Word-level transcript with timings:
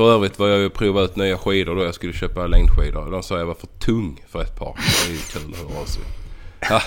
För 0.00 0.12
övrigt 0.12 0.38
var 0.38 0.48
jag 0.48 0.60
ju 0.60 0.70
prova 0.70 1.02
ut 1.02 1.16
nya 1.16 1.38
skidor 1.38 1.76
då 1.76 1.84
jag 1.84 1.94
skulle 1.94 2.12
köpa 2.12 2.46
längdskidor. 2.46 3.10
De 3.10 3.22
sa 3.22 3.38
jag 3.38 3.46
var 3.46 3.54
för 3.54 3.66
tung 3.66 4.24
för 4.28 4.42
ett 4.42 4.56
par. 4.58 4.76
Det 4.76 5.10
är 5.10 5.12
ju 5.12 5.18
kul 5.18 5.52
att 5.52 5.58
höra 5.58 5.80
av 5.80 5.84
sig. 5.84 6.02
Ja, 6.60 6.82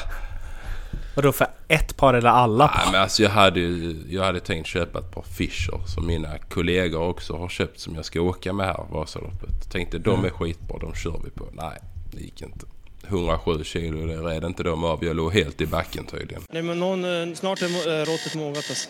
Vadå 1.15 1.31
för 1.31 1.47
ett 1.67 1.97
par 1.97 2.13
eller 2.13 2.29
alla 2.29 2.67
par? 2.67 2.77
nej, 2.77 2.87
men 2.91 3.01
alltså 3.01 3.23
jag 3.23 3.29
hade 3.29 3.59
ju 3.59 3.95
jag 4.09 4.23
hade 4.23 4.39
tänkt 4.39 4.67
köpa 4.67 4.99
ett 4.99 5.11
par 5.11 5.21
Fischer 5.21 5.81
som 5.87 6.07
mina 6.07 6.37
kollegor 6.37 7.01
också 7.01 7.37
har 7.37 7.49
köpt 7.49 7.79
som 7.79 7.95
jag 7.95 8.05
ska 8.05 8.21
åka 8.21 8.53
med 8.53 8.65
här 8.65 8.85
Vasaloppet. 8.91 9.71
Tänkte 9.71 9.97
de 9.97 10.25
är 10.25 10.29
skitbra, 10.29 10.77
de 10.79 10.95
kör 10.95 11.21
vi 11.23 11.29
på. 11.29 11.45
Nej, 11.51 11.79
det 12.11 12.21
gick 12.21 12.41
inte. 12.41 12.65
107 13.07 13.63
kilo, 13.63 14.07
det 14.07 14.17
red 14.17 14.43
inte 14.43 14.63
de 14.63 14.83
av. 14.83 15.05
Jag 15.05 15.15
låg 15.15 15.33
helt 15.33 15.61
i 15.61 15.65
backen 15.65 16.05
tydligen. 16.05 16.43
Nej 16.49 16.61
men 16.61 16.79
någon, 16.79 17.29
eh, 17.29 17.35
snart 17.35 17.61
är 17.61 17.65
eh, 17.65 18.05
råttet 18.05 18.35
mogat 18.35 18.65
alltså. 18.69 18.89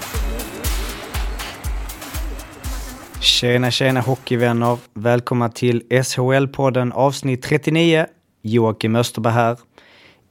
Tjena 3.21 3.71
tjena 3.71 4.01
hockeyvänner! 4.01 4.77
Välkomna 4.93 5.49
till 5.49 5.83
SHL-podden 5.89 6.91
avsnitt 6.91 7.41
39. 7.43 8.05
Joakim 8.41 8.95
Österberg 8.95 9.33
här. 9.33 9.57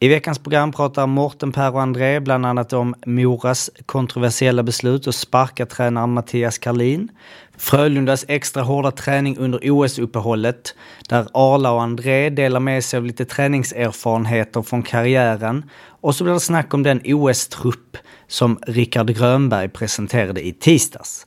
I 0.00 0.08
veckans 0.08 0.38
program 0.38 0.72
pratar 0.72 1.06
Morten, 1.06 1.52
Per 1.52 1.74
och 1.74 1.82
André 1.82 2.20
bland 2.20 2.46
annat 2.46 2.72
om 2.72 2.94
Moras 3.06 3.70
kontroversiella 3.86 4.62
beslut 4.62 5.08
att 5.08 5.14
sparka 5.14 5.66
tränaren 5.66 6.12
Mattias 6.12 6.58
Karlin, 6.58 7.08
Frölundas 7.56 8.24
extra 8.28 8.62
hårda 8.62 8.90
träning 8.90 9.36
under 9.38 9.60
OS-uppehållet, 9.70 10.74
där 11.08 11.26
Arla 11.32 11.72
och 11.72 11.82
André 11.82 12.30
delar 12.30 12.60
med 12.60 12.84
sig 12.84 12.98
av 12.98 13.04
lite 13.04 13.24
träningserfarenheter 13.24 14.62
från 14.62 14.82
karriären 14.82 15.70
och 16.00 16.14
så 16.14 16.24
blir 16.24 16.34
det 16.34 16.40
snack 16.40 16.74
om 16.74 16.82
den 16.82 17.00
OS-trupp 17.04 17.96
som 18.28 18.58
Rickard 18.66 19.16
Grönberg 19.16 19.68
presenterade 19.68 20.46
i 20.46 20.52
tisdags. 20.52 21.26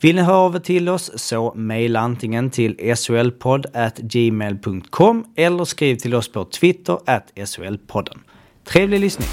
Vill 0.00 0.16
ni 0.16 0.22
höra 0.22 0.36
av 0.36 0.56
er 0.56 0.60
till 0.60 0.88
oss 0.88 1.10
så 1.16 1.52
mejla 1.54 2.00
antingen 2.00 2.50
till 2.50 2.96
solpodd@gmail.com 2.96 5.24
eller 5.36 5.64
skriv 5.64 5.96
till 5.96 6.14
oss 6.14 6.32
på 6.32 6.44
Twitter 6.44 6.98
at 7.06 7.32
solpodden. 7.44 8.20
Trevlig 8.64 9.00
lyssning! 9.00 9.28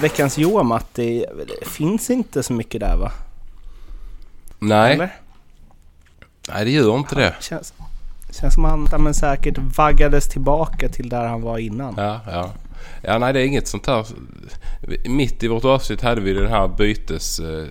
Veckans 0.00 0.38
Johan 0.38 0.66
Matti, 0.66 1.24
det 1.60 1.68
finns 1.68 2.10
inte 2.10 2.42
så 2.42 2.52
mycket 2.52 2.80
där 2.80 2.96
va? 2.96 3.12
Nej, 4.58 4.94
Eller? 4.94 5.10
nej 6.48 6.64
det 6.64 6.70
gör 6.70 6.96
inte 6.96 7.14
det. 7.14 7.34
Känns, 7.40 7.74
känns 8.40 8.54
som 8.54 8.64
han 8.64 8.88
men 8.98 9.14
säkert 9.14 9.58
vaggades 9.58 10.28
tillbaka 10.28 10.88
till 10.88 11.08
där 11.08 11.26
han 11.26 11.42
var 11.42 11.58
innan. 11.58 11.94
Ja, 11.96 12.20
ja. 12.26 12.50
Ja, 13.02 13.18
nej 13.18 13.32
det 13.32 13.40
är 13.40 13.44
inget 13.44 13.68
sånt 13.68 13.86
här. 13.86 14.06
Mitt 15.08 15.42
i 15.42 15.48
vårt 15.48 15.64
avsnitt 15.64 16.02
hade 16.02 16.20
vi 16.20 16.32
den 16.32 16.46
här 16.48 16.68
bytes... 16.68 17.40
Eh, 17.40 17.66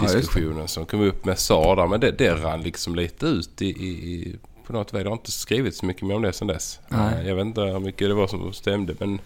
diskussionen 0.00 0.68
som 0.68 0.86
kom 0.86 1.00
upp 1.00 1.24
med 1.24 1.38
SAR 1.38 1.76
där. 1.76 1.86
Men 1.86 2.00
det, 2.00 2.10
det 2.10 2.34
rann 2.34 2.60
liksom 2.62 2.94
lite 2.94 3.26
ut 3.26 3.62
i, 3.62 3.66
i, 3.68 4.36
på 4.66 4.72
något 4.72 4.94
vis. 4.94 5.02
Det 5.02 5.08
har 5.08 5.12
inte 5.16 5.30
skrivit 5.32 5.74
så 5.74 5.86
mycket 5.86 6.02
mer 6.02 6.14
om 6.16 6.22
det 6.22 6.32
sedan 6.32 6.48
dess. 6.48 6.80
Nej. 6.88 7.14
Eh, 7.20 7.28
Jag 7.28 7.34
vet 7.36 7.44
inte 7.46 7.60
hur 7.60 7.80
mycket 7.80 8.08
det 8.08 8.14
var 8.14 8.26
som 8.26 8.52
stämde 8.52 8.94
men, 8.98 9.20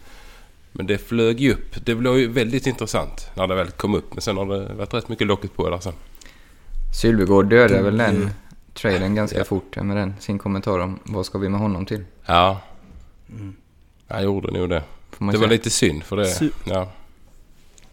men 0.73 0.87
det 0.87 0.99
flög 0.99 1.41
ju 1.41 1.53
upp. 1.53 1.85
Det 1.87 1.95
blev 1.95 2.19
ju 2.19 2.29
väldigt 2.29 2.67
intressant 2.67 3.31
när 3.35 3.47
det 3.47 3.55
väl 3.55 3.71
kom 3.71 3.95
upp. 3.95 4.13
Men 4.15 4.21
sen 4.23 4.37
har 4.37 4.47
det 4.47 4.75
varit 4.75 4.95
rätt 4.95 5.09
mycket 5.09 5.27
locket 5.27 5.55
på 5.57 5.71
där 5.71 5.79
sen. 5.79 5.93
Sylvegård 7.01 7.47
dödade 7.51 7.83
väl 7.83 7.97
den 7.97 8.31
traden 8.75 9.15
ganska 9.15 9.39
Ja. 9.39 9.45
fort 9.45 9.77
med 9.77 9.97
den, 9.97 10.15
sin 10.21 10.39
kommentar 10.39 10.79
om 10.79 10.99
vad 11.05 11.27
ska 11.27 11.39
vi 11.39 11.49
med 11.49 11.61
honom 11.61 11.87
till. 11.87 12.05
Ja. 12.27 12.61
Jag 14.15 14.25
gjorde 14.25 14.59
nog 14.59 14.69
det. 14.71 14.83
Det 15.19 15.37
var 15.39 15.47
lite 15.49 15.71
synd 15.71 16.05
för 16.05 16.17
det. 16.17 16.27
Sy- 16.27 16.51
Ja. 16.65 16.89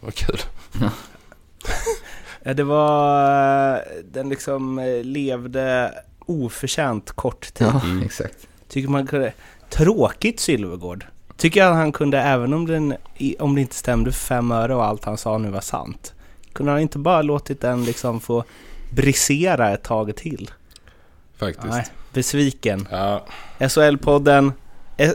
Vad 0.00 0.14
kul. 0.14 0.38
Ja, 2.44 2.54
det 2.54 2.64
var... 2.64 3.84
Den 4.12 4.28
liksom 4.28 4.78
eh, 4.78 5.04
levde 5.04 5.94
oförtjänt 6.26 7.12
kort 7.12 7.54
tid. 7.54 7.66
Ja, 7.66 7.80
Mm. 7.84 8.02
exakt. 8.02 8.36
Tycker 8.68 8.88
man 8.88 9.06
kunde... 9.06 9.32
Tråkigt 9.70 10.40
Sylvegård. 10.40 11.06
Tycker 11.36 11.60
jag 11.60 11.70
att 11.70 11.76
han 11.76 11.92
kunde, 11.92 12.20
även 12.20 12.52
om, 12.52 12.66
den, 12.66 12.94
om 13.38 13.54
det 13.54 13.60
inte 13.60 13.74
stämde 13.74 14.12
för 14.12 14.18
fem 14.20 14.52
öre 14.52 14.74
och 14.74 14.84
allt 14.84 15.04
han 15.04 15.18
sa 15.18 15.38
nu 15.38 15.50
var 15.50 15.60
sant. 15.60 16.14
Kunde 16.52 16.72
han 16.72 16.80
inte 16.80 16.98
bara 16.98 17.22
låtit 17.22 17.60
den 17.60 17.84
liksom 17.84 18.20
få 18.20 18.44
brisera 18.90 19.70
ett 19.70 19.82
tag 19.82 20.16
till? 20.16 20.50
Faktiskt. 21.36 21.66
Nej, 21.68 21.86
besviken. 22.12 22.88
Ja. 22.90 23.24
SHL-podden, 23.58 24.52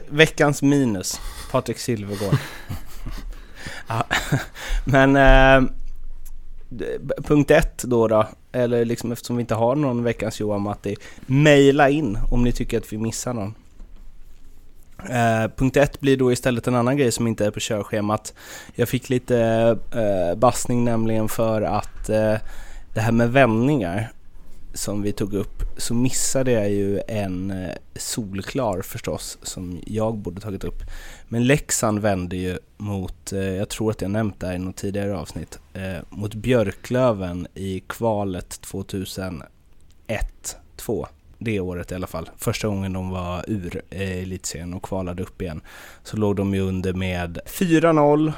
veckans 0.09 0.61
minus, 0.61 1.19
Patrik 1.51 1.77
Sylvegård. 1.77 2.37
ja, 3.87 4.05
men 4.85 5.15
eh, 5.15 5.69
punkt 7.23 7.51
ett 7.51 7.83
då 7.83 8.07
då, 8.07 8.27
eller 8.51 8.85
liksom 8.85 9.11
eftersom 9.11 9.35
vi 9.35 9.41
inte 9.41 9.55
har 9.55 9.75
någon 9.75 10.03
veckans 10.03 10.39
Johan 10.39 10.61
Matti, 10.61 10.95
mejla 11.25 11.89
in 11.89 12.17
om 12.31 12.43
ni 12.43 12.51
tycker 12.51 12.77
att 12.77 12.93
vi 12.93 12.97
missar 12.97 13.33
någon. 13.33 13.53
Eh, 14.99 15.51
punkt 15.55 15.77
ett 15.77 15.99
blir 15.99 16.17
då 16.17 16.31
istället 16.31 16.67
en 16.67 16.75
annan 16.75 16.97
grej 16.97 17.11
som 17.11 17.27
inte 17.27 17.45
är 17.45 17.51
på 17.51 17.59
körschemat. 17.59 18.33
Jag 18.75 18.89
fick 18.89 19.09
lite 19.09 19.39
eh, 19.91 20.37
bassning 20.37 20.83
nämligen 20.83 21.29
för 21.29 21.61
att 21.61 22.09
eh, 22.09 22.35
det 22.93 23.01
här 23.01 23.11
med 23.11 23.31
vändningar 23.31 24.11
som 24.77 25.01
vi 25.01 25.11
tog 25.11 25.33
upp 25.33 25.63
så 25.77 25.93
missade 25.93 26.51
jag 26.51 26.69
ju 26.69 27.01
en 27.07 27.51
eh, 27.51 27.75
solklar 27.95 28.81
förstås 28.81 29.37
som 29.41 29.81
jag 29.85 30.17
borde 30.17 30.41
tagit 30.41 30.63
upp. 30.63 30.83
Men 31.27 31.47
Leksand 31.47 31.99
vände 31.99 32.37
ju 32.37 32.57
mot, 32.77 33.33
eh, 33.33 33.39
jag 33.39 33.69
tror 33.69 33.91
att 33.91 34.01
jag 34.01 34.11
nämnt 34.11 34.39
det 34.39 34.47
här 34.47 34.53
i 34.53 34.59
något 34.59 34.75
tidigare 34.75 35.17
avsnitt, 35.17 35.59
eh, 35.73 35.97
mot 36.09 36.33
Björklöven 36.33 37.47
i 37.53 37.83
kvalet 37.87 38.61
2001-2. 38.61 41.07
Det 41.39 41.59
året 41.59 41.91
i 41.91 41.95
alla 41.95 42.07
fall. 42.07 42.29
Första 42.37 42.67
gången 42.67 42.93
de 42.93 43.09
var 43.09 43.45
ur 43.47 43.81
eh, 43.89 44.21
elitserien 44.21 44.73
och 44.73 44.83
kvalade 44.83 45.23
upp 45.23 45.41
igen. 45.41 45.61
Så 46.03 46.17
låg 46.17 46.35
de 46.35 46.53
ju 46.53 46.61
under 46.61 46.93
med 46.93 47.39
4-0 47.45 48.33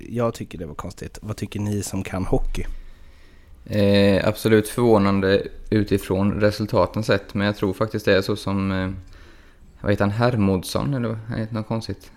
Jag 0.09 0.35
tycker 0.35 0.59
det 0.59 0.67
var 0.67 0.75
konstigt. 0.75 1.19
Vad 1.23 1.37
tycker 1.37 1.61
ni 1.61 1.83
som 1.83 2.03
kan 2.03 2.25
hockey? 2.25 2.67
Eh, 3.65 4.29
absolut 4.29 4.69
förvånande 4.69 5.43
utifrån 5.71 6.41
resultaten 6.41 7.03
sett, 7.03 7.35
men 7.35 7.47
jag 7.47 7.57
tror 7.57 7.73
faktiskt 7.73 8.05
det 8.05 8.17
är 8.17 8.23
så 8.23 8.37
som, 8.37 8.73
eh, 8.73 8.91
vad 9.81 9.93
heter 9.93 10.05
han, 10.05 10.13
Hermodsson 10.13 10.95
eller 10.95 11.09
vad 11.09 11.39
heter 11.39 11.55
något 11.55 11.69
konstigt? 11.69 12.11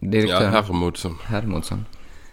Ja, 0.00 0.38
Hermodsson. 0.38 1.18
Hermodsson. 1.24 1.84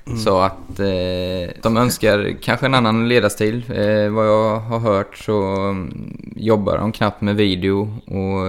Mm. 0.10 0.20
Så 0.20 0.40
att 0.40 0.80
eh, 0.80 1.62
de 1.62 1.78
önskar 1.78 2.38
kanske 2.42 2.66
en 2.66 2.74
annan 2.74 3.08
ledarstil. 3.08 3.64
Eh, 3.68 4.10
vad 4.10 4.28
jag 4.28 4.60
har 4.60 4.80
hört 4.80 5.18
så 5.18 5.68
um, 5.68 6.18
jobbar 6.36 6.78
de 6.78 6.92
knappt 6.92 7.22
med 7.22 7.36
video 7.36 7.98
och 8.06 8.48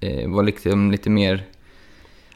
eh, 0.00 0.28
var 0.28 0.42
liksom 0.42 0.90
lite 0.90 1.10
mer 1.10 1.44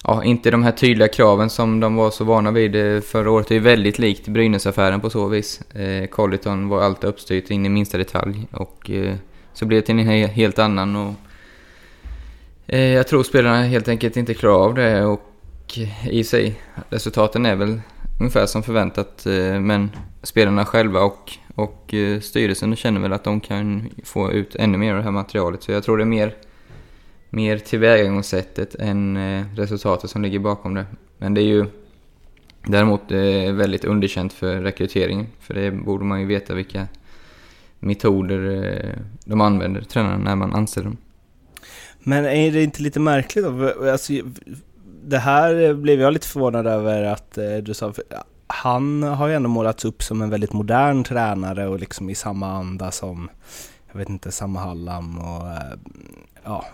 ja, 0.02 0.24
inte 0.24 0.50
de 0.50 0.62
här 0.62 0.72
tydliga 0.72 1.08
kraven 1.08 1.50
som 1.50 1.80
de 1.80 1.94
var 1.96 2.10
så 2.10 2.24
vana 2.24 2.50
vid 2.50 2.76
eh, 2.76 3.00
förra 3.00 3.30
året. 3.30 3.48
Det 3.48 3.56
är 3.56 3.60
väldigt 3.60 3.98
likt 3.98 4.28
Brynäsaffären 4.28 5.00
på 5.00 5.10
så 5.10 5.28
vis. 5.28 5.60
Eh, 5.60 6.06
Colliton 6.06 6.68
var 6.68 6.82
alltid 6.82 7.10
uppstyrt 7.10 7.50
in 7.50 7.66
i 7.66 7.68
minsta 7.68 7.98
detalj 7.98 8.46
och 8.52 8.90
eh, 8.90 9.14
så 9.52 9.66
blev 9.66 9.80
det 9.80 9.86
till 9.86 9.98
en 9.98 10.28
helt 10.28 10.58
annan. 10.58 10.96
Och, 10.96 11.14
eh, 12.66 12.80
jag 12.80 13.08
tror 13.08 13.22
spelarna 13.22 13.62
helt 13.62 13.88
enkelt 13.88 14.16
inte 14.16 14.34
klarar 14.34 14.64
av 14.64 14.74
det 14.74 15.04
och 15.04 15.22
eh, 15.76 16.08
i 16.08 16.24
sig, 16.24 16.60
resultaten 16.90 17.46
är 17.46 17.56
väl 17.56 17.80
ungefär 18.20 18.46
som 18.46 18.62
förväntat 18.62 19.26
eh, 19.26 19.60
men 19.60 19.90
spelarna 20.22 20.64
själva 20.64 21.00
och, 21.00 21.32
och 21.54 21.94
eh, 21.94 22.20
styrelsen 22.20 22.76
känner 22.76 23.00
väl 23.00 23.12
att 23.12 23.24
de 23.24 23.40
kan 23.40 23.88
få 24.04 24.32
ut 24.32 24.54
ännu 24.54 24.78
mer 24.78 24.90
av 24.90 24.96
det 24.96 25.04
här 25.04 25.10
materialet. 25.10 25.62
Så 25.62 25.72
jag 25.72 25.84
tror 25.84 25.96
det 25.96 26.04
är 26.04 26.06
mer 26.06 26.34
mer 27.32 27.58
tillvägagångssättet 27.58 28.74
än 28.74 29.16
eh, 29.16 29.44
resultatet 29.56 30.10
som 30.10 30.22
ligger 30.22 30.38
bakom 30.38 30.74
det. 30.74 30.86
Men 31.18 31.34
det 31.34 31.40
är 31.40 31.46
ju 31.46 31.66
däremot 32.66 33.12
eh, 33.12 33.52
väldigt 33.52 33.84
underkänt 33.84 34.32
för 34.32 34.60
rekryteringen. 34.60 35.26
För 35.40 35.54
det 35.54 35.70
borde 35.70 36.04
man 36.04 36.20
ju 36.20 36.26
veta 36.26 36.54
vilka 36.54 36.86
metoder 37.78 38.64
eh, 38.64 38.98
de 39.24 39.40
använder, 39.40 39.80
tränarna, 39.80 40.18
när 40.18 40.36
man 40.36 40.54
anställer 40.54 40.84
dem. 40.84 40.96
Men 41.98 42.24
är 42.24 42.52
det 42.52 42.62
inte 42.62 42.82
lite 42.82 43.00
märkligt 43.00 43.44
då? 43.44 43.90
Alltså, 43.90 44.12
det 45.04 45.18
här 45.18 45.74
blev 45.74 46.00
jag 46.00 46.12
lite 46.12 46.28
förvånad 46.28 46.66
över 46.66 47.02
att 47.02 47.38
du 47.62 47.74
sa, 47.74 47.92
han 48.46 49.02
har 49.02 49.28
ju 49.28 49.34
ändå 49.34 49.48
målats 49.48 49.84
upp 49.84 50.02
som 50.02 50.22
en 50.22 50.30
väldigt 50.30 50.52
modern 50.52 51.04
tränare 51.04 51.68
och 51.68 51.80
liksom 51.80 52.10
i 52.10 52.14
samma 52.14 52.52
anda 52.52 52.90
som, 52.90 53.30
jag 53.92 53.98
vet 53.98 54.08
inte, 54.08 54.32
samma 54.32 54.60
Hallam 54.60 55.18
och 55.18 55.46
ja, 56.44 56.64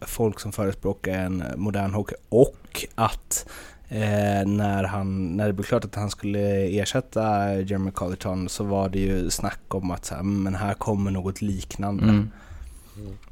folk 0.00 0.40
som 0.40 0.52
förespråkar 0.52 1.12
en 1.12 1.44
modern 1.56 1.94
hockey 1.94 2.14
och 2.28 2.86
att 2.94 3.48
eh, 3.88 4.46
när, 4.46 4.84
han, 4.84 5.36
när 5.36 5.46
det 5.46 5.52
blev 5.52 5.64
klart 5.64 5.84
att 5.84 5.94
han 5.94 6.10
skulle 6.10 6.68
ersätta 6.80 7.54
Jeremy 7.60 7.90
Colleton 7.90 8.48
så 8.48 8.64
var 8.64 8.88
det 8.88 8.98
ju 8.98 9.30
snack 9.30 9.60
om 9.68 9.90
att 9.90 10.04
så 10.04 10.14
här, 10.14 10.22
men 10.22 10.54
här 10.54 10.74
kommer 10.74 11.10
något 11.10 11.42
liknande. 11.42 12.04
Mm. 12.04 12.30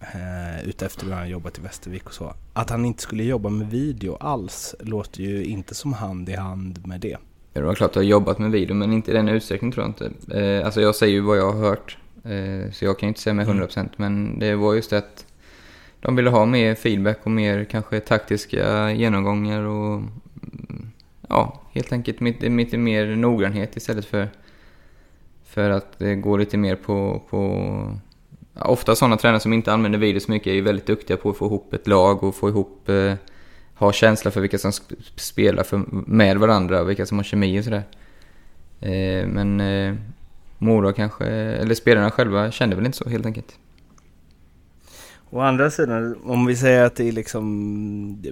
Eh, 0.01 0.69
utefter 0.69 1.07
hur 1.07 1.13
han 1.13 1.29
jobbat 1.29 1.59
i 1.59 1.61
Västervik 1.61 2.07
och 2.07 2.15
så. 2.15 2.35
Att 2.53 2.71
han 2.71 2.85
inte 2.85 3.03
skulle 3.03 3.25
jobba 3.25 3.49
med 3.49 3.71
video 3.71 4.17
alls 4.21 4.75
låter 4.81 5.21
ju 5.21 5.45
inte 5.45 5.75
som 5.75 5.93
hand 5.93 6.29
i 6.29 6.37
hand 6.37 6.87
med 6.87 7.01
det. 7.01 7.17
Ja, 7.53 7.61
det 7.61 7.67
var 7.67 7.75
klart 7.75 7.91
att 7.91 7.97
jag 7.97 8.03
har 8.03 8.09
jobbat 8.09 8.39
med 8.39 8.51
video 8.51 8.75
men 8.75 8.93
inte 8.93 9.11
i 9.11 9.15
den 9.15 9.29
utsträckningen 9.29 9.73
tror 9.73 9.85
jag 9.85 9.91
inte. 9.91 10.41
Eh, 10.41 10.65
alltså 10.65 10.81
jag 10.81 10.95
säger 10.95 11.13
ju 11.13 11.21
vad 11.21 11.39
jag 11.39 11.53
har 11.53 11.61
hört. 11.61 11.99
Eh, 12.25 12.71
så 12.73 12.85
jag 12.85 12.99
kan 12.99 13.07
ju 13.07 13.09
inte 13.09 13.21
säga 13.21 13.35
med 13.35 13.47
100% 13.47 13.79
mm. 13.79 13.91
men 13.97 14.39
det 14.39 14.55
var 14.55 14.75
just 14.75 14.91
det 14.91 14.99
att 14.99 15.27
de 16.01 16.17
ville 16.17 16.31
ha 16.31 16.47
mer 16.47 16.75
feedback 16.75 17.19
och 17.23 17.31
mer 17.31 17.65
kanske 17.65 18.01
taktiska 18.01 18.91
genomgångar 18.93 19.63
och 19.63 20.03
ja, 21.29 21.61
helt 21.73 21.93
enkelt 21.93 22.21
lite 22.21 22.79
mer 22.79 23.17
noggrannhet 23.17 23.77
istället 23.77 24.05
för, 24.05 24.29
för 25.45 25.71
att 25.71 25.99
det 25.99 26.15
går 26.15 26.39
lite 26.39 26.57
mer 26.57 26.77
på, 26.77 27.23
på 27.31 27.59
ja, 28.55 28.65
ofta 28.65 28.95
sådana 28.95 29.17
tränare 29.17 29.41
som 29.41 29.53
inte 29.53 29.73
använder 29.73 29.99
video 29.99 30.21
så 30.21 30.31
mycket 30.31 30.47
är 30.47 30.55
ju 30.55 30.61
väldigt 30.61 30.87
duktiga 30.87 31.17
på 31.17 31.31
att 31.31 31.37
få 31.37 31.47
ihop 31.47 31.75
ett 31.75 31.87
lag 31.87 32.25
och 32.25 32.35
få 32.35 32.49
ihop, 32.49 32.89
eh, 32.89 33.15
ha 33.75 33.93
känsla 33.93 34.31
för 34.31 34.41
vilka 34.41 34.59
som 34.59 34.73
spelar 35.17 35.63
för, 35.63 35.83
med 35.91 36.39
varandra 36.39 36.81
och 36.81 36.91
vilka 36.91 37.07
som 37.07 37.19
har 37.19 37.25
kemi 37.25 37.61
och 37.61 37.65
sådär. 37.65 37.85
Eh, 38.81 39.27
men 39.27 39.61
eh, 39.61 39.95
Mora 40.62 40.93
kanske, 40.93 41.25
eller 41.26 41.75
spelarna 41.75 42.11
själva 42.11 42.50
kände 42.50 42.76
väl 42.76 42.87
inte 42.87 42.99
så 42.99 43.09
helt 43.09 43.26
enkelt. 43.26 43.59
Å 45.31 45.41
andra 45.41 45.70
sidan, 45.70 46.17
om 46.25 46.47
vi 46.47 46.56
säger 46.56 46.85
att 46.85 46.97
det 46.97 47.12
liksom 47.12 48.23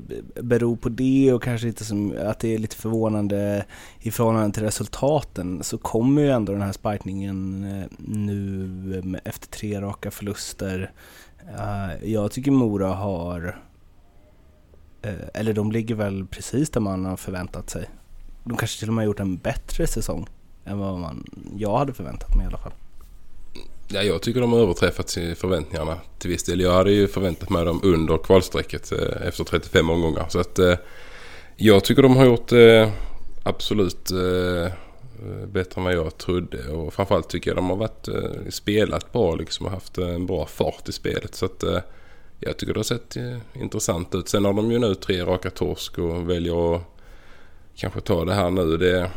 beror 0.43 0.77
på 0.77 0.89
det 0.89 1.33
och 1.33 1.43
kanske 1.43 1.69
inte 1.69 1.85
som 1.85 2.15
att 2.27 2.39
det 2.39 2.55
är 2.55 2.59
lite 2.59 2.77
förvånande 2.77 3.65
i 4.01 4.11
förhållande 4.11 4.55
till 4.55 4.63
resultaten 4.63 5.63
så 5.63 5.79
kommer 5.79 6.23
ju 6.23 6.31
ändå 6.31 6.53
den 6.53 6.63
här 6.63 6.73
sparkningen 6.73 7.65
eh, 7.65 7.87
nu 7.99 9.21
efter 9.25 9.49
tre 9.49 9.81
raka 9.81 10.11
förluster. 10.11 10.91
Eh, 11.59 12.11
jag 12.11 12.33
tycker 12.33 12.51
Mora 12.51 12.89
har, 12.89 13.59
eh, 15.03 15.15
eller 15.35 15.53
de 15.53 15.73
ligger 15.73 15.95
väl 15.95 16.27
precis 16.27 16.71
där 16.71 16.81
man 16.81 17.05
har 17.05 17.17
förväntat 17.17 17.71
sig. 17.71 17.91
De 18.45 18.57
kanske 18.57 18.79
till 18.79 18.89
och 18.89 18.95
med 18.95 19.03
har 19.03 19.07
gjort 19.07 19.21
en 19.21 19.37
bättre 19.37 19.87
säsong 19.87 20.27
än 20.65 20.79
vad 20.79 20.99
man, 20.99 21.25
jag 21.57 21.79
hade 21.79 21.93
förväntat 21.93 22.37
mig 22.37 22.45
i 22.45 22.49
alla 22.49 22.59
fall. 22.59 22.73
Ja, 23.89 24.03
jag 24.03 24.23
tycker 24.23 24.41
de 24.41 24.53
har 24.53 24.61
överträffat 24.61 25.11
förväntningarna 25.11 25.99
till 26.19 26.31
viss 26.31 26.45
del. 26.45 26.61
Jag 26.61 26.73
hade 26.73 26.93
ju 26.93 27.09
förväntat 27.09 27.51
mig 27.51 27.65
dem 27.65 27.81
under 27.83 28.19
kvalstrecket 28.19 28.93
eh, 28.93 29.27
efter 29.29 29.45
35 29.45 29.91
omgångar. 29.91 30.27
Så 30.29 30.41
att 30.41 30.59
eh, 30.59 30.75
jag 31.57 31.85
tycker 31.85 32.03
de 32.03 32.17
har 32.17 32.25
gjort 32.25 32.53
eh, 32.53 32.89
absolut 33.43 34.11
eh, 34.11 34.73
bättre 35.47 35.81
än 35.81 35.85
vad 35.85 35.95
jag 35.95 36.19
trodde. 36.19 36.69
Och 36.69 36.95
framförallt 36.95 37.29
tycker 37.29 37.51
jag 37.51 37.57
de 37.57 37.71
har 37.71 37.77
varit, 37.77 38.09
eh, 38.09 38.51
spelat 38.51 39.13
bra 39.13 39.35
liksom 39.35 39.67
och 39.67 39.73
haft 39.73 39.99
en 39.99 40.27
bra 40.27 40.47
fart 40.47 40.89
i 40.89 40.93
spelet. 40.93 41.35
Så 41.35 41.47
att 41.47 41.63
eh, 41.63 41.79
jag 42.41 42.57
tycker 42.57 42.73
det 42.75 42.79
har 42.79 42.85
sett 42.85 43.17
eh, 43.17 43.39
intressant 43.55 44.15
ut. 44.15 44.29
Sen 44.29 44.45
har 44.45 44.53
de 44.53 44.73
ju 44.73 44.79
nu 44.79 44.95
tre 44.95 45.23
raka 45.25 45.51
torsk 45.51 45.99
och 45.99 46.31
väljer 46.31 46.75
att 46.75 46.83
kanske 47.77 48.01
ta 48.01 48.25
det 48.25 48.35
här 48.35 48.51
nu. 48.51 48.77
Det, 48.77 49.11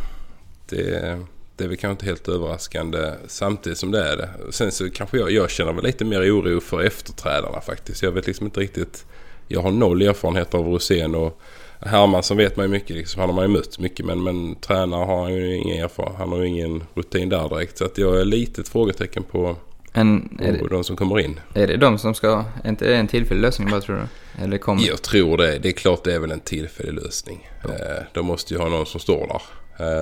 det 0.70 1.20
det 1.56 1.64
är 1.64 1.68
väl 1.68 1.78
kanske 1.78 1.92
inte 1.92 2.06
helt 2.06 2.28
överraskande 2.28 3.14
samtidigt 3.28 3.78
som 3.78 3.92
det 3.92 4.04
är 4.12 4.18
det. 4.18 4.30
Sen 4.50 4.72
så 4.72 4.90
kanske 4.90 5.18
jag, 5.18 5.32
jag 5.32 5.50
känner 5.50 5.74
väl 5.74 5.84
lite 5.84 6.06
mer 6.06 6.22
oro 6.22 6.60
för 6.60 6.84
efterträdarna 6.84 7.62
faktiskt. 7.62 8.04
Jag 8.04 8.12
vet 8.12 8.28
liksom 8.28 8.46
inte 8.46 8.60
riktigt. 8.60 9.06
Jag 9.48 9.62
har 9.62 9.72
noll 9.72 10.02
erfarenhet 10.02 10.54
av 10.54 10.66
Rosén 10.66 11.16
och 11.16 11.42
Hermansson 11.80 12.38
vet 12.38 12.58
man 12.58 12.66
ju 12.66 12.72
mycket. 12.72 12.96
Liksom, 12.96 13.20
han 13.20 13.30
har 13.30 13.36
man 13.36 13.46
ju 13.46 13.52
mött 13.52 13.80
mycket 13.80 14.06
men, 14.06 14.24
men 14.24 14.56
tränare 14.56 15.06
har 15.06 15.24
han 15.24 15.34
ju 15.34 15.56
ingen 15.56 15.84
erfarenhet. 15.84 16.20
Han 16.20 16.30
har 16.30 16.40
ju 16.40 16.48
ingen 16.48 16.84
rutin 16.94 17.30
där 17.30 17.50
direkt. 17.50 17.78
Så 17.78 17.86
att 17.86 17.98
jag 17.98 18.22
är 18.22 18.26
lite 18.26 18.62
ett 18.62 18.70
frågetecken 18.70 19.24
på, 19.24 19.56
en, 19.94 20.38
är 20.42 20.52
det, 20.52 20.68
de 20.70 20.84
som 20.84 20.96
kommer 20.96 21.20
in. 21.20 21.40
Är 21.54 21.68
det 21.68 21.78
de 21.78 21.98
som 21.98 22.14
ska... 22.14 22.44
Är 22.64 22.70
inte 22.70 22.86
det 22.86 22.96
en 22.96 23.08
tillfällig 23.08 23.42
lösning 23.42 23.72
bara 23.72 23.82
tror 23.82 23.96
du? 23.96 24.44
Eller 24.44 24.58
kommer... 24.58 24.88
Jag 24.88 25.02
tror 25.02 25.38
det. 25.38 25.60
Det 25.60 25.70
är 25.70 25.74
klart 25.74 26.04
det 26.04 26.14
är 26.14 26.20
väl 26.20 26.32
en 26.32 26.40
tillfällig 26.40 26.94
lösning. 26.94 27.50
Ja. 27.64 27.70
Eh, 27.70 28.04
de 28.14 28.26
måste 28.26 28.54
ju 28.54 28.60
ha 28.60 28.70
någon 28.70 28.86
som 28.86 29.00
står 29.00 29.28
där. 29.28 29.42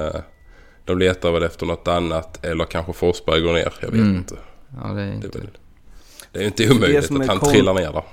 Eh, 0.08 0.22
de 0.92 1.06
letar 1.06 1.32
väl 1.32 1.44
efter 1.44 1.66
något 1.66 1.88
annat 1.88 2.46
eller 2.46 2.66
kanske 2.66 2.94
Forsberg 2.94 3.42
går 3.42 3.54
ner. 3.54 3.74
Jag 3.80 3.88
vet 3.88 4.00
mm. 4.00 4.16
inte. 4.16 4.36
Ja, 4.84 4.88
det, 4.88 5.02
är 5.02 5.14
inte... 5.14 5.28
Det, 5.28 5.38
är 5.38 5.42
väl, 5.42 5.50
det 6.32 6.40
är 6.40 6.46
inte 6.46 6.72
omöjligt 6.72 7.12
att 7.12 7.28
han 7.28 7.40
trillar 7.40 7.74
ner 7.74 7.92
där. 7.92 8.04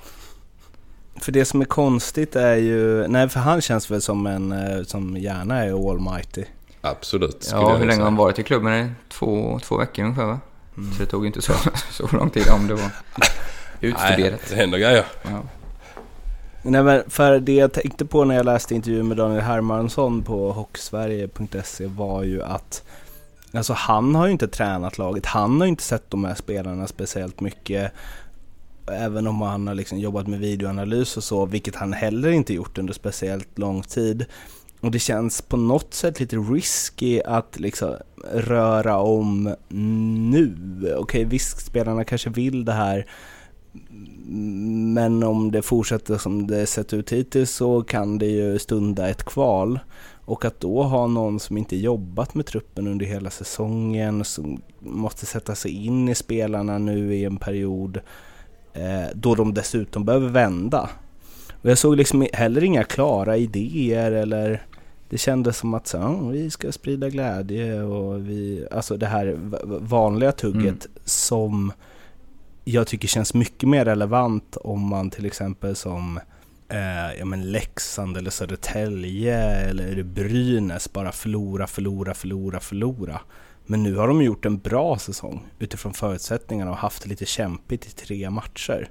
För 1.21 1.33
det 1.33 1.45
som 1.45 1.61
är 1.61 1.65
konstigt 1.65 2.37
är 2.37 2.57
ju, 2.57 3.09
nej 3.09 3.29
för 3.29 3.41
han 3.41 3.61
känns 3.61 3.91
väl 3.91 4.03
som 4.03 4.27
en 4.27 4.53
eh, 4.53 4.83
som 4.83 5.17
gärna 5.17 5.65
är 5.65 5.91
almighty. 5.91 6.45
Absolut. 6.81 7.49
Ja, 7.53 7.77
hur 7.77 7.87
länge 7.87 8.01
har 8.01 8.05
han 8.05 8.17
varit 8.17 8.39
i 8.39 8.43
klubben? 8.43 8.95
Två, 9.09 9.61
två 9.63 9.77
veckor 9.77 10.05
ungefär 10.05 10.27
va? 10.27 10.41
Mm. 10.77 10.93
Så 10.93 11.03
det 11.03 11.07
tog 11.07 11.27
inte 11.27 11.43
så, 11.43 11.53
så 11.91 12.17
lång 12.17 12.31
tid 12.31 12.49
om 12.51 12.67
det 12.67 12.75
var 12.75 12.91
utstuderat. 13.81 14.11
Nej, 14.19 14.41
det 14.49 14.55
händer 14.55 14.79
grejer. 14.79 15.05
Ja. 15.23 15.43
Nej 16.63 16.83
men 16.83 17.11
för 17.11 17.41
det 17.41 17.55
jag 17.55 17.73
tänkte 17.73 18.05
på 18.05 18.25
när 18.25 18.35
jag 18.35 18.47
läste 18.47 18.75
intervjun 18.75 19.09
med 19.09 19.17
Daniel 19.17 19.41
Hermansson 19.41 20.23
på 20.23 20.53
hockeysverige.se 20.53 21.87
var 21.87 22.23
ju 22.23 22.43
att 22.43 22.85
Alltså 23.53 23.73
han 23.73 24.15
har 24.15 24.27
ju 24.27 24.33
inte 24.33 24.49
tränat 24.49 24.99
laget, 24.99 25.27
han 25.27 25.61
har 25.61 25.67
ju 25.67 25.71
inte 25.71 25.83
sett 25.83 26.11
de 26.11 26.25
här 26.25 26.35
spelarna 26.35 26.87
speciellt 26.87 27.41
mycket 27.41 27.93
även 28.93 29.27
om 29.27 29.43
han 29.43 29.67
har 29.67 29.75
liksom 29.75 29.99
jobbat 29.99 30.27
med 30.27 30.39
videoanalys 30.39 31.17
och 31.17 31.25
så, 31.25 31.47
vilket 31.47 31.77
han 31.77 31.93
heller 31.93 32.31
inte 32.31 32.55
gjort 32.55 32.79
under 32.79 32.93
speciellt 32.93 33.59
lång 33.59 33.83
tid. 33.83 34.25
Och 34.81 34.91
det 34.91 34.99
känns 34.99 35.43
på 35.43 35.57
något 35.57 35.95
sätt 35.95 36.21
lite 36.21 36.37
risky 36.37 37.21
att 37.23 37.61
liksom 37.61 37.97
röra 38.33 38.99
om 38.99 39.55
nu. 40.31 40.57
Okej, 40.83 40.97
okay, 40.97 41.25
visst 41.25 41.67
spelarna 41.67 42.05
kanske 42.05 42.31
vill 42.31 42.65
det 42.65 42.73
här, 42.73 43.07
men 44.95 45.23
om 45.23 45.51
det 45.53 45.63
fortsätter 45.63 46.19
som 46.19 46.47
det 46.47 46.67
sett 46.67 46.93
ut 46.93 47.13
hittills 47.13 47.51
så 47.51 47.83
kan 47.83 48.19
det 48.19 48.27
ju 48.27 48.59
stunda 48.59 49.09
ett 49.09 49.25
kval. 49.25 49.79
Och 50.25 50.45
att 50.45 50.61
då 50.61 50.83
ha 50.83 51.07
någon 51.07 51.41
som 51.41 51.57
inte 51.57 51.77
jobbat 51.77 52.35
med 52.35 52.47
truppen 52.47 52.87
under 52.87 53.07
hela 53.07 53.31
säsongen, 53.31 54.25
som 54.25 54.63
måste 54.79 55.27
sätta 55.27 55.55
sig 55.55 55.87
in 55.87 56.09
i 56.09 56.15
spelarna 56.15 56.79
nu 56.79 57.15
i 57.15 57.25
en 57.25 57.37
period 57.37 58.01
eh, 58.73 59.07
då 59.15 59.35
de 59.35 59.55
dessutom 59.55 60.05
behöver 60.05 60.29
vända. 60.29 60.91
Och 61.63 61.71
jag 61.71 61.79
såg 61.79 61.97
liksom 61.97 62.27
heller 62.33 62.65
inga 62.65 62.85
klara 62.85 63.37
idéer 63.37 64.13
eller 64.13 64.63
det 65.09 65.19
kändes 65.19 65.59
som 65.59 65.75
att 65.75 65.87
så, 65.87 65.99
oh, 65.99 66.31
vi 66.31 66.51
ska 66.51 66.73
sprida 66.73 67.09
glädje 67.09 67.83
och 67.83 68.29
vi, 68.29 68.67
alltså 68.71 68.97
det 68.97 69.07
här 69.07 69.39
vanliga 69.81 70.33
tugget 70.33 70.87
mm. 70.87 70.99
som 71.05 71.73
jag 72.73 72.87
tycker 72.87 73.09
känns 73.09 73.35
mycket 73.35 73.69
mer 73.69 73.85
relevant 73.85 74.57
om 74.57 74.89
man 74.89 75.11
till 75.11 75.27
exempel 75.27 75.77
som 75.77 76.21
eh, 76.69 77.19
ja, 77.19 77.25
men 77.25 77.53
Leksand 77.53 78.17
eller 78.17 78.31
Södertälje 78.31 79.39
eller 79.41 80.03
Brynäs 80.03 80.93
bara 80.93 81.13
förlora, 81.13 81.67
förlora, 81.67 82.15
förlora, 82.15 82.61
förlora. 82.61 83.21
Men 83.67 83.83
nu 83.83 83.97
har 83.97 84.09
de 84.09 84.23
gjort 84.23 84.45
en 84.45 84.59
bra 84.59 84.99
säsong 84.99 85.47
utifrån 85.59 85.95
förutsättningarna 85.95 86.71
och 86.71 86.77
haft 86.77 87.03
det 87.03 87.09
lite 87.09 87.27
kämpigt 87.27 87.87
i 87.87 87.91
tre 87.91 88.31
matcher. 88.31 88.91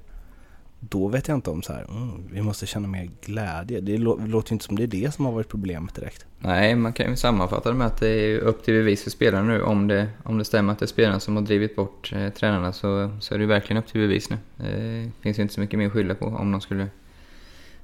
Då 0.89 1.07
vet 1.07 1.27
jag 1.27 1.35
inte 1.35 1.49
om 1.49 1.61
så 1.61 1.73
här, 1.73 1.85
mm, 1.89 2.23
vi 2.31 2.41
måste 2.41 2.65
känna 2.65 2.87
mer 2.87 3.09
glädje. 3.21 3.81
Det 3.81 3.97
låter 3.97 4.53
inte 4.53 4.65
som 4.65 4.75
det 4.75 4.83
är 4.83 4.87
det 4.87 5.13
som 5.13 5.25
har 5.25 5.31
varit 5.31 5.47
problemet 5.47 5.95
direkt. 5.95 6.25
Nej, 6.39 6.75
man 6.75 6.93
kan 6.93 7.09
ju 7.09 7.15
sammanfatta 7.15 7.69
det 7.69 7.75
med 7.75 7.87
att 7.87 7.99
det 7.99 8.09
är 8.09 8.39
upp 8.39 8.63
till 8.63 8.73
bevis 8.73 9.03
för 9.03 9.09
spelarna 9.09 9.53
nu. 9.53 9.61
Om 9.61 9.87
det, 9.87 10.09
om 10.23 10.37
det 10.37 10.45
stämmer 10.45 10.73
att 10.73 10.79
det 10.79 10.85
är 10.85 10.87
spelarna 10.87 11.19
som 11.19 11.35
har 11.35 11.43
drivit 11.43 11.75
bort 11.75 12.13
eh, 12.15 12.29
tränarna 12.29 12.73
så, 12.73 13.11
så 13.19 13.33
är 13.33 13.39
det 13.39 13.45
verkligen 13.45 13.83
upp 13.83 13.87
till 13.87 14.01
bevis 14.01 14.29
nu. 14.29 14.37
Det 14.57 15.11
finns 15.21 15.39
ju 15.39 15.41
inte 15.41 15.53
så 15.53 15.59
mycket 15.59 15.79
mer 15.79 15.87
att 15.87 15.93
skylla 15.93 16.15
på 16.15 16.25
om 16.25 16.51
de 16.51 16.61
skulle 16.61 16.87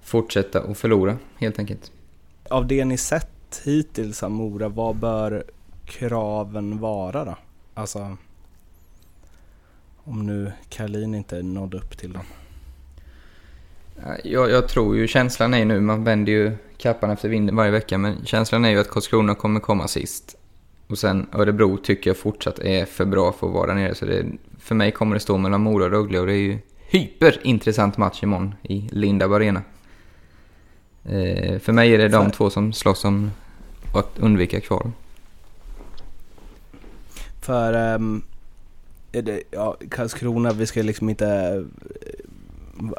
fortsätta 0.02 0.64
och 0.64 0.78
förlora 0.78 1.18
helt 1.38 1.60
enkelt. 1.60 1.92
Av 2.50 2.68
det 2.68 2.86
ni 2.86 2.98
sett 2.98 3.62
hittills 3.66 4.24
av 4.24 4.32
Mora, 4.32 4.70
vad 4.70 4.96
bör 4.96 5.44
kraven 5.86 6.80
vara 6.80 7.26
då? 7.26 7.38
Alltså, 7.74 8.18
om 10.04 10.26
nu 10.26 10.52
Karlin 10.70 11.16
inte 11.16 11.44
nådde 11.44 11.78
upp 11.78 11.98
till 11.98 12.14
dem. 12.14 12.24
Jag, 14.24 14.52
jag, 14.52 14.68
tror 14.68 14.98
ju 14.98 15.08
känslan 15.08 15.54
är 15.54 15.66
nu, 15.66 15.82
man 15.82 16.04
vänder 16.04 16.32
ju 16.32 16.52
kappan 16.78 17.10
efter 17.10 17.30
vinden 17.30 17.56
varje 17.56 17.72
vecka, 17.72 17.98
men 17.98 18.26
känslan 18.26 18.66
är 18.66 18.70
ju 18.70 18.80
att 18.80 18.90
Karlskrona 18.90 19.36
kommer 19.36 19.60
komma 19.60 19.88
sist. 19.88 20.38
Och 20.88 20.98
sen 20.98 21.28
Örebro 21.34 21.78
tycker 21.78 22.10
jag 22.10 22.18
fortsatt 22.18 22.60
är 22.60 22.86
för 22.86 23.06
bra 23.06 23.32
för 23.32 23.48
att 23.48 23.54
vara 23.54 23.68
där 23.68 23.74
nere, 23.74 23.96
så 23.96 24.06
det, 24.06 24.26
för 24.60 24.76
mig 24.76 24.92
kommer 24.92 25.14
det 25.14 25.20
stå 25.20 25.38
mellan 25.38 25.62
Mora 25.62 25.86
och 25.86 25.92
Rögle 25.92 26.20
och 26.20 26.28
det 26.28 26.34
är 26.34 26.38
ju 26.38 26.58
hyperintressant 26.88 27.98
match 27.98 28.24
imorgon 28.24 28.56
i 28.64 28.90
Lindab 28.92 29.34
Arena. 29.34 29.62
Eh, 31.04 31.60
för 31.60 31.72
mig 31.72 31.94
är 31.94 31.98
det 31.98 32.08
de 32.08 32.32
två 32.32 32.50
som 32.50 32.74
slåss 32.74 33.06
om 33.06 33.32
att 33.96 34.20
undvika 34.20 34.62
kval. 34.62 34.92
För 37.42 37.96
um, 37.96 38.24
det, 39.12 39.44
ja, 39.52 39.78
Karlskrona, 39.90 40.54
vi 40.54 40.66
ska 40.66 40.82
liksom 40.82 41.10
inte 41.10 41.64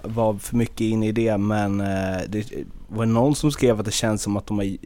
vara 0.05 0.39
för 0.39 0.57
mycket 0.57 0.81
inne 0.81 1.09
i 1.09 1.13
det 1.13 1.39
men 1.39 1.81
uh, 1.81 2.21
det 2.29 2.53
var 2.89 3.07
någon 3.07 3.35
som 3.35 3.53
skrev 3.53 3.81
att 3.81 3.87
det 3.87 3.93
känns 3.93 4.23
som 4.23 4.37
att 4.37 4.47
de 4.47 4.59
har, 4.59 4.77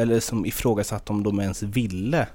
eller 0.00 0.20
som 0.20 0.46
ifrågasatt 0.46 1.10
om 1.10 1.22
de 1.22 1.40
ens 1.40 1.62
ville 1.62 2.26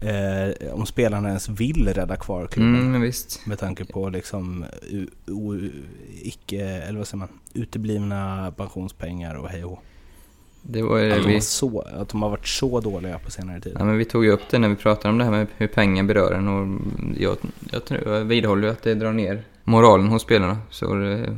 Eh, 0.00 0.74
om 0.74 0.86
spelarna 0.86 1.28
ens 1.28 1.48
vill 1.48 1.88
rädda 1.88 2.16
kvar 2.16 2.46
klubben. 2.46 2.94
Mm. 2.94 3.12
Med 3.44 3.58
tanke 3.58 3.84
på 3.84 4.08
liksom 4.08 4.64
u, 5.26 5.70
icke, 6.22 6.64
eller 6.64 6.98
vad 6.98 7.06
säger 7.06 7.18
man, 7.18 7.28
uteblivna 7.54 8.52
pensionspengar 8.56 9.34
och 9.34 9.48
hej 9.48 9.64
och 9.64 9.82
det 10.62 10.82
var 10.82 11.00
att, 11.00 11.26
vi... 11.26 11.32
de 11.32 11.40
så, 11.40 11.80
att 11.80 12.08
de 12.08 12.22
har 12.22 12.30
varit 12.30 12.48
så 12.48 12.80
dåliga 12.80 13.18
på 13.18 13.30
senare 13.30 13.60
tid. 13.60 13.76
Ja, 13.78 13.84
men 13.84 13.98
vi 13.98 14.04
tog 14.04 14.24
ju 14.24 14.30
upp 14.30 14.40
det 14.50 14.58
när 14.58 14.68
vi 14.68 14.76
pratade 14.76 15.08
om 15.08 15.18
det 15.18 15.24
här 15.24 15.30
med 15.30 15.46
hur 15.56 15.66
pengar 15.66 16.04
berör 16.04 16.32
en 16.32 16.48
och 16.48 16.80
jag, 17.18 17.36
jag, 17.70 17.84
tror, 17.84 18.08
jag 18.08 18.24
vidhåller 18.24 18.68
att 18.68 18.82
det 18.82 18.94
drar 18.94 19.12
ner 19.12 19.42
moralen 19.68 20.08
hos 20.08 20.22
spelarna. 20.22 20.58
Så 20.70 20.94
det, 20.94 21.36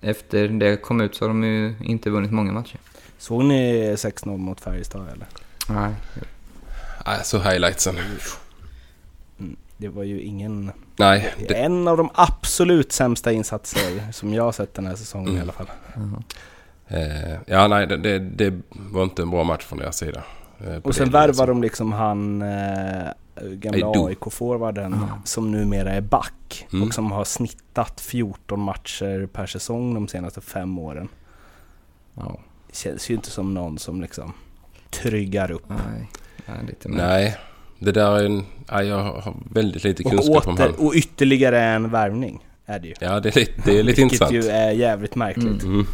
efter 0.00 0.48
det 0.48 0.76
kom 0.76 1.00
ut 1.00 1.14
så 1.14 1.24
har 1.24 1.28
de 1.28 1.44
ju 1.44 1.74
inte 1.80 2.10
vunnit 2.10 2.32
många 2.32 2.52
matcher. 2.52 2.78
Såg 3.18 3.44
ni 3.44 3.94
6-0 3.94 4.36
mot 4.36 4.60
Färjestad 4.60 5.08
eller? 5.12 5.26
Nej. 5.68 5.94
Alltså 7.04 7.38
highlightsen. 7.38 7.96
Mm, 9.38 9.56
det 9.76 9.88
var 9.88 10.02
ju 10.02 10.20
ingen... 10.20 10.72
Nej. 10.96 11.34
Det... 11.48 11.54
En 11.54 11.88
av 11.88 11.96
de 11.96 12.10
absolut 12.14 12.92
sämsta 12.92 13.32
insatser 13.32 14.12
som 14.12 14.34
jag 14.34 14.44
har 14.44 14.52
sett 14.52 14.74
den 14.74 14.86
här 14.86 14.94
säsongen 14.94 15.28
mm. 15.28 15.38
i 15.38 15.42
alla 15.42 15.52
fall. 15.52 15.70
Mm. 15.96 16.22
Eh, 16.88 17.38
ja, 17.46 17.68
nej, 17.68 17.86
det, 17.86 17.96
det, 17.96 18.18
det, 18.18 18.60
var 18.70 19.02
inte 19.02 19.22
en 19.22 19.30
bra 19.30 19.44
match 19.44 19.64
från 19.64 19.78
deras 19.78 19.96
sida. 19.96 20.22
Eh, 20.60 20.76
och 20.76 20.94
sen 20.94 21.10
värvar 21.10 21.46
de 21.46 21.62
liksom 21.62 21.92
han 21.92 22.42
eh, 22.42 23.08
gamla 23.40 23.86
AIK-forwarden 23.86 24.92
mm. 24.92 25.08
som 25.24 25.50
numera 25.50 25.90
är 25.90 26.00
back 26.00 26.66
mm. 26.72 26.88
och 26.88 26.94
som 26.94 27.12
har 27.12 27.24
snittat 27.24 28.00
14 28.00 28.60
matcher 28.60 29.26
per 29.26 29.46
säsong 29.46 29.94
de 29.94 30.08
senaste 30.08 30.40
fem 30.40 30.78
åren. 30.78 31.08
Ja. 32.14 32.40
Det 32.66 32.76
känns 32.76 33.10
ju 33.10 33.14
inte 33.14 33.30
som 33.30 33.54
någon 33.54 33.78
som 33.78 34.00
liksom 34.00 34.32
tryggar 34.90 35.50
upp. 35.50 35.68
Nej, 35.68 36.08
ja, 36.46 36.52
lite 36.68 36.88
Nej. 36.88 37.36
det 37.78 37.92
där 37.92 38.18
är 38.18 38.24
en... 38.24 38.44
Ja, 38.68 38.82
jag 38.82 38.98
har 38.98 39.34
väldigt 39.50 39.84
lite 39.84 40.02
kunskap 40.02 40.36
åter, 40.36 40.50
om 40.50 40.56
han. 40.58 40.74
Och 40.74 40.92
ytterligare 40.94 41.62
en 41.62 41.90
värvning 41.90 42.46
är 42.66 42.78
det 42.78 42.88
ju. 42.88 42.94
Ja, 43.00 43.20
det 43.20 43.36
är 43.36 43.40
lite, 43.40 43.62
det 43.64 43.78
är 43.78 43.82
lite 43.82 44.00
intressant. 44.00 44.32
Vilket 44.32 44.50
ju 44.50 44.54
är 44.54 44.70
jävligt 44.70 45.14
märkligt. 45.14 45.62
Mm. 45.62 45.86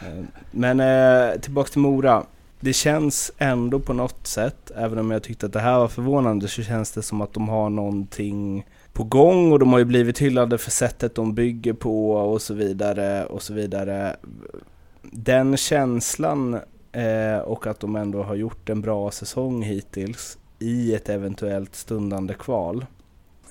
Eh, 0.00 0.24
men 0.50 0.80
eh, 0.80 1.40
tillbaks 1.40 1.70
till 1.70 1.80
Mora. 1.80 2.24
Det 2.64 2.72
känns 2.72 3.32
ändå 3.38 3.78
på 3.78 3.92
något 3.92 4.26
sätt, 4.26 4.70
även 4.76 4.98
om 4.98 5.10
jag 5.10 5.22
tyckte 5.22 5.46
att 5.46 5.52
det 5.52 5.60
här 5.60 5.78
var 5.78 5.88
förvånande, 5.88 6.48
så 6.48 6.62
känns 6.62 6.92
det 6.92 7.02
som 7.02 7.20
att 7.20 7.32
de 7.32 7.48
har 7.48 7.70
någonting 7.70 8.66
på 8.92 9.04
gång 9.04 9.52
och 9.52 9.58
de 9.58 9.72
har 9.72 9.78
ju 9.78 9.84
blivit 9.84 10.18
hyllade 10.18 10.58
för 10.58 10.70
sättet 10.70 11.14
de 11.14 11.34
bygger 11.34 11.72
på 11.72 12.12
och 12.12 12.42
så 12.42 12.54
vidare 12.54 13.26
och 13.26 13.42
så 13.42 13.54
vidare. 13.54 14.16
Den 15.02 15.56
känslan 15.56 16.60
eh, 16.92 17.38
och 17.38 17.66
att 17.66 17.80
de 17.80 17.96
ändå 17.96 18.22
har 18.22 18.34
gjort 18.34 18.68
en 18.68 18.80
bra 18.80 19.10
säsong 19.10 19.62
hittills 19.62 20.38
i 20.58 20.94
ett 20.94 21.08
eventuellt 21.08 21.74
stundande 21.74 22.34
kval. 22.34 22.86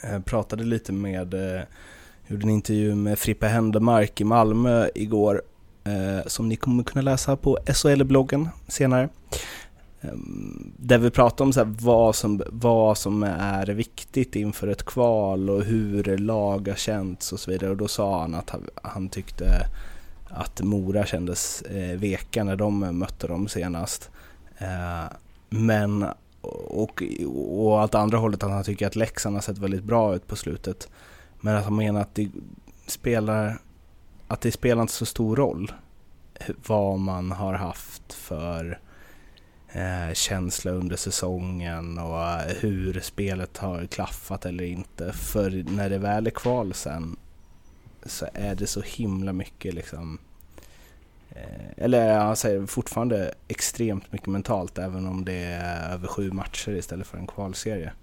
Jag 0.04 0.26
pratade 0.26 0.64
lite 0.64 0.94
med, 0.94 1.34
eh, 1.34 1.62
gjorde 2.28 2.44
en 2.44 2.50
intervju 2.50 2.96
med 2.96 3.20
Frippe 3.20 3.48
Händemark 3.48 4.22
i 4.22 4.24
Malmö 4.24 4.90
igår 4.96 5.42
Eh, 5.84 6.28
som 6.28 6.50
ni 6.50 6.56
kommer 6.56 6.84
kunna 6.84 7.02
läsa 7.02 7.36
på 7.36 7.58
SHL-bloggen 7.66 8.50
senare. 8.68 9.10
Eh, 10.02 10.14
där 10.78 10.98
vi 10.98 11.12
pratar 11.12 11.46
om 11.46 11.54
så 11.54 11.64
vad, 11.66 12.16
som, 12.16 12.44
vad 12.48 12.98
som 12.98 13.24
är 13.24 13.66
viktigt 13.66 14.36
inför 14.36 14.68
ett 14.68 14.84
kval 14.84 15.50
och 15.50 15.64
hur 15.64 16.18
lag 16.18 16.68
har 16.68 16.76
känts 16.76 17.34
och 17.34 17.40
så 17.40 17.52
vidare. 17.52 17.70
Och 17.70 17.78
då 17.78 17.88
sa 17.88 18.22
han 18.22 18.36
att 18.36 18.50
han, 18.50 18.68
han 18.84 19.10
tyckte 19.10 19.68
att 20.30 20.62
Mora 20.62 21.06
kändes 21.06 21.62
eh, 21.62 22.00
veka 22.00 22.44
när 22.44 22.56
de 22.56 23.00
mötte 23.00 23.28
dem 23.28 23.48
senast. 23.48 24.10
Eh, 24.58 25.14
men 25.50 26.06
och, 26.42 27.04
och 27.26 27.66
åt 27.66 27.96
andra 27.96 28.18
hållet 28.18 28.44
att 28.44 28.52
han 28.52 28.64
tycker 28.64 28.88
att 28.88 28.96
Leksand 28.96 29.36
har 29.36 29.42
sett 29.42 29.58
väldigt 29.58 29.84
bra 29.84 30.16
ut 30.16 30.28
på 30.28 30.36
slutet. 30.36 30.90
Men 31.40 31.56
att 31.56 31.64
han 31.64 31.76
menar 31.76 32.02
att 32.02 32.16
det 32.16 32.30
spelar 32.88 33.60
att 34.32 34.42
det 34.42 34.52
spelar 34.52 34.82
inte 34.82 34.94
så 34.94 35.06
stor 35.06 35.36
roll 35.36 35.72
vad 36.68 37.00
man 37.00 37.32
har 37.32 37.54
haft 37.54 38.14
för 38.14 38.80
eh, 39.72 40.14
känsla 40.14 40.72
under 40.72 40.96
säsongen 40.96 41.98
och 41.98 42.24
eh, 42.24 42.56
hur 42.60 43.00
spelet 43.00 43.58
har 43.58 43.86
klaffat 43.86 44.46
eller 44.46 44.64
inte. 44.64 45.14
För 45.14 45.66
när 45.76 45.90
det 45.90 45.98
väl 45.98 46.28
är 46.28 46.32
kval 46.32 46.74
sen 46.74 47.18
så 48.04 48.28
är 48.34 48.56
det 48.56 48.68
så 48.68 48.82
himla 48.82 49.34
mycket 49.34 49.74
liksom 49.74 50.20
eh, 51.30 51.72
eller 51.78 52.08
jag 52.08 52.38
säger 52.38 52.66
fortfarande 52.66 53.34
extremt 53.48 54.12
mycket 54.12 54.28
mentalt 54.28 54.78
även 54.78 55.08
om 55.08 55.26
det 55.26 55.44
är 55.44 55.94
över 55.94 56.08
sju 56.08 56.32
matcher 56.32 56.72
istället 56.72 57.08
för 57.08 57.18
en 57.18 57.28
kvalserie. 57.28 57.94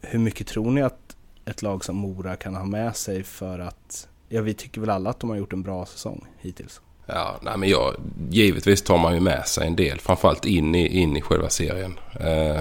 Hur 0.00 0.18
mycket 0.18 0.46
tror 0.46 0.70
ni 0.70 0.82
att 0.82 1.16
ett 1.44 1.62
lag 1.62 1.84
som 1.84 1.96
Mora 1.96 2.36
kan 2.36 2.54
ha 2.54 2.64
med 2.64 2.96
sig 2.96 3.22
för 3.22 3.58
att 3.58 4.08
ja, 4.32 4.42
vi 4.42 4.54
tycker 4.54 4.80
väl 4.80 4.90
alla 4.90 5.10
att 5.10 5.20
de 5.20 5.30
har 5.30 5.36
gjort 5.36 5.52
en 5.52 5.62
bra 5.62 5.86
säsong 5.86 6.24
hittills. 6.40 6.80
Ja, 7.06 7.36
nej 7.42 7.58
men 7.58 7.68
jag, 7.68 7.94
givetvis 8.30 8.82
tar 8.82 8.98
man 8.98 9.14
ju 9.14 9.20
med 9.20 9.46
sig 9.46 9.66
en 9.66 9.76
del, 9.76 10.00
framförallt 10.00 10.44
in 10.44 10.74
i, 10.74 11.00
in 11.00 11.16
i 11.16 11.20
själva 11.20 11.48
serien. 11.48 11.98
Eh, 12.20 12.60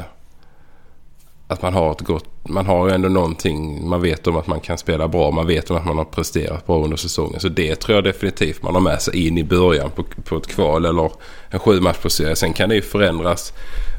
att 1.48 1.62
man 1.62 1.74
har 1.74 1.92
ett 1.92 2.02
gott... 2.02 2.26
Man 2.44 2.66
har 2.66 2.88
ju 2.88 2.94
ändå 2.94 3.10
någonting. 3.10 3.90
Man 3.90 4.02
vet 4.02 4.28
om 4.28 4.38
att 4.38 4.48
man 4.48 4.60
kan 4.60 4.78
spela 4.78 5.08
bra. 5.08 5.32
Man 5.32 5.48
vet 5.48 5.72
om 5.72 5.78
att 5.78 5.86
man 5.86 5.98
har 5.98 6.06
presterat 6.06 6.68
bra 6.68 6.84
under 6.84 6.98
säsongen. 6.98 7.40
Så 7.40 7.50
det 7.50 7.76
tror 7.76 7.96
jag 7.96 8.04
definitivt 8.04 8.64
man 8.64 8.74
har 8.74 8.82
med 8.82 9.02
sig 9.02 9.28
in 9.28 9.38
i 9.38 9.44
början 9.44 9.92
på, 9.92 10.04
på 10.24 10.38
ett 10.38 10.48
kval 10.48 10.86
eller 10.86 11.12
en 11.50 11.60
sju 11.60 11.82
match 11.82 11.98
på 11.98 12.10
serie. 12.10 12.36
Sen 12.36 12.54
kan 12.54 12.70
det 12.70 12.76
ju 12.76 12.82
förändras 12.82 13.54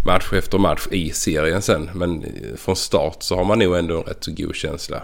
match 0.06 0.32
efter 0.32 0.58
match 0.58 0.86
i 0.90 1.10
serien 1.10 1.62
sen. 1.62 1.90
Men 1.94 2.24
från 2.56 2.76
start 2.76 3.16
så 3.22 3.36
har 3.36 3.44
man 3.44 3.58
nog 3.58 3.76
ändå 3.76 3.96
en 3.96 4.02
rätt 4.02 4.24
så 4.24 4.30
god 4.36 4.54
känsla. 4.54 5.02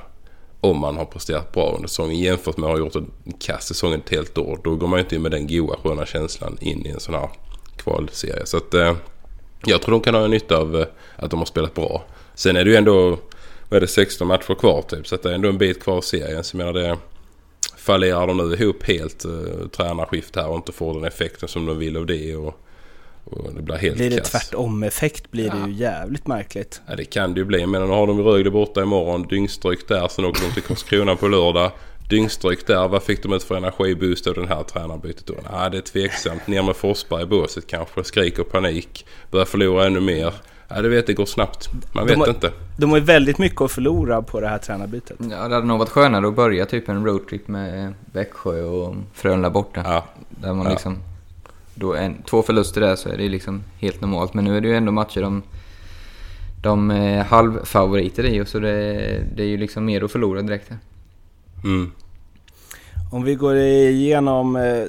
Om 0.60 0.78
man 0.78 0.96
har 0.96 1.04
presterat 1.04 1.52
bra 1.52 1.72
under 1.76 1.88
säsongen 1.88 2.18
jämfört 2.18 2.56
med 2.56 2.70
att 2.70 2.78
ha 2.78 2.78
gjort 2.78 2.94
en 2.94 3.10
kass 3.40 3.66
säsong 3.66 3.94
ett 3.94 4.10
helt 4.10 4.38
år. 4.38 4.60
Då 4.64 4.74
går 4.74 4.86
man 4.86 4.98
ju 4.98 5.02
inte 5.02 5.14
in 5.14 5.22
med 5.22 5.30
den 5.30 5.46
goa 5.46 5.76
sköna 5.82 6.06
känslan 6.06 6.58
in 6.60 6.86
i 6.86 6.88
en 6.88 7.00
sån 7.00 7.14
här 7.14 7.28
kvalserie. 7.76 8.46
Så 8.46 8.56
att 8.56 8.74
eh, 8.74 8.96
jag 9.64 9.82
tror 9.82 9.92
de 9.92 10.00
kan 10.00 10.14
ha 10.14 10.26
nytta 10.26 10.56
av 10.56 10.76
eh, 10.76 10.86
att 11.16 11.30
de 11.30 11.38
har 11.38 11.46
spelat 11.46 11.74
bra. 11.74 12.04
Sen 12.34 12.56
är 12.56 12.64
det 12.64 12.70
ju 12.70 12.76
ändå, 12.76 13.18
vad 13.68 13.76
är 13.76 13.80
det, 13.80 13.86
16 13.86 14.28
matcher 14.28 14.54
kvar 14.54 14.82
typ. 14.82 15.06
Så 15.06 15.14
att 15.14 15.22
det 15.22 15.30
är 15.30 15.34
ändå 15.34 15.48
en 15.48 15.58
bit 15.58 15.82
kvar 15.82 15.98
i 15.98 16.02
serien. 16.02 16.44
Så 16.44 16.56
jag 16.56 16.58
menar 16.58 16.72
det, 16.72 16.96
fallerar 17.76 18.26
de 18.26 18.36
nu 18.36 18.54
ihop 18.54 18.82
helt 18.82 19.24
eh, 19.24 19.68
tränarskift 19.76 20.36
här 20.36 20.48
och 20.48 20.56
inte 20.56 20.72
får 20.72 20.94
den 20.94 21.04
effekten 21.04 21.48
som 21.48 21.66
de 21.66 21.78
vill 21.78 21.96
av 21.96 22.06
det. 22.06 22.36
Och, 22.36 22.60
och 23.30 23.54
det 23.54 23.62
blir 23.62 23.76
helt 23.76 23.96
Blir 23.96 24.10
det 24.10 24.20
tvärtom-effekt 24.20 25.30
blir 25.30 25.50
det 25.50 25.70
ju 25.70 25.74
jävligt 25.74 26.26
märkligt. 26.26 26.80
Ja 26.88 26.96
det 26.96 27.04
kan 27.04 27.34
det 27.34 27.40
ju 27.40 27.44
bli. 27.44 27.66
Men 27.66 27.82
nu 27.82 27.88
har 27.88 28.06
de 28.06 28.20
Rögle 28.22 28.50
borta 28.50 28.82
imorgon. 28.82 29.22
Dyngstryk 29.22 29.88
där. 29.88 30.08
Sen 30.08 30.24
åker 30.24 30.42
de 30.42 30.52
till 30.52 30.62
Karlskrona 30.62 31.16
på 31.16 31.28
lördag. 31.28 31.70
Dyngstryk 32.10 32.66
där. 32.66 32.88
Vad 32.88 33.02
fick 33.02 33.22
de 33.22 33.32
ut 33.32 33.42
för 33.42 33.56
energiboost 33.56 34.26
av 34.26 34.34
den 34.34 34.48
här 34.48 34.62
tränarbytet 34.62 35.26
då? 35.26 35.34
Nej, 35.52 35.70
det 35.70 35.76
är 35.76 35.82
tveksamt. 35.82 36.46
Ner 36.46 36.62
med 36.62 36.76
Forsberg 36.76 37.22
i 37.22 37.26
båset 37.26 37.66
kanske. 37.66 38.04
Skriker 38.04 38.42
panik. 38.42 39.06
Börjar 39.30 39.46
förlora 39.46 39.86
ännu 39.86 40.00
mer. 40.00 40.34
Ja, 40.68 40.82
du 40.82 40.88
vet, 40.88 41.06
det 41.06 41.12
går 41.14 41.26
snabbt. 41.26 41.68
Man 41.94 42.06
vet 42.06 42.14
de 42.14 42.20
har, 42.20 42.28
inte. 42.28 42.52
De 42.78 42.90
har 42.90 42.98
ju 42.98 43.04
väldigt 43.04 43.38
mycket 43.38 43.60
att 43.60 43.72
förlora 43.72 44.22
på 44.22 44.40
det 44.40 44.48
här 44.48 44.58
tränarbytet. 44.58 45.16
Ja, 45.20 45.48
det 45.48 45.54
hade 45.54 45.66
nog 45.66 45.78
varit 45.78 45.88
skönare 45.88 46.28
att 46.28 46.34
börja 46.36 46.66
typ 46.66 46.88
en 46.88 47.06
roadtrip 47.06 47.48
med 47.48 47.94
Växjö 48.12 48.62
och 48.62 48.94
Frölunda 49.14 49.50
borta. 49.50 49.82
Ja. 49.84 50.04
Där 50.28 50.54
man 50.54 50.64
Ja. 50.66 50.70
liksom... 50.70 50.98
Då 51.78 51.94
en, 51.94 52.22
två 52.22 52.42
förluster 52.42 52.80
där 52.80 52.96
så 52.96 53.08
är 53.08 53.16
det 53.16 53.28
liksom 53.28 53.62
helt 53.78 54.00
normalt. 54.00 54.34
Men 54.34 54.44
nu 54.44 54.56
är 54.56 54.60
det 54.60 54.68
ju 54.68 54.76
ändå 54.76 54.92
matcher 54.92 55.20
de, 55.20 55.42
de 56.62 56.90
är 56.90 57.22
halvfavoriter 57.22 58.24
i 58.24 58.40
och 58.40 58.48
så 58.48 58.58
det, 58.58 58.72
det 59.36 59.42
är 59.42 59.46
ju 59.46 59.56
liksom 59.56 59.84
mer 59.84 60.04
att 60.04 60.12
förlora 60.12 60.42
direkt 60.42 60.68
här. 60.68 60.78
Mm. 61.64 61.92
Om 63.10 63.24
vi 63.24 63.34
går 63.34 63.56
igenom, 63.56 64.56
eh, 64.56 64.84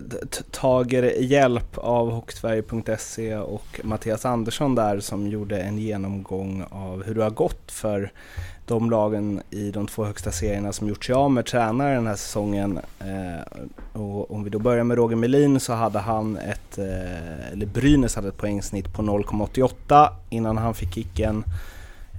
tager 0.51 1.03
hjälp 1.22 1.77
av 1.77 2.12
Hockeysverige.se 2.12 3.36
och 3.36 3.79
Mattias 3.84 4.25
Andersson 4.25 4.75
där 4.75 5.00
som 5.00 5.27
gjorde 5.27 5.60
en 5.60 5.77
genomgång 5.77 6.65
av 6.72 7.03
hur 7.03 7.15
det 7.15 7.24
har 7.24 7.29
gått 7.29 7.72
för 7.72 8.12
de 8.70 8.90
lagen 8.90 9.42
i 9.50 9.72
de 9.72 9.88
två 9.88 10.04
högsta 10.04 10.32
serierna 10.32 10.74
som 10.74 10.88
gjort 10.88 11.06
sig 11.06 11.16
av 11.16 11.32
med 11.32 11.46
tränare 11.46 11.96
den 11.96 12.08
här 12.08 12.16
säsongen. 12.16 12.80
Eh, 13.00 13.62
och 14.02 14.32
om 14.32 14.44
vi 14.44 14.50
då 14.50 14.60
börjar 14.60 14.84
med 14.84 14.98
Roger 14.98 15.16
Melin 15.16 15.60
så 15.60 15.74
hade 15.74 16.00
han 16.00 16.38
ett, 16.38 16.78
eh, 16.78 17.52
eller 17.52 17.66
Brynäs 17.66 18.16
hade 18.16 18.28
ett 18.28 18.38
poängsnitt 18.38 18.94
på 18.94 19.02
0,88 19.02 20.10
innan 20.30 20.58
han 20.58 20.74
fick 20.74 20.94
kicken. 20.94 21.44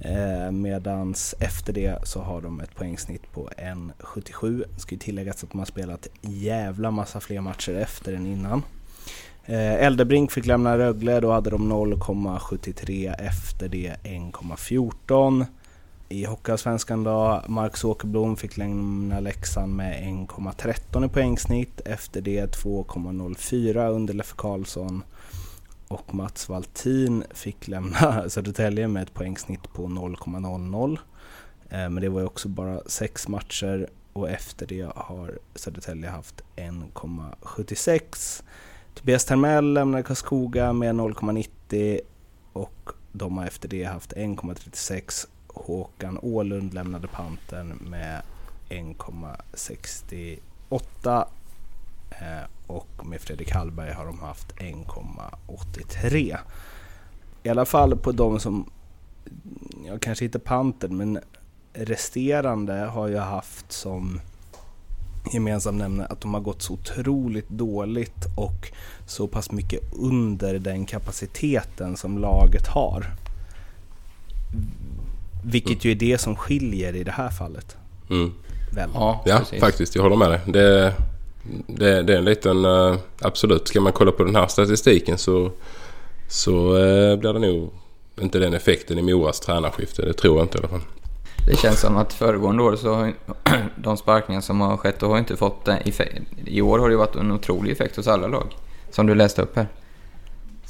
Eh, 0.04 0.50
medans 0.50 1.34
efter 1.38 1.72
det 1.72 1.98
så 2.04 2.20
har 2.20 2.40
de 2.40 2.60
ett 2.60 2.74
poängsnitt 2.74 3.32
på 3.32 3.50
1,77. 3.56 4.64
Ska 4.76 4.94
ju 4.94 4.98
tilläggas 4.98 5.44
att 5.44 5.50
de 5.50 5.58
har 5.58 5.66
spelat 5.66 6.08
jävla 6.20 6.90
massa 6.90 7.20
fler 7.20 7.40
matcher 7.40 7.74
efter 7.74 8.12
än 8.12 8.26
innan. 8.26 8.62
Eh, 9.46 9.84
Eldebrink 9.84 10.32
fick 10.32 10.46
lämna 10.46 10.78
Rögle, 10.78 11.20
då 11.20 11.32
hade 11.32 11.50
de 11.50 11.72
0,73 11.72 13.14
efter 13.18 13.68
det 13.68 13.96
1,14. 14.04 15.46
I 16.12 16.24
Hockeyallsvenskan 16.24 17.04
då, 17.04 17.42
Marcus 17.48 17.84
Åkerblom 17.84 18.36
fick 18.36 18.56
lämna 18.56 19.20
Leksand 19.20 19.76
med 19.76 20.02
1,13 20.02 21.06
i 21.06 21.08
poängsnitt. 21.08 21.80
Efter 21.84 22.20
det 22.20 22.56
2,04 22.56 23.90
under 23.90 24.14
Leffe 24.14 24.34
Karlsson. 24.36 25.02
Och 25.88 26.14
Mats 26.14 26.48
Valtin 26.48 27.24
fick 27.34 27.68
lämna 27.68 28.28
Södertälje 28.28 28.88
med 28.88 29.02
ett 29.02 29.14
poängsnitt 29.14 29.72
på 29.72 29.82
0,00. 29.82 30.98
Eh, 31.68 31.78
men 31.78 31.94
det 31.94 32.08
var 32.08 32.20
ju 32.20 32.26
också 32.26 32.48
bara 32.48 32.80
sex 32.86 33.28
matcher 33.28 33.88
och 34.12 34.30
efter 34.30 34.66
det 34.66 34.92
har 34.96 35.38
Södertälje 35.54 36.10
haft 36.10 36.42
1,76. 36.56 38.42
Tobias 38.94 39.24
Termell 39.24 39.72
lämnade 39.72 40.02
Karlskoga 40.02 40.72
med 40.72 40.94
0,90 40.94 42.00
och 42.52 42.90
de 43.12 43.38
har 43.38 43.46
efter 43.46 43.68
det 43.68 43.84
haft 43.84 44.12
1,36. 44.12 45.26
Håkan 45.54 46.18
Ålund 46.22 46.74
lämnade 46.74 47.08
Pantern 47.08 47.68
med 47.68 48.22
1,68 48.68 51.24
eh, 52.10 52.42
och 52.66 53.06
med 53.06 53.20
Fredrik 53.20 53.52
Hallberg 53.52 53.92
har 53.92 54.06
de 54.06 54.20
haft 54.20 54.56
1,83. 54.56 56.36
I 57.42 57.48
alla 57.48 57.64
fall 57.64 57.96
på 57.96 58.12
de 58.12 58.40
som, 58.40 58.70
jag 59.86 60.02
kanske 60.02 60.24
inte 60.24 60.38
Pantern, 60.38 60.96
men 60.96 61.18
resterande 61.72 62.72
har 62.72 63.08
ju 63.08 63.18
haft 63.18 63.72
som 63.72 64.20
gemensam 65.32 65.78
nämnare 65.78 66.06
att 66.06 66.20
de 66.20 66.34
har 66.34 66.40
gått 66.40 66.62
så 66.62 66.72
otroligt 66.72 67.48
dåligt 67.48 68.26
och 68.36 68.72
så 69.06 69.28
pass 69.28 69.50
mycket 69.50 69.92
under 69.92 70.58
den 70.58 70.86
kapaciteten 70.86 71.96
som 71.96 72.18
laget 72.18 72.66
har. 72.66 73.06
Vilket 75.42 75.84
ju 75.84 75.90
är 75.90 75.94
det 75.94 76.20
som 76.20 76.36
skiljer 76.36 76.96
i 76.96 77.04
det 77.04 77.10
här 77.10 77.30
fallet. 77.30 77.76
Mm. 78.10 78.32
Väl? 78.72 78.90
Ja, 78.94 79.22
Ja, 79.26 79.40
faktiskt. 79.60 79.94
Jag 79.94 80.02
håller 80.02 80.16
med 80.16 80.30
dig. 80.30 80.40
Det, 80.46 80.94
det, 81.66 82.02
det 82.02 82.12
är 82.12 82.18
en 82.18 82.24
liten... 82.24 82.64
eh, 82.64 82.96
absolut, 83.20 83.68
ska 83.68 83.80
man 83.80 83.92
kolla 83.92 84.12
på 84.12 84.24
den 84.24 84.36
här 84.36 84.46
statistiken 84.46 85.18
så, 85.18 85.50
så 86.28 86.76
eh, 86.76 87.16
blir 87.16 87.32
det 87.32 87.38
nog 87.38 87.70
inte 88.20 88.38
den 88.38 88.54
effekten 88.54 88.98
i 88.98 89.02
Moras 89.02 89.40
tränarskifte. 89.40 90.02
Det 90.02 90.12
tror 90.12 90.36
jag 90.36 90.44
inte 90.44 90.58
i 90.58 90.60
alla 90.60 90.68
fall. 90.68 90.80
Det 91.46 91.56
känns 91.56 91.80
som 91.80 91.96
att 91.96 92.12
föregående 92.12 92.62
år 92.62 92.76
så 92.76 92.94
har 92.94 93.12
de 93.76 93.96
sparkningar 93.96 94.40
som 94.40 94.60
har 94.60 94.76
skett 94.76 95.02
och 95.02 95.10
har 95.10 95.18
inte 95.18 95.36
fått 95.36 95.64
den 95.64 95.78
effekt. 95.78 96.22
I 96.46 96.62
år 96.62 96.78
har 96.78 96.90
det 96.90 96.96
varit 96.96 97.16
en 97.16 97.32
otrolig 97.32 97.72
effekt 97.72 97.96
hos 97.96 98.08
alla 98.08 98.26
lag. 98.26 98.56
Som 98.90 99.06
du 99.06 99.14
läste 99.14 99.42
upp 99.42 99.56
här. 99.56 99.66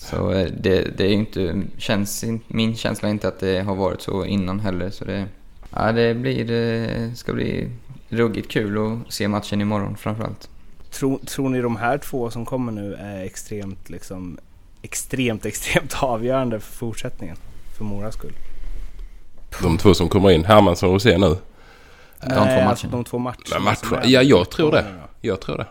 Så 0.01 0.33
eh, 0.33 0.47
det, 0.59 0.99
det 0.99 1.05
är 1.05 1.09
ju 1.09 1.15
inte, 1.15 1.63
känns, 1.77 2.25
in- 2.25 2.41
min 2.47 2.77
känsla 2.77 3.09
är 3.09 3.13
inte 3.13 3.29
att 3.29 3.41
det 3.41 3.61
har 3.61 3.75
varit 3.75 4.01
så 4.01 4.25
innan 4.25 4.61
heller. 4.61 4.91
Så 4.91 5.05
det, 5.05 5.27
ja, 5.71 5.93
det 5.93 6.15
blir, 6.15 6.45
det 6.45 7.17
ska 7.17 7.33
bli 7.33 7.71
ruggigt 8.09 8.51
kul 8.51 8.79
att 8.79 9.13
se 9.13 9.29
matchen 9.29 9.61
imorgon 9.61 9.97
framförallt. 9.97 10.49
Tror, 10.91 11.19
tror 11.19 11.49
ni 11.49 11.61
de 11.61 11.77
här 11.77 11.99
två 11.99 12.31
som 12.31 12.45
kommer 12.47 12.73
nu 12.73 12.95
är 12.95 13.25
extremt, 13.25 13.91
liksom, 13.91 14.39
extremt, 14.83 15.47
extremt 15.47 16.03
avgörande 16.03 16.61
för 16.61 16.73
fortsättningen? 16.73 17.37
För 17.77 17.85
Moras 17.85 18.15
skull? 18.15 18.35
De 19.63 19.79
två 19.79 19.95
som 19.95 20.09
kommer 20.09 20.31
in, 20.31 20.45
Hermansson 20.45 20.89
och 20.89 20.93
Rosén 20.95 21.21
nu. 21.21 21.27
De 21.27 21.37
två 22.29 22.35
alltså 22.35 22.87
matcherna. 22.87 22.97
de 22.97 23.05
två 23.05 23.19
matcherna. 23.19 23.73
Är. 24.03 24.09
ja 24.09 24.23
jag 24.23 24.51
tror 24.51 24.73
det. 24.73 24.85
Jag 25.21 25.41
tror 25.41 25.57
det. 25.59 25.67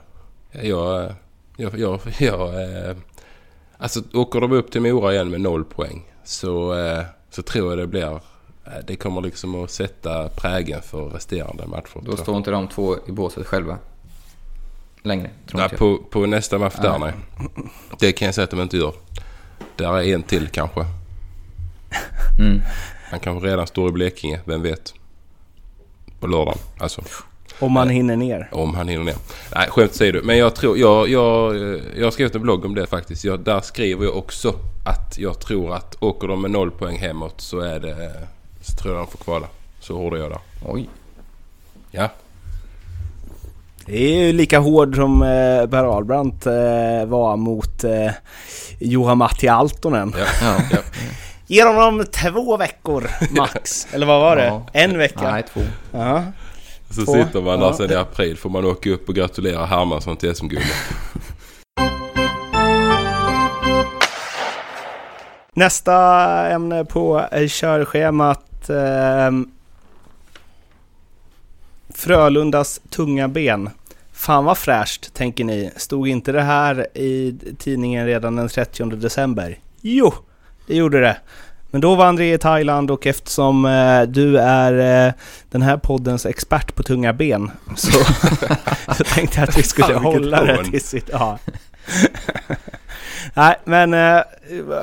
Jag, 0.67 1.13
jag, 1.57 1.79
jag, 1.79 1.99
jag, 2.19 2.47
eh, 2.89 2.95
alltså 3.79 4.01
åker 4.13 4.41
de 4.41 4.51
upp 4.51 4.71
till 4.71 4.81
Mora 4.81 5.13
igen 5.13 5.29
med 5.29 5.41
noll 5.41 5.65
poäng 5.65 6.05
så, 6.23 6.73
eh, 6.79 7.03
så 7.29 7.41
tror 7.41 7.69
jag 7.69 7.77
det 7.77 7.87
blir... 7.87 8.11
eh, 8.65 8.71
Det 8.87 8.95
kommer 8.95 9.21
liksom 9.21 9.63
att 9.63 9.71
sätta 9.71 10.29
prägen 10.29 10.81
för 10.81 11.05
resterande 11.09 11.67
matcher. 11.67 12.01
Då 12.05 12.17
står 12.17 12.37
inte 12.37 12.51
de 12.51 12.67
två 12.67 12.95
i 13.07 13.11
båset 13.11 13.47
själva. 13.47 13.77
Längre, 15.03 15.29
tror 15.47 15.59
Nej, 15.59 15.69
på, 15.69 15.97
på 16.09 16.25
nästa 16.25 16.57
match 16.57 16.75
där 16.81 16.99
nej. 16.99 17.13
Det 17.99 18.11
kan 18.11 18.25
jag 18.25 18.35
säga 18.35 18.43
att 18.43 18.51
de 18.51 18.61
inte 18.61 18.77
gör. 18.77 18.93
Där 19.75 19.93
är 19.97 20.13
en 20.15 20.23
till 20.23 20.47
kanske. 20.47 20.85
Mm. 22.39 22.61
Han 23.11 23.19
kanske 23.19 23.47
redan 23.47 23.67
står 23.67 23.89
i 23.89 23.91
Blekinge, 23.91 24.39
vem 24.45 24.61
vet? 24.61 24.93
På 26.19 26.27
lördagen 26.27 26.57
alltså. 26.79 27.01
Om 27.59 27.71
man 27.71 27.89
hinner 27.89 28.15
ner. 28.15 28.49
Om 28.51 28.75
han 28.75 28.87
hinner 28.87 29.03
ner. 29.03 29.15
Nej, 29.55 29.67
skämt 29.69 29.91
åsido. 29.91 30.19
Men 30.23 30.37
jag 30.37 30.55
tror... 30.55 30.77
Jag, 30.77 31.09
jag, 31.09 31.55
jag 31.97 32.05
har 32.05 32.11
skrivit 32.11 32.35
en 32.35 32.41
blogg 32.41 32.65
om 32.65 32.75
det 32.75 32.87
faktiskt. 32.87 33.23
Jag, 33.23 33.39
där 33.39 33.61
skriver 33.61 34.05
jag 34.05 34.17
också 34.17 34.53
att 34.85 35.17
jag 35.17 35.39
tror 35.39 35.75
att 35.75 36.03
åker 36.03 36.27
de 36.27 36.41
med 36.41 36.51
noll 36.51 36.71
poäng 36.71 36.97
hemåt 36.97 37.41
så 37.41 37.59
är 37.59 37.79
det... 37.79 38.11
Så 38.61 38.75
tror 38.75 38.95
jag 38.95 39.03
de 39.03 39.11
får 39.11 39.23
kvala. 39.23 39.47
Så 39.79 39.97
hård 39.97 40.13
är 40.13 40.17
jag 40.17 40.29
där. 40.29 40.39
Oj. 40.65 40.89
Ja. 41.91 42.09
Det 43.85 43.97
är 43.97 44.25
ju 44.25 44.33
lika 44.33 44.59
hård 44.59 44.95
som 44.95 45.21
eh, 45.21 45.69
Per 45.69 45.83
Ahlbrandt 45.83 46.45
eh, 46.45 47.05
var 47.05 47.37
mot 47.37 47.83
eh, 47.83 48.11
Juha 48.79 49.15
Matti 49.15 49.47
Altonen. 49.47 50.13
Ja. 50.17 50.25
Ja. 50.41 50.63
ja. 50.71 50.77
Ge 51.47 51.63
honom 51.63 52.05
två 52.11 52.57
veckor 52.57 53.09
max. 53.31 53.87
Eller 53.93 54.05
vad 54.05 54.21
var 54.21 54.35
det? 54.35 54.45
Ja. 54.45 54.65
En 54.73 54.97
vecka? 54.97 55.31
Nej, 55.31 55.43
två. 55.53 55.61
Ja. 55.91 56.23
Så 56.91 57.05
Två. 57.05 57.13
sitter 57.13 57.41
man 57.41 57.59
där 57.59 57.65
Ja. 57.65 57.73
sen 57.73 57.91
i 57.91 57.95
april 57.95 58.37
får 58.37 58.49
man 58.49 58.65
åka 58.65 58.89
upp 58.89 59.09
och 59.09 59.15
gratulera 59.15 59.65
Hermansson 59.65 60.17
till 60.17 60.35
SM-guldet. 60.35 60.67
Nästa 65.53 65.95
ämne 66.49 66.85
på 66.85 67.27
körschemat 67.49 68.69
eh, 68.69 69.31
Frölundas 71.89 72.81
tunga 72.89 73.27
ben. 73.27 73.69
Fan 74.11 74.45
vad 74.45 74.57
fräscht, 74.57 75.13
tänker 75.13 75.43
ni. 75.43 75.71
Stod 75.75 76.07
inte 76.07 76.31
det 76.31 76.41
här 76.41 76.97
i 76.97 77.35
tidningen 77.57 78.05
redan 78.05 78.35
den 78.35 78.47
30 78.49 78.85
december? 78.85 79.59
Jo, 79.81 80.13
det 80.67 80.75
gjorde 80.75 80.99
det. 80.99 81.17
Men 81.71 81.81
då 81.81 81.95
var 81.95 82.05
André 82.05 82.33
i 82.33 82.37
Thailand 82.37 82.91
och 82.91 83.07
eftersom 83.07 83.65
eh, 83.65 84.01
du 84.01 84.37
är 84.37 85.07
eh, 85.07 85.13
den 85.49 85.61
här 85.61 85.77
poddens 85.77 86.25
expert 86.25 86.75
på 86.75 86.83
tunga 86.83 87.13
ben 87.13 87.51
så, 87.75 88.03
så 88.97 89.03
tänkte 89.03 89.39
jag 89.39 89.49
att 89.49 89.57
vi 89.57 89.63
skulle 89.63 89.87
vilket 89.87 90.03
hålla 90.03 90.43
det 90.43 90.55
hån. 90.55 90.71
till 90.71 90.81
sitt... 90.81 91.09
Ja. 91.11 91.39
Nej, 93.33 93.55
men 93.63 93.93
eh, 93.93 94.21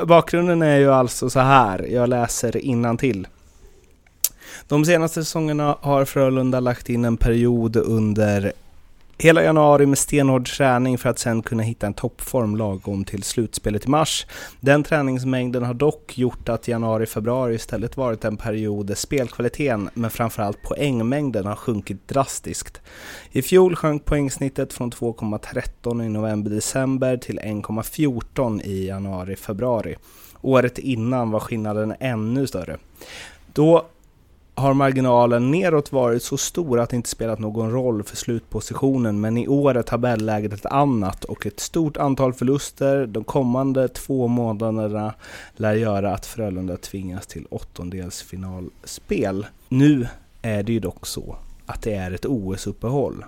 bakgrunden 0.06 0.62
är 0.62 0.76
ju 0.76 0.92
alltså 0.92 1.30
så 1.30 1.40
här. 1.40 1.86
Jag 1.90 2.08
läser 2.08 2.96
till. 2.96 3.26
De 4.68 4.84
senaste 4.84 5.24
säsongerna 5.24 5.76
har 5.80 6.04
Frölunda 6.04 6.60
lagt 6.60 6.88
in 6.88 7.04
en 7.04 7.16
period 7.16 7.76
under 7.76 8.52
hela 9.18 9.42
januari 9.42 9.86
med 9.86 9.98
stenhård 9.98 10.48
träning 10.48 10.98
för 10.98 11.08
att 11.08 11.18
sen 11.18 11.42
kunna 11.42 11.62
hitta 11.62 11.86
en 11.86 11.94
toppform 11.94 12.56
lagom 12.56 13.04
till 13.04 13.22
slutspelet 13.22 13.84
i 13.84 13.88
mars. 13.88 14.26
Den 14.60 14.82
träningsmängden 14.82 15.62
har 15.62 15.74
dock 15.74 16.18
gjort 16.18 16.48
att 16.48 16.68
januari-februari 16.68 17.54
istället 17.54 17.96
varit 17.96 18.24
en 18.24 18.36
period 18.36 18.86
där 18.86 18.94
spelkvaliteten, 18.94 19.90
men 19.94 20.10
framförallt 20.10 20.62
poängmängden, 20.62 21.46
har 21.46 21.56
sjunkit 21.56 22.08
drastiskt. 22.08 22.80
I 23.30 23.42
fjol 23.42 23.76
sjönk 23.76 24.04
poängsnittet 24.04 24.72
från 24.72 24.92
2,13 24.92 26.04
i 26.04 26.08
november-december 26.08 27.16
till 27.16 27.38
1,14 27.38 28.62
i 28.62 28.86
januari-februari. 28.86 29.96
Året 30.40 30.78
innan 30.78 31.30
var 31.30 31.40
skillnaden 31.40 31.94
ännu 32.00 32.46
större. 32.46 32.76
Då 33.52 33.86
har 34.58 34.74
marginalen 34.74 35.50
neråt 35.50 35.92
varit 35.92 36.22
så 36.22 36.36
stor 36.36 36.80
att 36.80 36.90
det 36.90 36.96
inte 36.96 37.08
spelat 37.08 37.38
någon 37.38 37.70
roll 37.70 38.02
för 38.02 38.16
slutpositionen 38.16 39.20
men 39.20 39.36
i 39.36 39.48
år 39.48 39.76
är 39.76 39.82
tabelläget 39.82 40.52
ett 40.52 40.66
annat 40.66 41.24
och 41.24 41.46
ett 41.46 41.60
stort 41.60 41.96
antal 41.96 42.34
förluster 42.34 43.06
de 43.06 43.24
kommande 43.24 43.88
två 43.88 44.28
månaderna 44.28 45.14
lär 45.56 45.74
göra 45.74 46.14
att 46.14 46.26
Frölunda 46.26 46.76
tvingas 46.76 47.26
till 47.26 47.46
åttondelsfinalspel. 47.50 49.46
Nu 49.68 50.06
är 50.42 50.62
det 50.62 50.72
ju 50.72 50.80
dock 50.80 51.06
så 51.06 51.36
att 51.66 51.82
det 51.82 51.94
är 51.94 52.10
ett 52.10 52.26
OS-uppehåll 52.26 53.24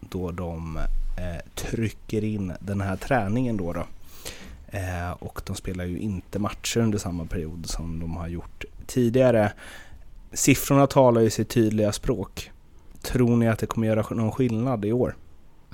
då 0.00 0.30
de 0.30 0.76
eh, 1.18 1.50
trycker 1.54 2.24
in 2.24 2.52
den 2.60 2.80
här 2.80 2.96
träningen 2.96 3.56
då. 3.56 3.72
då. 3.72 3.86
Eh, 4.66 5.10
och 5.10 5.40
de 5.46 5.56
spelar 5.56 5.84
ju 5.84 5.98
inte 5.98 6.38
matcher 6.38 6.80
under 6.80 6.98
samma 6.98 7.24
period 7.24 7.66
som 7.66 8.00
de 8.00 8.16
har 8.16 8.28
gjort 8.28 8.64
tidigare. 8.86 9.52
Siffrorna 10.32 10.86
talar 10.86 11.20
ju 11.20 11.30
sitt 11.30 11.48
tydliga 11.48 11.92
språk. 11.92 12.50
Tror 13.02 13.36
ni 13.36 13.48
att 13.48 13.58
det 13.58 13.66
kommer 13.66 13.86
göra 13.86 14.06
någon 14.10 14.32
skillnad 14.32 14.84
i 14.84 14.92
år? 14.92 15.16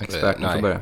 Experten 0.00 0.42
nej. 0.42 0.54
får 0.54 0.62
börja. 0.62 0.80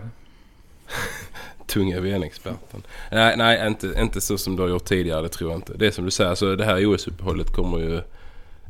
Tunga 1.67 2.01
ben-experten. 2.01 2.83
Nej, 3.13 3.37
nej 3.37 3.67
inte, 3.67 3.95
inte 3.99 4.21
så 4.21 4.39
som 4.39 4.57
du 4.57 4.63
har 4.63 4.69
gjort 4.69 4.85
tidigare. 4.85 5.23
Det 5.23 5.29
tror 5.29 5.51
jag 5.51 5.59
inte. 5.59 5.75
Det 5.77 5.87
är 5.87 5.91
som 5.91 6.05
du 6.05 6.11
säger. 6.11 6.31
Alltså, 6.31 6.57
det 6.57 6.65
här 6.65 6.87
OS-uppehållet 6.87 7.53
kommer 7.53 7.79
ju... 7.79 8.01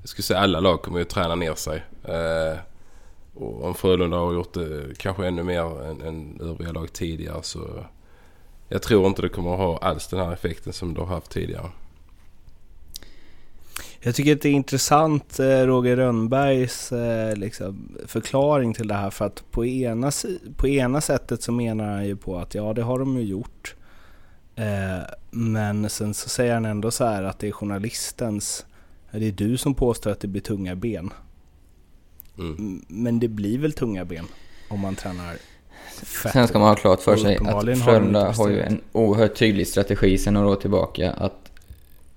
Jag 0.00 0.08
skulle 0.08 0.22
säga 0.22 0.40
alla 0.40 0.60
lag 0.60 0.82
kommer 0.82 0.98
ju 0.98 1.04
träna 1.04 1.34
ner 1.34 1.54
sig. 1.54 1.84
Eh, 2.04 2.58
och 3.34 3.64
om 3.64 3.74
Frölunda 3.74 4.16
har 4.16 4.32
gjort 4.32 4.54
det 4.54 4.98
kanske 4.98 5.26
ännu 5.26 5.42
mer 5.42 5.84
än, 5.84 6.00
än 6.00 6.40
övriga 6.40 6.72
lag 6.72 6.92
tidigare 6.92 7.42
så... 7.42 7.84
Jag 8.68 8.82
tror 8.82 9.06
inte 9.06 9.22
det 9.22 9.28
kommer 9.28 9.52
att 9.52 9.58
ha 9.58 9.78
alls 9.78 10.08
den 10.08 10.20
här 10.20 10.32
effekten 10.32 10.72
som 10.72 10.94
du 10.94 11.00
har 11.00 11.06
haft 11.06 11.30
tidigare. 11.30 11.70
Jag 14.00 14.14
tycker 14.14 14.32
att 14.32 14.42
det 14.42 14.48
är 14.48 14.52
intressant, 14.52 15.40
eh, 15.40 15.46
Roger 15.46 15.96
Rönnbergs 15.96 16.92
eh, 16.92 17.36
liksom, 17.36 17.96
förklaring 18.06 18.74
till 18.74 18.88
det 18.88 18.94
här. 18.94 19.10
För 19.10 19.24
att 19.24 19.50
på 19.50 19.66
ena, 19.66 20.10
på 20.56 20.68
ena 20.68 21.00
sättet 21.00 21.42
så 21.42 21.52
menar 21.52 21.86
han 21.86 22.06
ju 22.06 22.16
på 22.16 22.38
att 22.38 22.54
ja, 22.54 22.72
det 22.72 22.82
har 22.82 22.98
de 22.98 23.16
ju 23.16 23.22
gjort. 23.22 23.74
Eh, 24.56 25.04
men 25.30 25.90
sen 25.90 26.14
så 26.14 26.28
säger 26.28 26.54
han 26.54 26.64
ändå 26.64 26.90
så 26.90 27.04
här 27.04 27.22
att 27.22 27.38
det 27.38 27.48
är 27.48 27.52
journalistens... 27.52 28.66
Det 29.10 29.26
är 29.26 29.32
du 29.32 29.56
som 29.56 29.74
påstår 29.74 30.10
att 30.10 30.20
det 30.20 30.28
blir 30.28 30.42
tunga 30.42 30.76
ben. 30.76 31.10
Mm. 32.38 32.84
Men 32.88 33.20
det 33.20 33.28
blir 33.28 33.58
väl 33.58 33.72
tunga 33.72 34.04
ben 34.04 34.24
om 34.68 34.80
man 34.80 34.94
tränar 34.94 35.36
fett 36.04 36.32
Sen 36.32 36.48
ska 36.48 36.58
man 36.58 36.68
ha 36.68 36.74
klart 36.74 37.00
för 37.00 37.16
sig 37.16 37.36
att 37.36 37.78
Frölunda 37.78 38.32
har 38.32 38.48
ju 38.48 38.60
en 38.60 38.80
oerhört 38.92 39.34
tydlig 39.34 39.66
strategi 39.66 40.18
sedan 40.18 40.34
några 40.34 40.48
år 40.48 40.56
tillbaka. 40.56 41.12
Att 41.12 41.45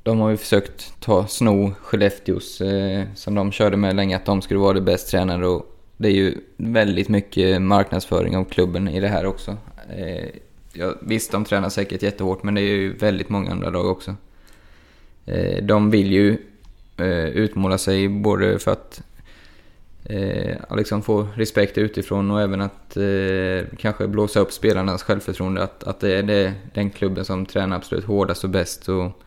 de 0.09 0.19
har 0.19 0.29
ju 0.29 0.37
försökt 0.37 0.93
ta 0.99 1.27
sno 1.27 1.73
Skellefteås, 1.81 2.61
eh, 2.61 3.05
som 3.15 3.35
de 3.35 3.51
körde 3.51 3.77
med 3.77 3.95
länge, 3.95 4.15
att 4.15 4.25
de 4.25 4.41
skulle 4.41 4.59
vara 4.59 4.73
det 4.73 4.81
bäst 4.81 5.09
tränade. 5.09 5.47
Och 5.47 5.75
det 5.97 6.07
är 6.07 6.13
ju 6.13 6.37
väldigt 6.57 7.09
mycket 7.09 7.61
marknadsföring 7.61 8.37
av 8.37 8.43
klubben 8.43 8.87
i 8.87 8.99
det 8.99 9.07
här 9.07 9.25
också. 9.25 9.57
Eh, 9.97 10.29
ja, 10.73 10.93
visst, 11.01 11.31
de 11.31 11.45
tränar 11.45 11.69
säkert 11.69 12.01
jättehårt, 12.01 12.43
men 12.43 12.55
det 12.55 12.61
är 12.61 12.75
ju 12.75 12.97
väldigt 12.97 13.29
många 13.29 13.51
andra 13.51 13.69
lag 13.69 13.85
också. 13.85 14.15
Eh, 15.25 15.63
de 15.63 15.91
vill 15.91 16.11
ju 16.11 16.37
eh, 16.97 17.25
utmåla 17.25 17.77
sig 17.77 18.09
både 18.09 18.59
för 18.59 18.71
att 18.71 19.01
eh, 20.03 20.77
liksom 20.77 21.01
få 21.01 21.27
respekt 21.35 21.77
utifrån 21.77 22.31
och 22.31 22.41
även 22.41 22.61
att 22.61 22.97
eh, 22.97 23.77
kanske 23.77 24.07
blåsa 24.07 24.39
upp 24.39 24.51
spelarnas 24.51 25.03
självförtroende. 25.03 25.63
Att, 25.63 25.83
att 25.83 25.99
det 25.99 26.13
är 26.13 26.23
det, 26.23 26.53
den 26.73 26.89
klubben 26.89 27.25
som 27.25 27.45
tränar 27.45 27.75
absolut 27.75 28.05
hårdast 28.05 28.43
och 28.43 28.49
bäst. 28.49 28.89
Och 28.89 29.23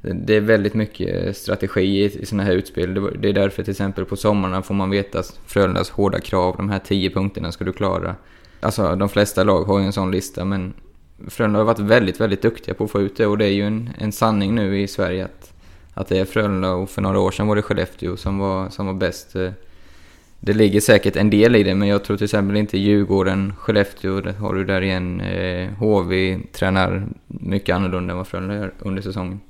det 0.00 0.36
är 0.36 0.40
väldigt 0.40 0.74
mycket 0.74 1.36
strategi 1.36 1.80
i, 1.80 2.04
i 2.04 2.26
sådana 2.26 2.42
här 2.42 2.52
utspel. 2.52 2.94
Det, 2.94 3.10
det 3.10 3.28
är 3.28 3.32
därför 3.32 3.62
till 3.62 3.70
exempel 3.70 4.04
på 4.04 4.16
sommarna 4.16 4.62
får 4.62 4.74
man 4.74 4.90
veta 4.90 5.22
Frölundas 5.46 5.90
hårda 5.90 6.20
krav, 6.20 6.56
de 6.56 6.70
här 6.70 6.78
tio 6.78 7.10
punkterna 7.10 7.52
ska 7.52 7.64
du 7.64 7.72
klara. 7.72 8.16
Alltså 8.60 8.96
de 8.96 9.08
flesta 9.08 9.44
lag 9.44 9.64
har 9.64 9.78
ju 9.78 9.84
en 9.84 9.92
sån 9.92 10.10
lista 10.10 10.44
men 10.44 10.74
Frölunda 11.26 11.58
har 11.58 11.64
varit 11.64 11.78
väldigt, 11.78 12.20
väldigt 12.20 12.42
duktiga 12.42 12.74
på 12.74 12.84
att 12.84 12.90
få 12.90 13.00
ut 13.00 13.16
det 13.16 13.26
och 13.26 13.38
det 13.38 13.44
är 13.44 13.52
ju 13.52 13.62
en, 13.62 13.90
en 13.98 14.12
sanning 14.12 14.54
nu 14.54 14.80
i 14.80 14.88
Sverige 14.88 15.24
att, 15.24 15.52
att 15.94 16.08
det 16.08 16.18
är 16.18 16.24
Frölunda 16.24 16.72
och 16.72 16.90
för 16.90 17.02
några 17.02 17.20
år 17.20 17.30
sedan 17.30 17.46
var 17.46 17.56
det 17.56 17.62
Skellefteå 17.62 18.16
som 18.16 18.38
var, 18.38 18.68
som 18.68 18.86
var 18.86 18.94
bäst. 18.94 19.36
Eh, 19.36 19.50
det 20.40 20.52
ligger 20.52 20.80
säkert 20.80 21.16
en 21.16 21.30
del 21.30 21.56
i 21.56 21.62
det, 21.62 21.74
men 21.74 21.88
jag 21.88 22.04
tror 22.04 22.16
till 22.16 22.24
exempel 22.24 22.56
inte 22.56 22.78
Djurgården, 22.78 23.52
Skellefteå, 23.56 24.20
det 24.20 24.32
har 24.32 24.54
du 24.54 24.64
där 24.64 24.82
igen. 24.82 25.20
Eh, 25.20 25.68
HV 25.72 26.38
tränar 26.52 27.06
mycket 27.26 27.76
annorlunda 27.76 28.12
än 28.12 28.16
vad 28.16 28.26
Frölunda 28.26 28.54
gör 28.54 28.72
under 28.78 29.02
säsongen. 29.02 29.40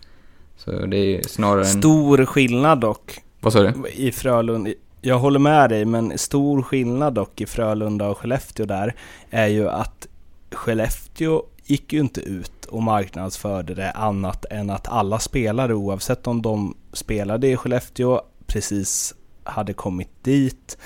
Så 0.71 0.87
det 0.87 0.97
är 0.97 1.23
snarare 1.23 1.61
en... 1.61 1.67
Stor 1.67 2.25
skillnad 2.25 2.81
dock 2.81 3.21
Vad 3.41 3.53
sa 3.53 3.63
du? 3.63 3.89
i 3.89 4.13
Frölunda. 4.13 4.71
Jag 5.01 5.19
håller 5.19 5.39
med 5.39 5.71
dig, 5.71 5.85
men 5.85 6.19
stor 6.19 6.63
skillnad 6.63 7.15
dock 7.15 7.41
i 7.41 7.47
Frölunda 7.47 8.09
och 8.09 8.19
Skellefteå 8.19 8.67
där 8.67 8.95
är 9.31 9.47
ju 9.47 9.69
att 9.69 10.07
Skellefteå 10.53 11.43
gick 11.65 11.93
ju 11.93 12.01
inte 12.01 12.21
ut 12.21 12.65
och 12.65 12.83
marknadsförde 12.83 13.75
det 13.75 13.91
annat 13.91 14.45
än 14.51 14.71
att 14.71 14.89
alla 14.89 15.19
spelare 15.19 15.75
oavsett 15.75 16.27
om 16.27 16.43
de 16.43 16.77
spelade 16.93 17.49
i 17.49 17.57
Skellefteå 17.57 18.21
precis 18.47 19.15
hade 19.45 19.73
kommit 19.73 20.25
dit 20.25 20.79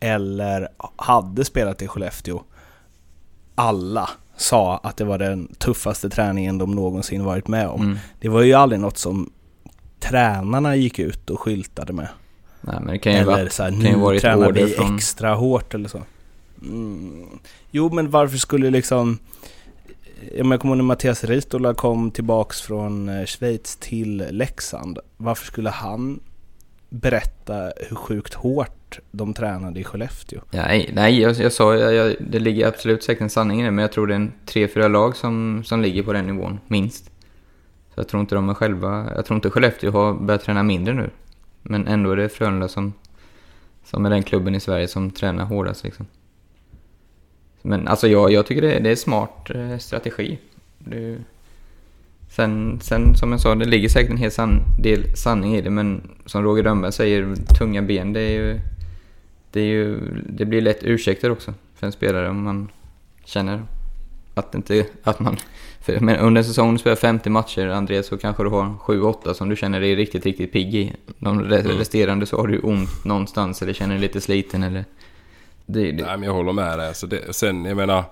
eller 0.00 0.68
hade 0.96 1.44
spelat 1.44 1.82
i 1.82 1.88
Skellefteå. 1.88 2.42
Alla 3.54 4.10
sa 4.40 4.76
att 4.82 4.96
det 4.96 5.04
var 5.04 5.18
den 5.18 5.54
tuffaste 5.58 6.10
träningen 6.10 6.58
de 6.58 6.70
någonsin 6.70 7.24
varit 7.24 7.48
med 7.48 7.68
om. 7.68 7.82
Mm. 7.82 7.98
Det 8.20 8.28
var 8.28 8.42
ju 8.42 8.54
aldrig 8.54 8.80
något 8.80 8.98
som 8.98 9.30
tränarna 9.98 10.76
gick 10.76 10.98
ut 10.98 11.30
och 11.30 11.40
skyltade 11.40 11.92
med. 11.92 12.08
Nej, 12.60 12.76
men 12.80 12.86
det 12.86 12.98
kan 12.98 13.12
ju 13.12 13.18
Eller 13.18 13.32
vara, 13.32 13.50
så 13.50 13.62
här, 13.62 13.70
kan 13.70 13.80
ju 13.80 13.96
nu 13.96 14.16
ett 14.16 14.22
tränar 14.22 14.52
vi 14.52 14.66
från... 14.66 14.96
extra 14.96 15.34
hårt 15.34 15.74
eller 15.74 15.88
så. 15.88 16.02
Mm. 16.62 17.26
Jo 17.70 17.90
men 17.92 18.10
varför 18.10 18.38
skulle 18.38 18.70
liksom... 18.70 19.18
Jag 20.36 20.60
kommer 20.60 20.66
ihåg 20.66 20.76
när 20.76 20.84
Mattias 20.84 21.24
Ritola 21.24 21.74
kom 21.74 22.10
tillbaks 22.10 22.60
från 22.60 23.08
eh, 23.08 23.26
Schweiz 23.26 23.76
till 23.76 24.26
Leksand. 24.30 24.98
Varför 25.16 25.46
skulle 25.46 25.70
han 25.70 26.20
berätta 26.90 27.72
hur 27.88 27.96
sjukt 27.96 28.34
hårt 28.34 28.98
de 29.10 29.34
tränade 29.34 29.80
i 29.80 29.84
Skellefteå? 29.84 30.40
Nej, 30.50 30.90
nej 30.94 31.20
jag, 31.20 31.34
jag 31.36 31.52
sa 31.52 31.76
jag, 31.76 31.94
jag, 31.94 32.16
det 32.20 32.38
ligger 32.38 32.66
absolut 32.66 33.02
säkert 33.02 33.22
en 33.22 33.30
sanning 33.30 33.60
i 33.60 33.64
det, 33.64 33.70
men 33.70 33.82
jag 33.82 33.92
tror 33.92 34.06
det 34.06 34.14
är 34.14 34.16
en 34.16 34.32
tre, 34.46 34.68
fyra 34.68 34.88
lag 34.88 35.16
som, 35.16 35.62
som 35.64 35.80
ligger 35.82 36.02
på 36.02 36.12
den 36.12 36.26
nivån, 36.26 36.60
minst. 36.66 37.04
Så 37.94 38.00
jag 38.00 38.08
tror 38.08 38.20
inte 38.20 38.34
de 38.34 38.48
är 38.48 38.54
själva... 38.54 39.12
Jag 39.16 39.24
tror 39.26 39.34
inte 39.36 39.50
Skellefteå 39.50 39.90
har 39.90 40.14
börjat 40.14 40.42
träna 40.42 40.62
mindre 40.62 40.94
nu. 40.94 41.10
Men 41.62 41.86
ändå 41.86 42.10
är 42.10 42.16
det 42.16 42.28
Frölunda 42.28 42.68
som, 42.68 42.92
som 43.84 44.06
är 44.06 44.10
den 44.10 44.22
klubben 44.22 44.54
i 44.54 44.60
Sverige 44.60 44.88
som 44.88 45.10
tränar 45.10 45.44
hårdast 45.44 45.84
liksom. 45.84 46.06
Men 47.62 47.88
alltså 47.88 48.08
jag, 48.08 48.32
jag 48.32 48.46
tycker 48.46 48.62
det, 48.62 48.72
är- 48.72 48.80
det 48.80 48.90
är 48.90 48.96
smart 48.96 49.50
eh, 49.50 49.78
strategi. 49.78 50.38
Det, 50.78 51.18
sen, 52.30 52.80
sen 52.82 53.14
som 53.14 53.32
jag 53.32 53.40
sa, 53.40 53.54
det 53.54 53.64
ligger 53.64 53.88
säkert 53.88 54.10
en 54.10 54.16
hel 54.16 54.30
san, 54.30 54.62
del 54.78 55.16
sanning 55.16 55.56
i 55.56 55.60
det, 55.60 55.70
men 55.70 56.10
som 56.26 56.42
Roger 56.42 56.62
Rönnberg 56.62 56.92
säger, 56.92 57.34
tunga 57.58 57.82
ben, 57.82 58.12
det 58.12 58.20
är 58.20 58.30
ju... 58.30 58.60
Det, 59.52 59.60
är 59.60 59.64
ju, 59.64 60.00
det 60.28 60.44
blir 60.44 60.60
lätt 60.60 60.82
ursäkter 60.82 61.30
också 61.30 61.54
för 61.74 61.86
en 61.86 61.92
spelare 61.92 62.28
om 62.28 62.42
man 62.42 62.68
känner 63.24 63.62
att 64.34 64.54
inte, 64.54 64.86
att 65.02 65.20
man, 65.20 65.36
för, 65.80 66.00
men 66.00 66.16
under 66.16 66.40
en 66.40 66.44
säsong 66.44 66.72
du 66.72 66.78
spelar 66.78 66.96
50 66.96 67.30
matcher, 67.30 67.66
Andreas, 67.66 68.06
så 68.06 68.18
kanske 68.18 68.42
du 68.42 68.48
har 68.48 68.64
7-8 68.64 69.32
som 69.32 69.48
du 69.48 69.56
känner 69.56 69.80
dig 69.80 69.96
riktigt, 69.96 70.26
riktigt 70.26 70.52
pigg 70.52 70.74
i. 70.74 70.92
De 71.18 71.38
Mm. 71.40 71.62
resterande 71.78 72.26
så 72.26 72.36
har 72.36 72.46
du 72.46 72.58
ont 72.58 73.04
någonstans 73.04 73.62
eller 73.62 73.72
känner 73.72 73.94
dig 73.94 74.02
lite 74.02 74.20
sliten 74.20 74.62
eller... 74.62 74.84
Det, 75.66 75.92
det, 75.92 76.04
Nej, 76.04 76.16
men 76.16 76.22
jag 76.22 76.32
håller 76.32 76.52
med 76.52 76.78
dig. 76.78 76.88
Alltså 76.88 77.06
det, 77.06 77.34
sen, 77.34 77.64
jag 77.64 77.76
menar... 77.76 78.04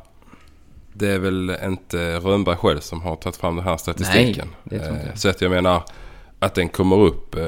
Det 0.99 1.09
är 1.09 1.19
väl 1.19 1.57
inte 1.65 2.19
Rönnberg 2.19 2.57
själv 2.57 2.81
som 2.81 3.01
har 3.03 3.17
tagit 3.17 3.37
fram 3.37 3.57
den 3.57 3.65
här 3.65 3.77
statistiken. 3.77 4.49
Nej, 4.65 4.79
det 4.81 4.85
tror 4.85 4.91
inte 4.95 5.07
jag. 5.07 5.13
Eh, 5.13 5.17
Så 5.17 5.29
att 5.29 5.41
jag 5.41 5.51
menar 5.51 5.83
att 6.39 6.55
den 6.55 6.69
kommer 6.69 6.97
upp, 6.97 7.35
eh, 7.35 7.43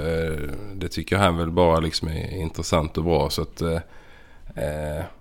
det 0.74 0.88
tycker 0.88 1.16
han 1.16 1.36
väl 1.36 1.50
bara 1.50 1.80
liksom 1.80 2.08
är 2.08 2.36
intressant 2.40 2.98
och 2.98 3.04
bra. 3.04 3.30
Så 3.30 3.42
att... 3.42 3.60
eh, 3.62 3.78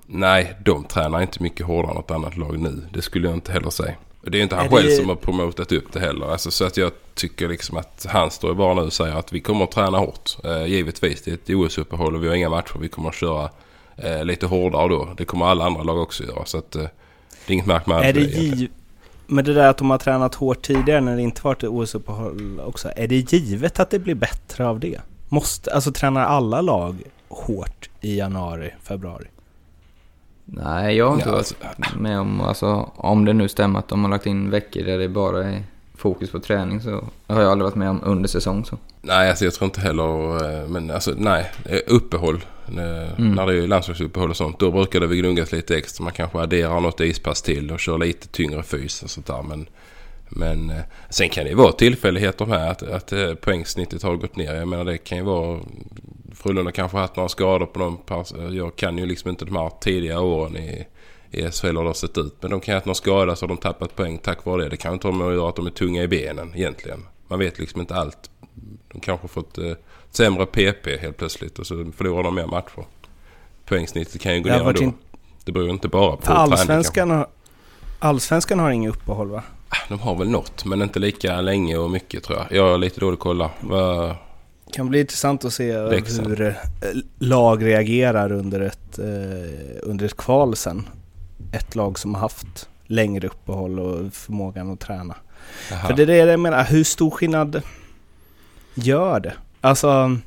nej, 0.05 0.53
de 0.65 0.83
tränar 0.83 1.21
inte 1.21 1.43
mycket 1.43 1.65
hårdare 1.65 1.91
än 1.91 1.95
något 1.95 2.11
annat 2.11 2.37
lag 2.37 2.59
nu. 2.59 2.81
Det 2.93 3.01
skulle 3.01 3.27
jag 3.27 3.37
inte 3.37 3.51
heller 3.51 3.69
säga. 3.69 3.93
Och 4.23 4.31
det 4.31 4.37
är 4.39 4.43
inte 4.43 4.55
han 4.55 4.65
Är 4.65 4.69
det- 4.69 4.75
själv 4.75 4.89
som 4.89 5.09
har 5.09 5.15
promotat 5.15 5.71
upp 5.71 5.93
det 5.93 5.99
heller. 5.99 6.31
Alltså, 6.31 6.51
så 6.51 6.65
att 6.65 6.77
jag 6.77 6.91
tycker 7.15 7.47
liksom 7.47 7.77
att 7.77 8.05
han 8.09 8.31
står 8.31 8.53
bara 8.53 8.73
nu 8.73 8.81
och 8.81 8.93
säger 8.93 9.15
att 9.15 9.33
vi 9.33 9.39
kommer 9.39 9.63
att 9.63 9.71
träna 9.71 9.97
hårt. 9.97 10.37
Eh, 10.43 10.65
givetvis, 10.65 11.21
det 11.21 11.31
är 11.31 11.35
ett 11.35 11.49
OS-uppehåll 11.49 12.15
och 12.15 12.23
vi 12.23 12.27
har 12.27 12.35
inga 12.35 12.49
matcher. 12.49 12.75
Vi 12.79 12.87
kommer 12.89 13.09
att 13.09 13.15
köra 13.15 13.49
eh, 13.97 14.25
lite 14.25 14.45
hårdare 14.45 14.87
då. 14.87 15.09
Det 15.17 15.25
kommer 15.25 15.45
alla 15.45 15.65
andra 15.65 15.83
lag 15.83 15.97
också 15.97 16.23
göra. 16.23 16.45
Så 16.45 16.57
att, 16.57 16.75
det 17.49 17.53
är 17.53 17.55
inget 17.55 17.65
märkvärdigt 17.65 18.17
Är 18.17 18.21
det 18.21 18.39
giv... 18.39 18.69
Men 19.27 19.45
det 19.45 19.53
där 19.53 19.67
att 19.67 19.77
de 19.77 19.89
har 19.89 19.97
tränat 19.97 20.35
hårt 20.35 20.61
tidigare 20.61 21.01
när 21.01 21.15
det 21.15 21.21
inte 21.21 21.41
varit 21.41 21.63
ett 21.63 21.69
OS-uppehåll 21.69 22.59
också. 22.65 22.91
Är 22.95 23.07
det 23.07 23.33
givet 23.33 23.79
att 23.79 23.89
det 23.89 23.99
blir 23.99 24.15
bättre 24.15 24.67
av 24.67 24.79
det? 24.79 24.99
Måste, 25.29 25.73
alltså 25.73 25.91
tränar 25.91 26.21
alla 26.21 26.61
lag 26.61 27.01
hårt 27.29 27.89
i 28.01 28.17
januari, 28.17 28.73
februari? 28.83 29.25
nej, 30.45 30.97
jag 30.97 31.07
har 31.07 31.13
inte 31.13 31.29
Ja, 31.29 31.31
varit 31.31 31.55
alltså, 31.77 31.99
med 31.99 32.19
om, 32.19 32.41
alltså 32.41 32.91
om 32.95 33.25
det 33.25 33.33
nu 33.33 33.47
stämmer 33.47 33.79
att 33.79 33.87
de 33.87 34.03
har 34.03 34.11
lagt 34.11 34.25
in 34.25 34.49
veckor 34.49 34.83
där 34.83 34.97
det 34.97 35.09
bara 35.09 35.45
är 35.45 35.63
fokus 35.99 36.31
på 36.31 36.39
träning 36.39 36.81
så 36.81 37.03
har 37.27 37.41
jag 37.41 37.51
aldrig 37.51 37.63
varit 37.63 37.75
med 37.75 37.89
om 37.89 38.01
under 38.03 38.29
säsong 38.29 38.65
så. 38.65 38.77
nej, 39.01 39.29
alltså 39.29 39.45
jag 39.45 39.53
tror 39.53 39.65
inte 39.65 39.81
heller... 39.81 40.35
eh, 40.61 40.67
Men 40.69 40.91
alltså 40.91 41.13
nej, 41.17 41.51
eh, 41.65 41.79
uppehåll. 41.87 42.35
eh, 42.67 43.09
Mm. 43.17 43.31
När 43.31 43.47
det 43.47 43.63
är 43.63 43.67
landslagsuppehåll 43.67 44.29
och 44.29 44.37
sånt. 44.37 44.59
Då 44.59 44.71
brukar 44.71 44.99
det 44.99 45.07
väl 45.07 45.17
gnuggas 45.17 45.51
lite 45.51 45.77
extra. 45.77 46.03
Man 46.03 46.13
kanske 46.13 46.39
adderar 46.39 46.79
något 46.79 47.01
ispass 47.01 47.41
till 47.41 47.71
och 47.71 47.79
kör 47.79 47.97
lite 47.97 48.27
tyngre 48.27 48.63
fys 48.63 49.03
och 49.03 49.09
sånt 49.09 49.25
där. 49.27 49.41
Men, 49.43 49.67
men 50.29 50.73
sen 51.09 51.29
kan 51.29 51.43
det 51.43 51.49
ju 51.49 51.55
vara 51.55 51.71
tillfälligheter 51.71 52.45
med 52.45 52.69
att, 52.71 52.83
att 52.83 53.41
poängsnittet 53.41 54.03
har 54.03 54.15
gått 54.15 54.35
ner. 54.35 54.53
Jag 54.55 54.67
menar 54.67 54.83
det 54.85 54.97
kan 54.97 55.17
ju 55.17 55.23
vara... 55.23 55.59
Frölunda 56.35 56.71
kanske 56.71 56.97
har 56.97 57.01
haft 57.01 57.15
några 57.15 57.29
skador 57.29 57.65
på 57.65 57.79
någon. 57.79 58.55
Jag 58.55 58.75
kan 58.75 58.97
ju 58.97 59.05
liksom 59.05 59.29
inte 59.29 59.45
de 59.45 59.55
här 59.55 59.71
tidiga 59.81 60.19
åren 60.19 60.57
i, 60.57 60.87
i 61.31 61.51
SHL 61.51 61.67
hur 61.67 61.73
det 61.73 61.79
har 61.89 61.93
sett 61.93 62.17
ut. 62.17 62.35
Men 62.41 62.51
de 62.51 62.59
kan 62.61 62.71
ju 62.71 62.73
ha 62.73 62.77
haft 62.77 62.85
någon 62.85 62.95
skada 62.95 63.35
så 63.35 63.43
har 63.43 63.47
de 63.47 63.57
tappat 63.57 63.95
poäng 63.95 64.17
tack 64.17 64.45
vare 64.45 64.63
det. 64.63 64.69
Det 64.69 64.77
kan 64.77 64.93
inte 64.93 65.07
ha 65.07 65.13
med 65.15 65.27
att 65.27 65.33
göra 65.33 65.49
att 65.49 65.55
de 65.55 65.65
är 65.67 65.71
tunga 65.71 66.03
i 66.03 66.07
benen 66.07 66.51
egentligen. 66.55 67.05
Man 67.27 67.39
vet 67.39 67.59
liksom 67.59 67.81
inte 67.81 67.95
allt. 67.95 68.29
De 68.93 68.99
kanske 68.99 69.23
har 69.23 69.27
fått 69.29 69.57
eh, 69.57 69.71
sämre 70.11 70.45
PP 70.45 70.97
helt 71.01 71.17
plötsligt 71.17 71.59
och 71.59 71.67
så 71.67 71.91
förlorar 71.97 72.23
de 72.23 72.35
mer 72.35 72.45
matcher. 72.47 72.85
Poängsnittet 73.65 74.21
kan 74.21 74.33
ju 74.35 74.41
gå 74.41 74.47
Det 74.49 74.53
har 74.53 74.59
ner 74.61 74.67
ändå. 74.69 74.81
in- 74.83 74.93
Det 75.45 75.51
beror 75.51 75.65
ju 75.65 75.71
inte 75.71 75.87
bara 75.87 76.17
på 76.17 76.31
allsvenskan 76.33 77.09
har, 77.11 77.27
allsvenskan 77.99 78.59
har 78.59 78.71
inget 78.71 78.95
uppehåll 78.95 79.27
va? 79.29 79.43
De 79.89 79.99
har 79.99 80.15
väl 80.15 80.29
något 80.29 80.65
men 80.65 80.81
inte 80.81 80.99
lika 80.99 81.41
länge 81.41 81.77
och 81.77 81.89
mycket 81.91 82.23
tror 82.23 82.37
jag. 82.37 82.47
Jag 82.57 82.71
har 82.71 82.77
lite 82.77 82.99
dålig 82.99 83.19
kolla. 83.19 83.51
Vad- 83.59 84.15
kan 84.73 84.89
bli 84.89 84.99
intressant 84.99 85.45
att 85.45 85.53
se 85.53 85.81
Leksand. 85.81 86.27
hur 86.27 86.41
eh, 86.41 86.53
lag 87.19 87.65
reagerar 87.65 88.31
under 88.31 88.59
ett, 88.59 88.99
eh, 88.99 89.79
under 89.83 90.05
ett 90.05 90.17
kval 90.17 90.55
sen. 90.55 90.87
Ett 91.51 91.75
lag 91.75 91.99
som 91.99 92.13
har 92.13 92.21
haft 92.21 92.69
längre 92.85 93.27
uppehåll 93.27 93.79
och 93.79 94.13
förmågan 94.13 94.73
att 94.73 94.79
träna. 94.79 95.15
Jaha. 95.71 95.87
För 95.87 95.93
det 95.93 96.03
är 96.03 96.07
det 96.07 96.15
jag 96.15 96.39
menar, 96.39 96.63
hur 96.63 96.83
stor 96.83 97.11
skillnad 97.11 97.61
gör 98.73 99.19
det? 99.19 99.33
Alltså, 99.61 100.17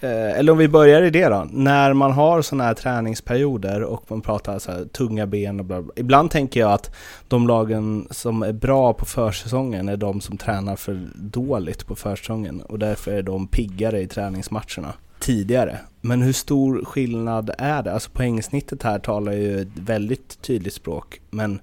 eh, 0.00 0.38
eller 0.38 0.52
om 0.52 0.58
vi 0.58 0.68
börjar 0.68 1.02
i 1.02 1.10
det 1.10 1.28
då. 1.28 1.46
När 1.50 1.92
man 1.92 2.12
har 2.12 2.42
sådana 2.42 2.64
här 2.64 2.74
träningsperioder 2.74 3.82
och 3.82 4.04
man 4.08 4.20
pratar 4.20 4.58
så 4.58 4.72
här, 4.72 4.84
tunga 4.84 5.26
ben 5.26 5.60
och 5.60 5.66
bla 5.66 5.82
bla. 5.82 5.92
Ibland 5.96 6.30
tänker 6.30 6.60
jag 6.60 6.72
att 6.72 6.90
de 7.28 7.46
lagen 7.46 8.08
som 8.10 8.42
är 8.42 8.52
bra 8.52 8.92
på 8.92 9.04
försäsongen 9.04 9.88
är 9.88 9.96
de 9.96 10.20
som 10.20 10.38
tränar 10.38 10.76
för 10.76 11.08
dåligt 11.14 11.86
på 11.86 11.96
försäsongen 11.96 12.60
och 12.60 12.78
därför 12.78 13.12
är 13.12 13.22
de 13.22 13.46
piggare 13.46 14.00
i 14.00 14.06
träningsmatcherna 14.06 14.94
tidigare. 15.18 15.78
Men 16.00 16.22
hur 16.22 16.32
stor 16.32 16.84
skillnad 16.84 17.50
är 17.58 17.82
det? 17.82 17.92
Alltså 17.92 18.10
poängsnittet 18.10 18.82
här 18.82 18.98
talar 18.98 19.32
ju 19.32 19.60
ett 19.60 19.78
väldigt 19.78 20.42
tydligt 20.42 20.74
språk 20.74 21.20
men 21.30 21.60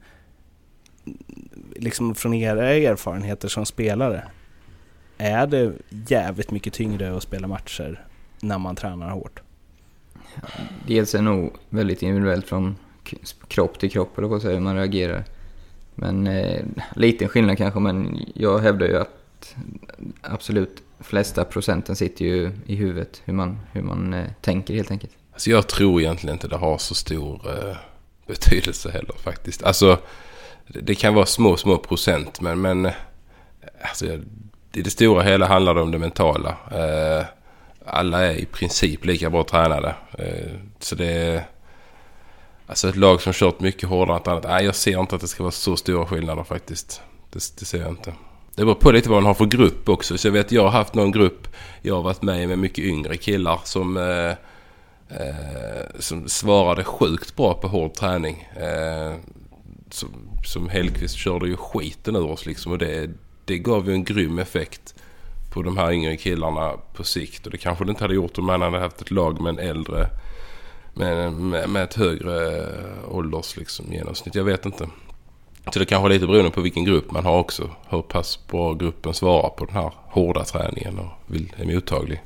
liksom 1.75 2.15
från 2.15 2.33
era 2.33 2.69
erfarenheter 2.69 3.47
som 3.47 3.65
spelare, 3.65 4.23
är 5.17 5.47
det 5.47 5.73
jävligt 5.89 6.51
mycket 6.51 6.73
tyngre 6.73 7.17
att 7.17 7.23
spela 7.23 7.47
matcher 7.47 8.05
när 8.39 8.57
man 8.57 8.75
tränar 8.75 9.09
hårt? 9.09 9.41
Dels 10.87 11.15
är 11.15 11.17
det 11.17 11.23
nog 11.23 11.53
väldigt 11.69 12.01
individuellt 12.01 12.47
från 12.47 12.75
kropp 13.47 13.79
till 13.79 13.91
kropp 13.91 14.17
eller 14.17 14.27
vad 14.27 14.41
säga, 14.41 14.53
hur 14.53 14.61
man 14.61 14.75
reagerar. 14.75 15.23
Men 15.95 16.27
eh, 16.27 16.65
liten 16.95 17.27
skillnad 17.27 17.57
kanske, 17.57 17.79
men 17.79 18.25
jag 18.33 18.59
hävdar 18.59 18.87
ju 18.87 18.97
att 18.97 19.55
absolut 20.21 20.82
flesta 20.99 21.45
procenten 21.45 21.95
sitter 21.95 22.25
ju 22.25 22.51
i 22.65 22.75
huvudet. 22.75 23.21
Hur 23.25 23.33
man, 23.33 23.59
hur 23.71 23.81
man 23.81 24.13
eh, 24.13 24.25
tänker 24.41 24.73
helt 24.73 24.91
enkelt. 24.91 25.13
Alltså 25.33 25.49
jag 25.49 25.67
tror 25.67 26.01
egentligen 26.01 26.35
inte 26.35 26.47
det 26.47 26.57
har 26.57 26.77
så 26.77 26.95
stor 26.95 27.41
eh, 27.47 27.75
betydelse 28.27 28.91
heller 28.91 29.15
faktiskt. 29.23 29.63
Alltså 29.63 29.97
det, 30.67 30.81
det 30.81 30.95
kan 30.95 31.13
vara 31.13 31.25
små, 31.25 31.57
små 31.57 31.77
procent 31.77 32.41
men, 32.41 32.61
men 32.61 32.85
eh, 32.85 32.93
alltså, 33.81 34.05
i 34.73 34.81
det 34.81 34.89
stora 34.89 35.23
hela 35.23 35.47
handlar 35.47 35.75
det 35.75 35.81
om 35.81 35.91
det 35.91 35.99
mentala. 35.99 36.57
Eh, 36.71 37.25
alla 37.85 38.21
är 38.21 38.35
i 38.35 38.45
princip 38.45 39.05
lika 39.05 39.29
bra 39.29 39.43
tränade. 39.43 39.95
Eh, 40.17 40.51
så 40.79 40.95
det 40.95 41.11
är... 41.11 41.43
Alltså 42.67 42.89
ett 42.89 42.95
lag 42.95 43.21
som 43.21 43.33
kört 43.33 43.59
mycket 43.59 43.89
hårdare 43.89 44.15
än 44.15 44.21
ett 44.21 44.27
annat. 44.27 44.43
Nej, 44.43 44.65
jag 44.65 44.75
ser 44.75 44.99
inte 44.99 45.15
att 45.15 45.21
det 45.21 45.27
ska 45.27 45.43
vara 45.43 45.51
så 45.51 45.75
stora 45.75 46.05
skillnader 46.05 46.43
faktiskt. 46.43 47.01
Det, 47.29 47.39
det 47.59 47.65
ser 47.65 47.79
jag 47.79 47.89
inte. 47.89 48.13
Det 48.55 48.65
beror 48.65 48.75
på 48.75 48.91
lite 48.91 49.09
vad 49.09 49.23
man 49.23 49.27
har 49.27 49.33
för 49.33 49.45
grupp 49.45 49.89
också. 49.89 50.17
Så 50.17 50.27
jag 50.27 50.31
vet, 50.33 50.51
jag 50.51 50.63
har 50.63 50.69
haft 50.69 50.93
någon 50.93 51.11
grupp 51.11 51.47
jag 51.81 51.95
har 51.95 52.01
varit 52.01 52.21
med 52.21 52.43
i 52.43 52.47
med 52.47 52.59
mycket 52.59 52.85
yngre 52.85 53.17
killar 53.17 53.59
som... 53.63 53.97
Eh, 53.97 54.31
eh, 55.19 55.85
som 55.99 56.29
svarade 56.29 56.83
sjukt 56.83 57.35
bra 57.35 57.53
på 57.53 57.67
hård 57.67 57.93
träning. 57.93 58.47
Eh, 58.55 59.15
som, 59.89 60.09
som 60.45 60.69
Hellqvist 60.69 61.15
körde 61.15 61.47
ju 61.47 61.57
skiten 61.57 62.15
ur 62.15 62.31
oss 62.31 62.45
liksom 62.45 62.71
och 62.71 62.77
det, 62.77 63.09
det 63.45 63.57
gav 63.57 63.87
ju 63.87 63.93
en 63.93 64.03
grym 64.03 64.39
effekt 64.39 64.95
på 65.53 65.61
de 65.61 65.77
här 65.77 65.91
yngre 65.91 66.17
killarna 66.17 66.73
på 66.93 67.03
sikt. 67.03 67.45
Och 67.45 67.51
det 67.51 67.57
kanske 67.57 67.85
det 67.85 67.89
inte 67.89 68.03
hade 68.03 68.15
gjort 68.15 68.37
om 68.37 68.45
man 68.45 68.61
hade 68.61 68.79
haft 68.79 69.01
ett 69.01 69.11
lag 69.11 69.41
med 69.41 69.49
en 69.49 69.69
äldre 69.69 70.07
med, 70.93 71.33
med, 71.33 71.69
med 71.69 71.83
ett 71.83 71.93
högre 71.93 72.65
ålders 73.07 73.57
liksom, 73.57 73.93
genomsnitt. 73.93 74.35
Jag 74.35 74.43
vet 74.43 74.65
inte. 74.65 74.87
Så 75.71 75.79
det 75.79 75.85
kanske 75.85 76.07
är 76.07 76.09
lite 76.09 76.27
beroende 76.27 76.51
på 76.51 76.61
vilken 76.61 76.85
grupp 76.85 77.11
man 77.11 77.25
har 77.25 77.39
också. 77.39 77.69
Hur 77.89 78.01
pass 78.01 78.39
bra 78.47 78.73
gruppen 78.73 79.13
svarar 79.13 79.49
på 79.49 79.65
den 79.65 79.75
här 79.75 79.91
hårda 80.05 80.43
träningen 80.43 80.99
och 80.99 81.11
vill, 81.27 81.55
är 81.57 81.65
mottaglig. 81.65 82.21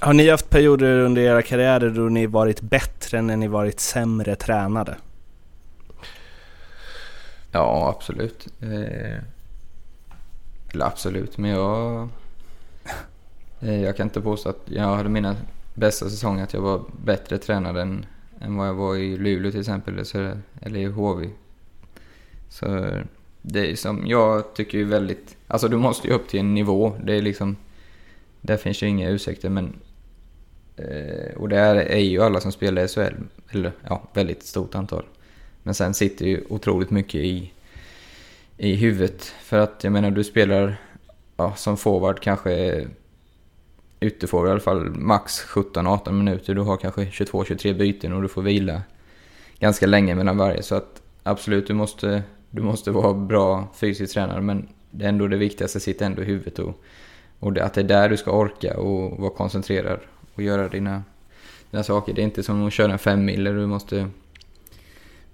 Har 0.00 0.12
ni 0.12 0.30
haft 0.30 0.50
perioder 0.50 0.98
under 0.98 1.22
era 1.22 1.42
karriärer 1.42 1.90
då 1.90 2.02
ni 2.02 2.26
varit 2.26 2.60
bättre 2.60 3.22
när 3.22 3.36
ni 3.36 3.48
varit 3.48 3.80
sämre 3.80 4.36
tränade? 4.36 4.96
Ja, 7.52 7.94
absolut. 7.96 8.46
Eh, 8.60 9.18
eller 10.72 10.84
absolut, 10.84 11.38
men 11.38 11.50
jag... 11.50 12.08
Eh, 13.60 13.82
jag 13.82 13.96
kan 13.96 14.06
inte 14.06 14.20
påstå 14.20 14.48
att 14.48 14.62
jag 14.64 14.96
hade 14.96 15.08
mina 15.08 15.36
bästa 15.74 16.10
säsonger 16.10 16.44
att 16.44 16.54
jag 16.54 16.60
var 16.60 16.80
bättre 17.04 17.38
tränad 17.38 17.76
än, 17.76 18.06
än 18.40 18.56
vad 18.56 18.68
jag 18.68 18.74
var 18.74 18.96
i 18.96 19.16
Luleå 19.16 19.50
till 19.50 19.60
exempel, 19.60 20.04
eller 20.60 20.80
i 20.80 20.84
HV. 20.84 21.30
Så 22.52 22.90
det 23.42 23.70
är 23.70 23.76
som, 23.76 24.06
jag 24.06 24.54
tycker 24.54 24.78
ju 24.78 24.84
väldigt... 24.84 25.36
Alltså 25.46 25.68
du 25.68 25.76
måste 25.76 26.08
ju 26.08 26.14
upp 26.14 26.28
till 26.28 26.40
en 26.40 26.54
nivå. 26.54 26.96
Det 27.04 27.14
är 27.14 27.22
liksom... 27.22 27.56
Där 28.40 28.56
finns 28.56 28.82
ju 28.82 28.86
inga 28.86 29.10
ursäkter, 29.10 29.48
men... 29.48 29.76
Eh, 30.76 31.36
och 31.36 31.48
det 31.48 31.58
är, 31.58 31.76
är 31.76 31.98
ju 31.98 32.22
alla 32.22 32.40
som 32.40 32.52
spelar 32.52 32.84
i 32.84 32.88
SHL, 32.88 33.14
eller 33.50 33.72
ja, 33.88 34.02
väldigt 34.12 34.42
stort 34.42 34.74
antal. 34.74 35.04
Men 35.62 35.74
sen 35.74 35.94
sitter 35.94 36.26
ju 36.26 36.44
otroligt 36.48 36.90
mycket 36.90 37.20
i, 37.20 37.52
i 38.56 38.74
huvudet. 38.74 39.24
För 39.42 39.58
att 39.58 39.84
jag 39.84 39.92
menar, 39.92 40.10
du 40.10 40.24
spelar 40.24 40.76
ja, 41.36 41.54
som 41.54 41.76
forward 41.76 42.20
kanske 42.20 42.86
uteforward 44.00 44.48
i 44.48 44.50
alla 44.50 44.60
fall 44.60 44.90
max 44.90 45.44
17-18 45.46 46.12
minuter. 46.12 46.54
Du 46.54 46.60
har 46.60 46.76
kanske 46.76 47.04
22-23 47.04 47.74
byten 47.74 48.12
och 48.12 48.22
du 48.22 48.28
får 48.28 48.42
vila 48.42 48.82
ganska 49.58 49.86
länge 49.86 50.14
mellan 50.14 50.36
varje. 50.36 50.62
Så 50.62 50.74
att 50.74 51.02
absolut, 51.22 51.66
du 51.66 51.74
måste, 51.74 52.22
du 52.54 52.62
måste 52.62 52.90
vara 52.90 53.14
bra 53.14 53.68
fysiskt 53.74 54.14
tränare. 54.14 54.40
Men 54.40 54.68
det 54.90 55.04
är 55.04 55.08
ändå 55.08 55.26
det 55.28 55.36
viktigaste 55.36 55.80
sitter 55.80 56.06
ändå 56.06 56.22
i 56.22 56.24
huvudet. 56.24 56.58
Och, 56.58 56.80
och 57.38 57.52
det, 57.52 57.64
att 57.64 57.74
det 57.74 57.80
är 57.80 57.84
där 57.84 58.08
du 58.08 58.16
ska 58.16 58.30
orka 58.30 58.76
och 58.78 59.18
vara 59.20 59.30
koncentrerad 59.30 60.00
och 60.34 60.42
göra 60.42 60.68
dina, 60.68 61.02
dina 61.70 61.82
saker. 61.82 62.12
Det 62.14 62.20
är 62.22 62.24
inte 62.24 62.42
som 62.42 62.66
att 62.66 62.72
köra 62.72 62.92
en 62.92 62.98
femmil 62.98 63.44
där 63.44 63.52
du 63.52 63.66
måste 63.66 64.08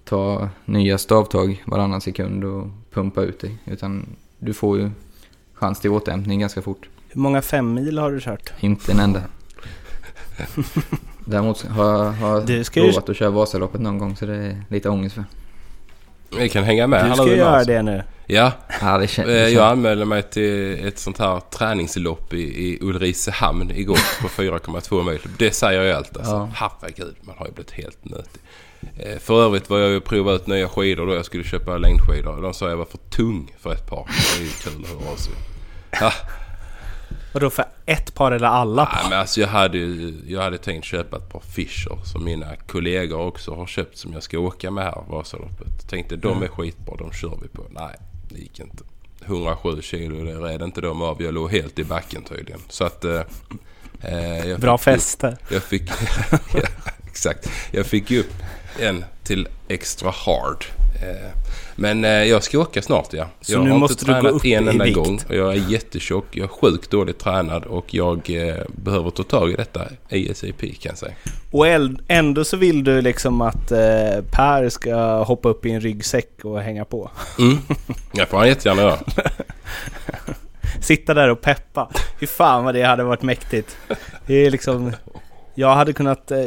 ta 0.05 0.49
nya 0.65 0.99
stavtag 0.99 1.63
varannan 1.67 2.01
sekund 2.01 2.45
och 2.45 2.67
pumpa 2.91 3.23
ut 3.23 3.41
dig. 3.41 3.59
Utan 3.65 4.07
du 4.39 4.55
får 4.55 4.79
ju 4.79 4.91
chans 5.55 5.81
till 5.81 5.91
återhämtning 5.91 6.41
ganska 6.41 6.63
fort. 6.63 6.89
Hur 7.09 7.21
många 7.21 7.43
fem 7.43 7.75
mil 7.75 7.99
har 7.99 8.13
du 8.13 8.21
kört? 8.21 8.53
Inte 8.61 8.93
en 8.93 9.01
enda. 9.01 9.23
Däremot 11.25 11.63
har 11.63 12.05
jag 12.05 12.13
har 12.13 12.47
Du 12.47 12.65
ska 12.65 12.81
ju- 12.81 12.93
att 12.97 13.17
köra 13.17 13.31
Vasaloppet 13.31 13.81
någon 13.81 13.99
gång 13.99 14.17
så 14.17 14.27
det 14.27 14.37
är 14.37 14.65
lite 14.69 14.89
ångest 14.89 15.15
för. 15.15 15.25
Vi 16.39 16.49
kan 16.49 16.65
hänga 16.65 16.87
med. 16.87 17.11
Du 17.11 17.15
ska 17.15 17.35
göra 17.35 17.65
det 17.65 17.83
nu. 17.83 18.03
Ja, 18.27 18.53
Ja, 18.81 18.99
det 18.99 19.07
känns, 19.09 19.29
eh, 19.29 19.49
jag 19.49 19.65
anmälde 19.71 20.05
mig 20.05 20.23
till 20.23 20.87
ett 20.87 20.99
sånt 20.99 21.19
här 21.19 21.41
träningslopp 21.41 22.35
i, 22.35 22.39
i 22.39 22.79
Ulricehamn 22.81 23.71
igår 23.71 23.99
på 24.23 24.29
4,2 24.43 25.11
mil. 25.11 25.19
Det 25.39 25.51
säger 25.51 25.83
ju 25.83 25.93
allt 25.93 26.17
alltså. 26.17 26.33
Ja. 26.33 26.49
Herregud, 26.55 27.15
man 27.21 27.35
har 27.39 27.47
ju 27.47 27.53
blivit 27.53 27.71
helt 27.71 28.05
nötig. 28.05 28.41
Eh, 28.99 29.19
För 29.19 29.43
övrigt 29.43 29.71
var 29.71 29.79
jag 29.79 29.91
ju 29.91 30.01
prova 30.01 30.33
ut 30.33 30.47
nya 30.47 30.69
skidor 30.69 31.07
då. 31.07 31.15
Jag 31.15 31.25
skulle 31.25 31.45
köpa 31.45 31.77
längdskidor. 31.79 32.43
De 32.43 32.55
sa 32.55 32.69
jag 32.69 32.77
var 32.77 32.85
för 32.85 32.99
tung 32.99 33.55
för 33.61 33.73
ett 33.73 33.87
par. 33.91 34.07
Det 34.37 34.43
är 34.43 34.45
ju 34.47 34.51
kul 34.51 34.85
att 34.85 34.89
höra 35.01 35.13
av 35.13 35.17
sig. 35.17 35.33
Ja, 36.01 36.13
Vadå 37.39 37.51
för 37.51 37.65
ett 37.87 38.15
par 38.15 38.33
eller 38.33 38.47
alla 38.47 38.87
par? 38.87 38.95
Nej, 39.01 39.11
men 39.11 39.19
alltså 39.19 39.41
jag 39.41 39.49
hade 39.49 39.79
ju 39.79 40.15
jag 40.27 40.43
hade 40.43 40.59
tänkt 40.59 40.85
köpa 40.85 41.17
ett 41.17 41.29
par 41.29 41.41
Fischer 41.41 41.99
som 42.05 42.25
mina 42.25 42.57
kollegor 42.57 43.21
också 43.21 43.55
har 43.55 43.67
köpt 43.67 43.99
som 43.99 44.13
jag 44.13 44.23
ska 44.23 44.39
åka 44.39 44.71
med 44.71 44.85
här 44.85 45.05
Vasaloppet. 45.09 45.89
Tänkte 45.89 46.17
de 46.17 46.43
är 46.43 46.49
skitbra, 46.49 46.97
de 46.97 47.13
kör 47.13 47.39
vi 47.43 47.49
på. 47.49 47.63
Nej, 47.71 47.97
det 48.29 48.39
gick 48.39 48.61
inte. 48.61 48.85
107 49.25 49.83
kilo, 49.83 50.25
det 50.25 50.35
red 50.35 50.63
inte 50.63 50.81
de 50.81 51.03
av. 51.03 51.23
Jag 51.23 51.35
låg 51.35 51.51
helt 51.51 51.79
i 51.79 51.85
backen 51.85 52.23
tydligen. 52.25 52.61
Så 52.69 52.85
att... 52.85 53.05
Eh, 53.05 53.21
eh, 54.01 54.59
Bra 54.59 54.79
fäste. 54.79 55.37
Jag 55.51 55.63
fick... 55.63 55.91
ja, 56.55 56.61
exakt. 57.07 57.51
Jag 57.71 57.87
fick 57.87 58.11
ju 58.11 58.21
upp 58.21 58.35
en 58.79 59.05
till 59.23 59.49
extra 59.69 60.11
hard. 60.11 60.65
Eh, 61.03 61.31
men 61.77 62.05
eh, 62.05 62.11
jag 62.11 62.43
ska 62.43 62.59
åka 62.59 62.83
snart 62.83 63.13
ja. 63.13 63.27
Så 63.41 63.53
jag 63.53 63.65
nu 63.65 63.71
har 63.71 63.79
måste 63.79 63.93
inte 63.93 64.05
du 64.05 64.13
gå 64.13 64.21
tränat 64.21 64.35
upp 64.35 64.45
en 64.45 64.69
enda 64.69 64.91
gång. 64.91 65.21
Och 65.29 65.35
jag 65.35 65.53
är 65.53 65.71
jättetjock. 65.71 66.27
Jag 66.31 66.45
är 66.45 66.49
sjukt 66.49 66.91
dåligt 66.91 67.19
tränad 67.19 67.65
och 67.65 67.95
jag 67.95 68.31
eh, 68.31 68.57
behöver 68.69 69.11
ta 69.11 69.23
tag 69.23 69.51
i 69.51 69.57
detta 69.57 69.81
ASAP 70.11 70.61
kan 70.61 70.91
jag 70.91 70.99
säga. 70.99 71.13
Och 71.51 71.67
ändå 72.09 72.45
så 72.45 72.57
vill 72.57 72.85
du 72.85 73.03
liksom 73.03 73.41
att 73.41 73.69
Per 74.31 74.69
ska 74.69 75.25
hoppa 75.25 75.49
upp 75.49 75.67
i 75.67 75.71
en 75.71 75.81
ryggsäck 75.81 76.31
och 76.43 76.61
hänga 76.61 76.85
på. 76.85 77.11
Mm. 77.39 77.59
Jag 78.13 78.29
får 78.29 78.39
han 78.39 78.49
jättegärna 78.49 78.83
göra. 78.83 78.99
Sitta 80.81 81.15
där 81.15 81.29
och 81.29 81.41
peppa. 81.41 81.89
Fy 82.21 82.27
fan 82.27 82.65
vad 82.65 82.75
det 82.75 82.83
hade 82.83 83.05
varit 83.05 83.23
mäktigt. 83.23 83.77
Det 84.27 84.35
är 84.35 84.51
liksom... 84.51 84.93
Jag 85.59 85.75
hade 85.75 85.93
kunnat, 85.93 86.31
eh, 86.31 86.39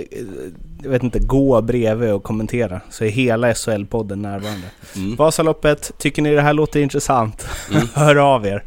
jag 0.84 0.90
vet 0.90 1.04
inte, 1.04 1.20
gå 1.20 1.62
bredvid 1.62 2.12
och 2.12 2.24
kommentera. 2.24 2.82
Så 2.90 3.04
är 3.06 3.10
hela 3.10 3.54
SHL-podden 3.54 4.16
närvarande. 4.22 4.68
Mm. 4.96 5.16
Vasaloppet, 5.16 5.92
tycker 5.98 6.22
ni 6.22 6.36
det 6.36 6.42
här 6.42 6.54
låter 6.54 6.80
intressant? 6.80 7.48
Mm. 7.72 7.88
Hör 7.94 8.16
av 8.16 8.46
er. 8.46 8.64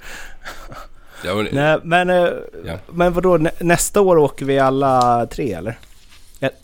Ja, 1.24 1.34
men, 1.34 1.48
Nej, 1.52 1.78
men, 1.84 2.10
eh, 2.10 2.28
Ja. 2.66 2.78
men 2.92 3.12
vadå, 3.12 3.36
nä- 3.36 3.50
nästa 3.60 4.00
år 4.00 4.16
åker 4.18 4.44
vi 4.46 4.58
alla 4.58 5.26
tre 5.26 5.52
eller? 5.52 5.78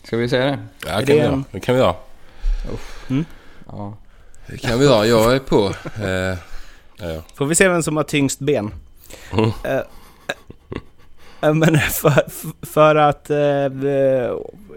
Ska 0.03 0.17
vi 0.17 0.29
säga 0.29 0.45
det? 0.45 0.59
ja, 0.85 0.91
kan 0.91 1.05
det 1.05 1.13
vi 1.13 1.19
en- 1.19 1.45
Det 1.51 1.59
kan 1.59 1.75
vi 1.75 1.81
göra. 1.81 1.95
Ja. 3.67 3.93
Det 4.47 4.57
kan 4.57 4.79
vi 4.79 4.85
göra. 4.85 5.05
Jag 5.05 5.35
är 5.35 5.39
på. 5.39 5.73
Eh, 6.03 6.37
ja. 7.09 7.21
Får 7.35 7.45
vi 7.45 7.55
se 7.55 7.69
vem 7.69 7.83
som 7.83 7.97
har 7.97 8.03
tyngst 8.03 8.39
ben. 8.39 8.73
Mm. 9.33 9.45
Eh, 9.63 9.79
men 11.41 11.77
för, 11.77 12.23
för 12.65 12.95
att... 12.95 13.29
eh, 13.29 13.65
eh, 13.65 14.31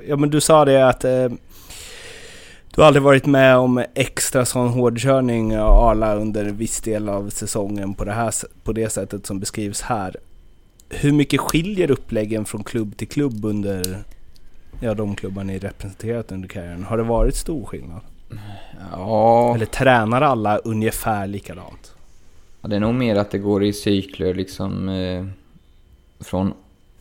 ja 0.08 0.16
men 0.16 0.30
du 0.30 0.40
sa 0.40 0.64
det 0.64 0.88
att... 0.88 1.04
eh, 1.04 1.28
du 2.74 2.80
har 2.80 2.86
aldrig 2.86 3.02
varit 3.02 3.26
med 3.26 3.56
om 3.56 3.84
extra 3.94 4.44
sån 4.44 4.68
hårdkörning 4.68 5.58
av 5.58 5.88
Arla 5.88 6.14
under 6.14 6.44
viss 6.44 6.80
del 6.80 7.08
av 7.08 7.30
säsongen 7.30 7.94
på 7.94 8.04
det, 8.04 8.12
här, 8.12 8.34
på 8.64 8.72
det 8.72 8.88
sättet 8.90 9.26
som 9.26 9.40
beskrivs 9.40 9.80
här. 9.80 10.16
Hur 10.88 11.12
mycket 11.12 11.40
skiljer 11.40 11.90
uppläggen 11.90 12.44
från 12.44 12.64
klubb 12.64 12.96
till 12.96 13.08
klubb 13.08 13.44
under 13.44 14.04
ja, 14.80 14.94
de 14.94 15.14
klubbar 15.14 15.44
ni 15.44 15.58
representerat 15.58 16.32
under 16.32 16.48
karriären? 16.48 16.84
Har 16.84 16.96
det 16.96 17.02
varit 17.02 17.36
stor 17.36 17.64
skillnad? 17.64 18.00
Ja, 18.92 19.54
Eller 19.54 19.66
tränar 19.66 20.22
alla 20.22 20.56
ungefär 20.58 21.26
likadant? 21.26 21.94
Ja, 22.62 22.68
det 22.68 22.76
är 22.76 22.80
nog 22.80 22.94
mer 22.94 23.16
att 23.16 23.30
det 23.30 23.38
går 23.38 23.64
i 23.64 23.72
cykler 23.72 24.34
liksom 24.34 24.88
eh, 24.88 25.26
från, 26.24 26.54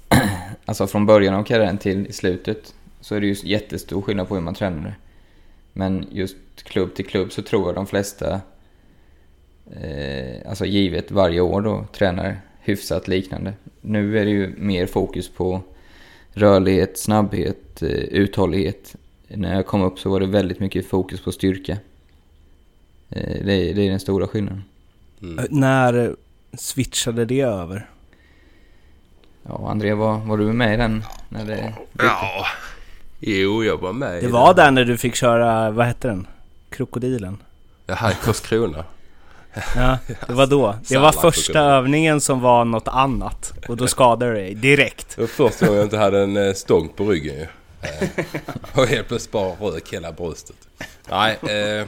alltså 0.65 0.87
från 0.87 1.05
början 1.05 1.33
av 1.33 1.43
karriären 1.43 1.77
till 1.77 2.07
i 2.07 2.13
slutet. 2.13 2.73
Så 3.01 3.15
är 3.15 3.21
det 3.21 3.27
ju 3.27 3.35
jättestor 3.43 4.01
skillnad 4.01 4.27
på 4.27 4.35
hur 4.35 4.41
man 4.41 4.55
tränar. 4.55 4.97
Men 5.73 6.07
just 6.11 6.35
klubb 6.55 6.95
till 6.95 7.05
klubb 7.05 7.31
så 7.31 7.41
tror 7.41 7.67
jag 7.67 7.75
de 7.75 7.87
flesta, 7.87 8.41
eh, 9.81 10.49
alltså 10.49 10.65
givet 10.65 11.11
varje 11.11 11.41
år 11.41 11.61
då, 11.61 11.85
tränar 11.93 12.41
hyfsat 12.59 13.07
liknande. 13.07 13.53
Nu 13.81 14.19
är 14.19 14.25
det 14.25 14.31
ju 14.31 14.55
mer 14.57 14.85
fokus 14.85 15.29
på 15.29 15.61
rörlighet, 16.33 16.99
snabbhet, 16.99 17.81
eh, 17.81 17.89
uthållighet. 17.89 18.95
När 19.27 19.55
jag 19.55 19.65
kom 19.65 19.81
upp 19.81 19.99
så 19.99 20.09
var 20.09 20.19
det 20.19 20.25
väldigt 20.25 20.59
mycket 20.59 20.87
fokus 20.87 21.21
på 21.21 21.31
styrka. 21.31 21.77
Eh, 23.09 23.45
det, 23.45 23.53
är, 23.53 23.73
det 23.73 23.81
är 23.81 23.89
den 23.89 23.99
stora 23.99 24.27
skillnaden. 24.27 24.63
Mm. 25.21 25.45
När 25.49 26.15
switchade 26.53 27.25
det 27.25 27.41
över? 27.41 27.89
Ja, 29.47 29.69
André, 29.69 29.93
var, 29.93 30.17
var 30.17 30.37
du 30.37 30.43
med 30.43 30.73
i 30.73 30.77
den? 30.77 31.03
När 31.29 31.45
det 31.45 31.73
ja. 31.99 32.45
Jo, 33.19 33.63
jag 33.63 33.77
var 33.77 33.93
med 33.93 34.17
i 34.17 34.21
Det 34.25 34.31
var 34.31 34.53
där 34.53 34.71
när 34.71 34.83
du 34.85 34.97
fick 34.97 35.15
köra, 35.15 35.71
vad 35.71 35.85
hette 35.85 36.07
den? 36.07 36.27
Krokodilen? 36.69 37.37
Här 37.87 38.11
i 38.11 38.15
Karlskrona. 38.23 38.83
Ja, 39.75 39.97
det 40.27 40.33
var 40.33 40.47
då. 40.47 40.75
Det 40.87 40.97
var 40.97 41.11
första 41.11 41.53
krokodil. 41.53 41.71
övningen 41.71 42.21
som 42.21 42.41
var 42.41 42.65
något 42.65 42.87
annat. 42.87 43.53
Och 43.67 43.77
då 43.77 43.87
skadade 43.87 44.31
du 44.31 44.37
dig 44.37 44.55
direkt. 44.55 45.15
Det 45.15 45.21
var 45.21 45.27
första 45.27 45.65
gången 45.65 45.77
jag 45.77 45.85
inte 45.85 45.97
hade 45.97 46.23
en 46.23 46.37
eh, 46.37 46.53
stång 46.53 46.89
på 46.89 47.05
ryggen 47.05 47.35
ju. 47.35 47.47
Eh, 47.81 48.09
och 48.81 48.87
helt 48.87 49.07
plötsligt 49.07 49.31
bara 49.31 49.49
rök 49.49 49.93
hela 49.93 50.11
bröstet. 50.11 50.55
Nej, 51.09 51.37
eh, 51.41 51.87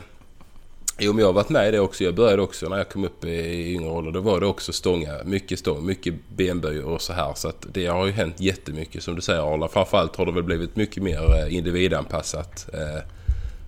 jo 0.99 1.13
men 1.13 1.19
jag 1.19 1.27
har 1.27 1.33
varit 1.33 1.49
med 1.49 1.67
i 1.67 1.71
det 1.71 1.79
också. 1.79 2.03
Jag 2.03 2.15
började 2.15 2.41
också 2.41 2.69
när 2.69 2.77
jag 2.77 2.89
kom 2.89 3.05
upp 3.05 3.25
i, 3.25 3.73
yngre 3.73 3.89
ålder. 3.89 4.11
Då 4.11 4.19
var 4.19 4.39
det 4.39 4.45
också 4.45 4.73
stånga. 4.73 5.11
Mycket 5.25 5.59
stång, 5.59 5.85
mycket 5.85 6.13
benböj 6.35 6.81
och 6.81 7.01
så 7.01 7.13
här. 7.13 7.33
Så 7.35 7.47
att 7.47 7.65
det 7.73 7.85
har 7.85 8.05
ju 8.05 8.11
hänt 8.11 8.39
jättemycket 8.39 9.03
som 9.03 9.15
du 9.15 9.21
säger 9.21 9.53
Arla. 9.53 9.67
Framförallt 9.67 10.15
har 10.15 10.25
det 10.25 10.31
väl 10.31 10.43
blivit 10.43 10.75
mycket 10.75 11.03
mer 11.03 11.43
eh, 11.43 11.55
individanpassat. 11.55 12.69
Eh, 12.73 13.03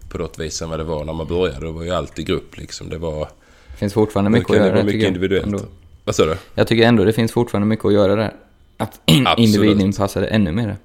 på 0.10 0.18
något 0.18 0.40
vis 0.40 0.62
än 0.62 0.70
vad 0.70 0.80
det 0.80 0.84
var 0.84 1.06
när 1.06 1.14
man 1.14 1.28
började. 1.28 1.66
Det 1.66 1.72
var 1.72 1.84
ju 1.84 1.92
allt 1.92 2.20
i 2.20 2.24
grupp 2.24 2.58
liksom. 2.58 2.90
Det 2.90 2.98
var... 2.98 3.30
finns 3.78 3.94
fortfarande 3.94 4.30
mycket 4.30 4.50
att 4.50 4.56
det 4.56 4.58
göra 4.58 4.70
vara 4.70 4.78
där, 4.78 4.94
mycket 4.94 5.08
individuellt. 5.08 5.68
Vad 6.04 6.16
sa 6.16 6.26
du? 6.26 6.38
Jag 6.56 6.68
tycker 6.68 6.88
ändå 6.88 7.04
det 7.04 7.14
finns 7.14 7.32
fortfarande 7.32 7.68
mycket 7.68 7.86
att 7.86 7.94
göra 7.94 8.16
där. 8.16 8.34
Att 8.78 9.02
in, 9.06 9.28
Absolut. 9.28 9.56
individinpassa 9.56 10.20
det 10.22 10.28
ännu 10.28 10.52
mer. 10.52 10.76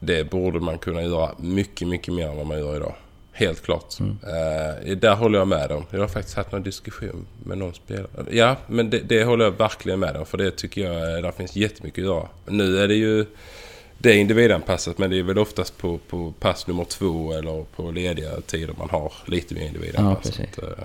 Det 0.00 0.30
borde 0.30 0.60
man 0.60 0.78
kunna 0.78 1.02
göra 1.02 1.30
mycket, 1.38 1.88
mycket 1.88 2.14
mer 2.14 2.28
än 2.28 2.36
vad 2.36 2.46
man 2.46 2.58
gör 2.58 2.76
idag. 2.76 2.94
Helt 3.38 3.62
klart. 3.62 4.00
Eh, 4.00 4.96
där 4.96 5.14
håller 5.14 5.38
jag 5.38 5.48
med 5.48 5.68
dem. 5.68 5.84
Jag 5.90 6.00
har 6.00 6.08
faktiskt 6.08 6.36
haft 6.36 6.52
någon 6.52 6.62
diskussion 6.62 7.26
med 7.44 7.58
någon 7.58 7.74
spelare. 7.74 8.08
Ja, 8.30 8.56
men 8.66 8.90
det, 8.90 8.98
det 8.98 9.24
håller 9.24 9.44
jag 9.44 9.52
verkligen 9.52 10.00
med 10.00 10.16
om. 10.16 10.26
För 10.26 10.38
det 10.38 10.50
tycker 10.50 10.84
jag, 10.84 11.16
eh, 11.16 11.22
där 11.22 11.32
finns 11.32 11.56
jättemycket 11.56 12.02
att 12.02 12.04
göra. 12.04 12.28
Nu 12.46 12.78
är 12.78 12.88
det 12.88 12.94
ju... 12.94 13.26
Det 13.98 14.10
är 14.10 14.14
individanpassat 14.14 14.98
men 14.98 15.10
det 15.10 15.18
är 15.18 15.22
väl 15.22 15.38
oftast 15.38 15.78
på, 15.78 15.98
på 15.98 16.32
pass 16.40 16.66
nummer 16.66 16.84
två 16.84 17.32
eller 17.32 17.64
på 17.76 17.90
lediga 17.90 18.40
tider 18.40 18.74
man 18.78 18.90
har 18.90 19.12
lite 19.24 19.54
mer 19.54 19.66
individanpassat. 19.66 20.36
precis. 20.36 20.58
Eh, 20.58 20.84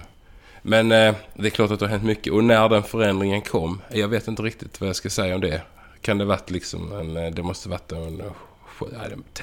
men 0.61 0.91
eh, 0.91 1.15
det 1.33 1.47
är 1.47 1.49
klart 1.49 1.71
att 1.71 1.79
det 1.79 1.85
har 1.85 1.91
hänt 1.91 2.03
mycket. 2.03 2.33
Och 2.33 2.43
när 2.43 2.69
den 2.69 2.83
förändringen 2.83 3.41
kom, 3.41 3.81
jag 3.91 4.07
vet 4.07 4.27
inte 4.27 4.41
riktigt 4.41 4.81
vad 4.81 4.89
jag 4.89 4.95
ska 4.95 5.09
säga 5.09 5.35
om 5.35 5.41
det. 5.41 5.61
Kan 6.01 6.17
det 6.17 6.25
varit 6.25 6.49
liksom 6.49 6.91
en, 6.91 7.35
det 7.35 7.43
måste 7.43 7.69
varit 7.69 7.91
en, 7.91 8.17
ja, 8.17 8.33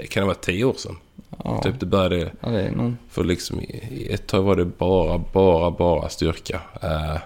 kan 0.09 0.21
det 0.21 0.27
vara 0.27 0.35
tio 0.35 0.65
år 0.65 0.75
sedan? 0.75 0.97
Ja, 1.45 1.63
Typ 1.63 1.81
det 1.81 1.87
började 1.87 2.31
ja 2.41 2.49
det 2.49 2.71
nog... 2.71 2.95
för 3.11 3.25
liksom 3.25 3.61
i, 3.61 4.09
ett 4.11 4.27
tag 4.27 4.43
var 4.43 4.57
det 4.57 4.65
bara, 4.65 5.19
bara, 5.33 5.71
bara 5.71 6.09
styrka. 6.09 6.61
Eh, 6.83 7.17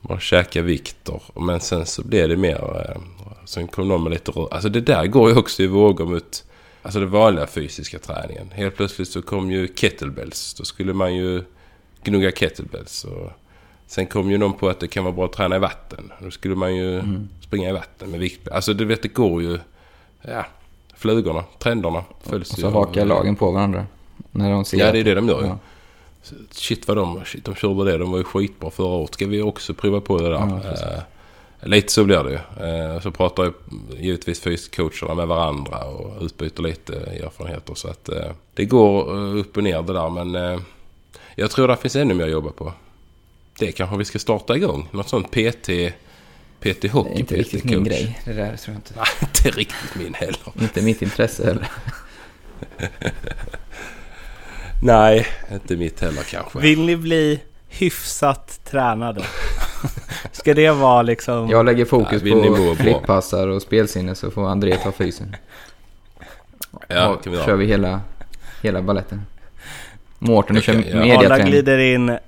man 0.00 0.20
käka 0.20 0.62
vikter. 0.62 1.22
Men 1.34 1.60
sen 1.60 1.86
så 1.86 2.02
blev 2.04 2.28
det 2.28 2.36
mer... 2.36 2.86
Eh, 2.90 3.02
sen 3.44 3.68
kom 3.68 3.88
någon 3.88 4.02
med 4.02 4.12
lite 4.12 4.30
rö- 4.32 4.48
Alltså 4.50 4.68
det 4.68 4.80
där 4.80 5.06
går 5.06 5.30
ju 5.30 5.36
också 5.36 5.62
i 5.62 5.66
vågor 5.66 6.06
mot... 6.06 6.44
Alltså 6.82 7.00
den 7.00 7.10
vanliga 7.10 7.46
fysiska 7.46 7.98
träningen. 7.98 8.50
Helt 8.50 8.76
plötsligt 8.76 9.08
så 9.08 9.22
kom 9.22 9.50
ju 9.50 9.68
kettlebells. 9.68 10.54
Då 10.54 10.64
skulle 10.64 10.92
man 10.92 11.14
ju 11.14 11.44
gnugga 12.04 12.32
kettlebells. 12.32 13.04
Och 13.04 13.30
sen 13.86 14.06
kom 14.06 14.30
ju 14.30 14.38
någon 14.38 14.52
på 14.54 14.68
att 14.68 14.80
det 14.80 14.88
kan 14.88 15.04
vara 15.04 15.14
bra 15.14 15.24
att 15.24 15.32
träna 15.32 15.56
i 15.56 15.58
vatten. 15.58 16.12
Då 16.20 16.30
skulle 16.30 16.54
man 16.54 16.76
ju 16.76 17.02
springa 17.40 17.68
i 17.68 17.72
vatten 17.72 18.10
med 18.10 18.20
vikt. 18.20 18.48
Alltså 18.48 18.74
du 18.74 18.84
vet 18.84 19.02
det 19.02 19.08
går 19.08 19.42
ju... 19.42 19.58
Ja, 20.22 20.44
flugorna, 21.02 21.44
trenderna 21.58 22.04
följs 22.22 22.50
Och 22.52 22.58
ju 22.58 22.62
så 22.62 22.66
av- 22.66 22.72
hakar 22.74 23.04
lagen 23.04 23.36
på 23.36 23.50
varandra. 23.50 23.86
När 24.30 24.50
de 24.50 24.64
ser 24.64 24.78
Ja, 24.78 24.92
det 24.92 24.98
är 25.00 25.04
det 25.04 25.14
de 25.14 25.28
gör 25.28 25.40
ju. 25.42 25.46
Ja. 25.46 25.58
Shit 26.50 26.88
vad 26.88 26.96
de, 26.96 27.24
shit, 27.24 27.44
de 27.44 27.54
körde 27.54 27.90
det. 27.90 27.98
De 27.98 28.10
var 28.10 28.18
ju 28.18 28.24
skitbra 28.24 28.70
förra 28.70 28.86
året. 28.86 29.14
Ska 29.14 29.26
vi 29.26 29.42
också 29.42 29.74
prova 29.74 30.00
på 30.00 30.18
det 30.18 30.24
där? 30.24 30.30
Ja. 30.32 30.60
Eh, 30.96 31.02
Lite 31.64 31.92
så 31.92 32.04
blir 32.04 32.22
det 32.24 32.30
ju. 32.30 32.66
Eh, 32.94 33.00
så 33.00 33.10
pratar 33.10 33.44
ju 33.44 33.52
givetvis 33.98 34.40
fyscoacherna 34.40 35.14
med 35.14 35.26
varandra 35.28 35.84
och 35.84 36.22
utbyter 36.22 36.62
lite 36.62 36.94
erfarenheter. 36.96 37.74
Så 37.74 37.88
att 37.88 38.08
eh, 38.08 38.30
det 38.54 38.64
går 38.64 39.16
eh, 39.16 39.36
upp 39.40 39.56
och 39.56 39.62
ner 39.62 39.82
det 39.82 39.92
där. 39.92 40.10
Men 40.10 40.34
eh, 40.34 40.60
jag 41.36 41.50
tror 41.50 41.68
det 41.68 41.76
finns 41.76 41.96
ännu 41.96 42.14
mer 42.14 42.24
att 42.24 42.30
jobba 42.30 42.50
på. 42.50 42.72
Det 43.58 43.72
kanske 43.72 43.96
vi 43.96 44.04
ska 44.04 44.18
starta 44.18 44.56
igång. 44.56 44.88
Något 44.90 45.08
sånt 45.08 45.30
PT... 45.30 45.68
PT 46.62 46.90
Hockey, 46.92 47.10
Det 47.10 47.16
är 47.16 47.20
inte 47.20 47.34
PT 47.34 47.38
riktigt 47.38 47.64
min 47.64 47.84
grej. 47.84 48.20
Det 48.24 48.32
där 48.32 48.56
tror 48.56 48.74
jag 48.74 48.76
inte. 48.76 48.94
Nej, 48.96 49.06
inte 49.20 49.50
riktigt 49.50 49.94
min 49.94 50.14
heller. 50.14 50.52
Inte 50.60 50.82
mitt 50.82 51.02
intresse 51.02 51.44
heller. 51.46 51.68
Nej, 54.82 55.26
inte 55.52 55.76
mitt 55.76 56.00
heller 56.00 56.22
kanske. 56.22 56.58
Vill 56.58 56.84
ni 56.86 56.96
bli 56.96 57.40
hyfsat 57.68 58.60
tränade? 58.64 59.22
Ska 60.32 60.54
det 60.54 60.70
vara 60.70 61.02
liksom... 61.02 61.50
Jag 61.50 61.66
lägger 61.66 61.84
fokus 61.84 62.12
Ja, 62.12 62.18
vill 62.18 62.36
ni 62.36 62.50
må 62.50 62.56
på 62.56 62.74
flippassar 62.82 63.48
och 63.48 63.62
spelsinne 63.62 64.14
så 64.14 64.30
får 64.30 64.48
André 64.48 64.76
ta 64.76 64.92
fysen. 64.92 65.36
Ja, 66.88 67.08
Och 67.08 67.24
kan 67.24 67.32
vi 67.32 67.38
kör 67.38 67.46
göra. 67.46 67.56
vi 67.56 67.66
hela, 67.66 68.00
hela 68.62 68.82
balletten. 68.82 69.22
Mårten, 70.18 70.56
du 70.56 70.62
kör 70.62 70.72
ja. 70.74 70.80
Arla 70.80 71.06
mediaträning. 71.06 71.46
glider 71.46 71.78
in... 71.78 72.18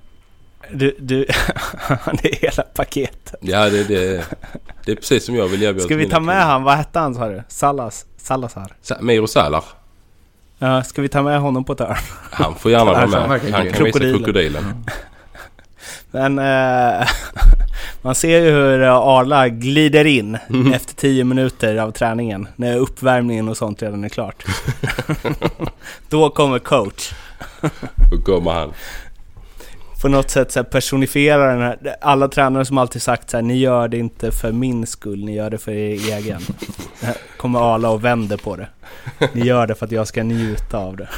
Du, 0.72 0.96
du... 0.98 1.24
det 2.22 2.28
är 2.28 2.40
hela 2.40 2.62
paketet. 2.62 3.34
Ja, 3.40 3.70
det, 3.70 3.84
det, 3.84 4.24
det 4.84 4.92
är 4.92 4.96
precis 4.96 5.24
som 5.24 5.34
jag 5.36 5.48
vill 5.48 5.62
erbjuda 5.62 5.84
Ska 5.84 5.96
vi 5.96 6.08
ta 6.08 6.20
med 6.20 6.44
han? 6.44 6.62
Vad 6.62 6.74
hette 6.76 6.98
han 6.98 7.14
sa 7.14 7.28
du? 7.28 7.42
Sallas? 7.48 8.06
Salazar? 8.16 8.72
Sa- 8.82 9.00
Miro 9.00 9.26
Salar. 9.26 9.64
Ja, 10.58 10.82
ska 10.82 11.02
vi 11.02 11.08
ta 11.08 11.22
med 11.22 11.40
honom 11.40 11.64
på 11.64 11.72
ett 11.72 11.78
hörn? 11.80 11.96
Han 12.30 12.54
får 12.54 12.70
gärna 12.70 12.84
vara 12.84 13.06
med. 13.28 13.40
Han 13.52 13.72
kan 13.72 13.84
visa 13.84 13.98
Krokodilen. 13.98 14.84
Men 16.10 16.38
eh, 16.38 17.06
man 18.02 18.14
ser 18.14 18.40
ju 18.40 18.50
hur 18.50 18.82
eh, 18.82 18.94
Arla 18.94 19.48
glider 19.48 20.04
in 20.04 20.38
efter 20.74 20.94
10 20.94 21.24
minuter 21.24 21.76
av 21.76 21.90
träningen. 21.90 22.48
När 22.56 22.76
uppvärmningen 22.76 23.48
och 23.48 23.56
sånt 23.56 23.82
redan 23.82 24.04
är 24.04 24.08
klart. 24.08 24.44
Då 26.08 26.30
kommer 26.30 26.58
coach. 26.58 27.12
Då 28.10 28.18
kommer 28.22 28.52
han. 28.52 28.72
På 30.04 30.08
något 30.10 30.30
sätt 30.30 30.52
så 30.52 30.64
personifiera 30.64 31.52
den 31.52 31.60
här. 31.62 31.96
Alla 32.00 32.28
tränare 32.28 32.64
som 32.64 32.78
alltid 32.78 33.02
sagt 33.02 33.30
så 33.30 33.36
här, 33.36 33.42
ni 33.42 33.56
gör 33.56 33.88
det 33.88 33.98
inte 33.98 34.32
för 34.32 34.52
min 34.52 34.86
skull, 34.86 35.24
ni 35.24 35.34
gör 35.34 35.50
det 35.50 35.58
för 35.58 35.72
er 35.72 36.16
egen. 36.16 36.40
Kommer 37.36 37.74
Arla 37.74 37.90
och 37.90 38.04
vänder 38.04 38.36
på 38.36 38.56
det. 38.56 38.68
Ni 39.32 39.46
gör 39.46 39.66
det 39.66 39.74
för 39.74 39.86
att 39.86 39.92
jag 39.92 40.08
ska 40.08 40.22
njuta 40.22 40.78
av 40.78 40.96
det. 40.96 41.08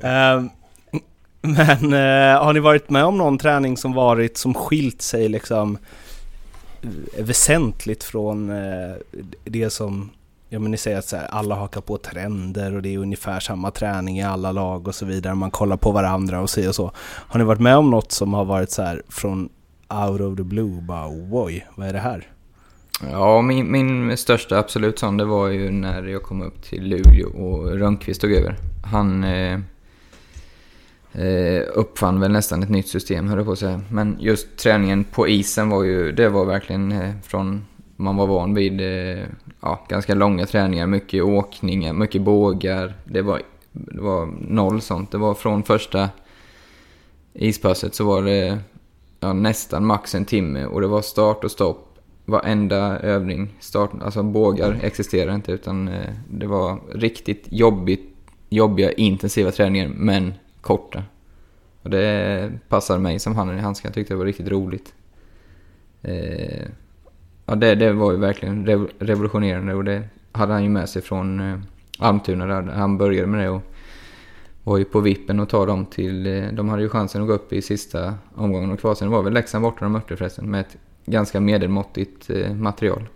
Ehm, 0.08 0.50
Men 1.40 1.92
eh, 1.92 2.42
har 2.44 2.52
ni 2.52 2.60
varit 2.60 2.90
med 2.90 3.04
om 3.04 3.18
någon 3.18 3.38
träning 3.38 3.76
som 3.76 3.92
varit 3.92 4.36
som 4.36 4.54
skilt 4.54 5.02
sig 5.02 5.28
liksom 5.28 5.78
eh, 6.82 7.24
väsentligt 7.24 8.04
från 8.04 8.50
eh, 8.50 8.94
det 9.44 9.70
som 9.70 10.10
Ja 10.52 10.58
men 10.58 10.70
ni 10.70 10.76
säger 10.76 10.98
att 10.98 11.04
så 11.04 11.16
här, 11.16 11.26
alla 11.26 11.54
hakar 11.54 11.80
på 11.80 11.98
trender 11.98 12.74
och 12.74 12.82
det 12.82 12.94
är 12.94 12.98
ungefär 12.98 13.40
samma 13.40 13.70
träning 13.70 14.18
i 14.18 14.22
alla 14.22 14.52
lag 14.52 14.88
och 14.88 14.94
så 14.94 15.06
vidare. 15.06 15.34
Man 15.34 15.50
kollar 15.50 15.76
på 15.76 15.92
varandra 15.92 16.40
och 16.40 16.50
så 16.50 16.68
och 16.68 16.74
så. 16.74 16.92
Har 16.96 17.38
ni 17.38 17.44
varit 17.44 17.60
med 17.60 17.76
om 17.76 17.90
något 17.90 18.12
som 18.12 18.34
har 18.34 18.44
varit 18.44 18.70
så 18.70 18.82
här 18.82 19.02
från 19.08 19.48
out 20.08 20.20
of 20.20 20.36
the 20.36 20.42
blue? 20.42 20.80
Bara 20.80 21.08
oj, 21.30 21.66
vad 21.74 21.88
är 21.88 21.92
det 21.92 21.98
här? 21.98 22.28
Ja, 23.10 23.42
min, 23.42 23.72
min 23.72 24.16
största 24.16 24.58
absolut 24.58 24.98
sån 24.98 25.16
det 25.16 25.24
var 25.24 25.48
ju 25.48 25.70
när 25.70 26.02
jag 26.02 26.22
kom 26.22 26.42
upp 26.42 26.62
till 26.62 26.82
Luleå 26.88 27.28
och 27.28 27.78
Rönnqvist 27.78 28.20
tog 28.20 28.32
över. 28.32 28.56
Han 28.84 29.24
eh, 29.24 29.60
eh, 31.12 31.62
uppfann 31.74 32.20
väl 32.20 32.32
nästan 32.32 32.62
ett 32.62 32.68
nytt 32.68 32.88
system, 32.88 33.28
höll 33.28 33.38
jag 33.38 33.46
på 33.46 33.52
att 33.52 33.58
säga. 33.58 33.80
Men 33.90 34.16
just 34.20 34.56
träningen 34.56 35.04
på 35.04 35.28
isen 35.28 35.68
var 35.68 35.84
ju, 35.84 36.12
det 36.12 36.28
var 36.28 36.44
verkligen 36.44 36.92
eh, 36.92 37.14
från 37.22 37.64
man 37.96 38.16
var 38.16 38.26
van 38.26 38.54
vid 38.54 38.80
eh, 38.80 39.24
ja, 39.60 39.86
ganska 39.88 40.14
långa 40.14 40.46
träningar, 40.46 40.86
mycket 40.86 41.22
åkningar, 41.22 41.92
mycket 41.92 42.22
bågar. 42.22 42.94
Det 43.04 43.22
var, 43.22 43.42
det 43.72 44.00
var 44.00 44.26
noll 44.40 44.80
sånt. 44.80 45.10
Det 45.10 45.18
var 45.18 45.34
från 45.34 45.62
första 45.62 46.08
ispasset 47.32 47.94
så 47.94 48.04
var 48.04 48.22
det 48.22 48.58
ja, 49.20 49.32
nästan 49.32 49.86
max 49.86 50.14
en 50.14 50.24
timme 50.24 50.64
och 50.64 50.80
det 50.80 50.86
var 50.86 51.02
start 51.02 51.44
och 51.44 51.50
stopp 51.50 51.98
varenda 52.24 52.98
övning. 52.98 53.48
Start, 53.60 53.90
alltså 54.02 54.22
bågar 54.22 54.78
existerar 54.82 55.34
inte 55.34 55.52
utan 55.52 55.88
eh, 55.88 56.14
det 56.30 56.46
var 56.46 56.78
riktigt 56.94 57.46
jobbigt, 57.48 58.16
jobbiga 58.48 58.92
intensiva 58.92 59.50
träningar 59.50 59.88
men 59.88 60.34
korta. 60.60 61.02
Och 61.82 61.90
det 61.90 62.52
passade 62.68 63.00
mig 63.00 63.18
som 63.18 63.36
handen 63.36 63.58
i 63.58 63.60
handsken. 63.60 63.88
Jag 63.88 63.94
tyckte 63.94 64.14
det 64.14 64.18
var 64.18 64.24
riktigt 64.24 64.48
roligt. 64.48 64.94
Eh, 66.02 66.66
ja, 67.50 67.56
det, 67.56 67.74
det 67.74 67.92
var 67.92 68.12
ju 68.12 68.18
verkligen 68.18 68.66
revolutionerande 68.98 69.74
och 69.74 69.84
det 69.84 70.02
hade 70.32 70.52
han 70.52 70.62
ju 70.62 70.68
med 70.68 70.88
sig 70.88 71.02
från 71.02 71.40
eh, 71.40 71.58
Almtuna 71.98 72.46
där 72.46 72.62
han 72.62 72.98
började 72.98 73.26
med 73.26 73.40
det 73.44 73.48
och 73.48 73.62
var 74.64 74.78
ju 74.78 74.84
på 74.84 75.00
vippen 75.00 75.40
och 75.40 75.48
ta 75.48 75.66
dem 75.66 75.86
till... 75.86 76.26
eh, 76.26 76.48
De 76.52 76.68
hade 76.68 76.82
ju 76.82 76.88
chansen 76.88 77.22
att 77.22 77.28
gå 77.28 77.34
upp 77.34 77.52
i 77.52 77.62
sista 77.62 78.14
omgången 78.34 78.70
och 78.70 78.80
kvalsen. 78.80 79.08
Det 79.10 79.16
var 79.16 79.22
väl 79.22 79.32
Leksand 79.32 79.62
borta 79.62 79.84
de 79.84 79.92
mötte 79.92 80.16
förresten 80.16 80.50
med 80.50 80.60
ett 80.60 80.76
ganska 81.06 81.40
medelmåttigt 81.40 82.30
eh, 82.30 82.54
material. 82.54 83.08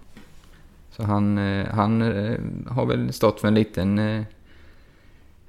Så 0.90 1.02
han, 1.02 1.38
eh, 1.38 1.66
han 1.66 2.02
eh, 2.02 2.38
har 2.68 2.86
väl 2.86 3.12
stått 3.12 3.40
för 3.40 3.48
en 3.48 3.54
liten 3.54 3.98
eh, 3.98 4.22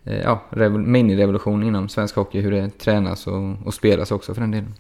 eh, 0.04 0.22
ja, 0.22 0.42
revol- 0.50 0.86
minirevolution 0.86 1.64
inom 1.64 1.90
svensk 1.90 2.16
hockey. 2.16 2.42
Hur 2.42 2.52
det 2.52 2.78
tränas 2.80 3.28
och, 3.28 3.56
och 3.66 3.74
spelas 3.74 4.12
också 4.12 4.34
för 4.34 4.42
den 4.42 4.52
delen. 4.52 4.74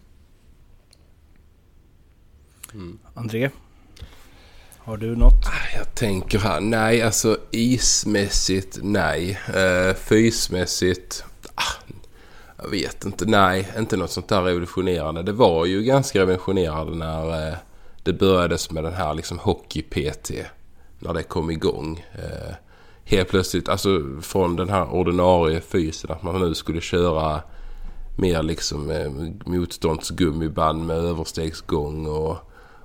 Mm. 2.74 2.97
André? 3.14 3.49
Har 4.86 4.97
du 4.97 5.15
något? 5.15 5.45
Ah, 5.45 5.77
jag 5.77 5.95
tänker 5.95 6.39
här, 6.39 6.59
nej 6.59 7.01
alltså 7.01 7.38
ismässigt, 7.51 8.79
nej. 8.81 9.39
Uh, 9.49 9.93
fysmässigt, 9.93 11.23
ah, 11.55 11.93
jag 12.57 12.69
vet 12.69 13.05
inte, 13.05 13.25
nej. 13.25 13.71
Inte 13.77 13.97
något 13.97 14.11
sånt 14.11 14.27
där 14.27 14.41
revolutionerande. 14.41 15.23
Det 15.23 15.31
var 15.31 15.65
ju 15.65 15.83
ganska 15.83 16.19
revolutionerande 16.19 16.95
när 16.95 17.49
eh, 17.49 17.55
det 18.03 18.13
börjades 18.13 18.71
med 18.71 18.83
den 18.83 18.93
här 18.93 19.13
liksom 19.13 19.39
hockey-PT. 19.39 20.31
När 20.99 21.13
det 21.13 21.23
kom 21.23 21.51
igång. 21.51 22.05
Eh, 22.13 22.55
helt 23.03 23.29
plötsligt, 23.29 23.69
alltså 23.69 24.19
från 24.21 24.55
den 24.55 24.69
här 24.69 24.93
ordinarie 24.93 25.61
fysen 25.61 26.11
att 26.11 26.23
man 26.23 26.39
nu 26.39 26.53
skulle 26.53 26.81
köra 26.81 27.41
mer 28.17 28.43
liksom 28.43 28.89
eh, 28.89 29.11
motståndsgummiband 29.45 30.86
med 30.86 30.97
överstegsgång 30.97 32.05
och, 32.05 32.38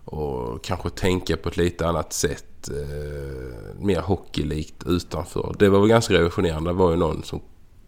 och 0.04 0.64
kanske 0.64 0.90
tänka 0.90 1.36
på 1.36 1.48
ett 1.48 1.56
lite 1.56 1.88
annat 1.88 2.12
sätt. 2.12 2.44
Eh, 2.68 3.80
mer 3.80 4.00
hockeylikt 4.00 4.82
utanför. 4.86 5.54
Det 5.58 5.68
var 5.68 5.80
väl 5.80 5.88
ganska 5.88 6.14
revolutionerande. 6.14 6.70
Det 6.70 6.74
var 6.74 6.90
ju 6.90 6.96
någon 6.96 7.22
som 7.22 7.40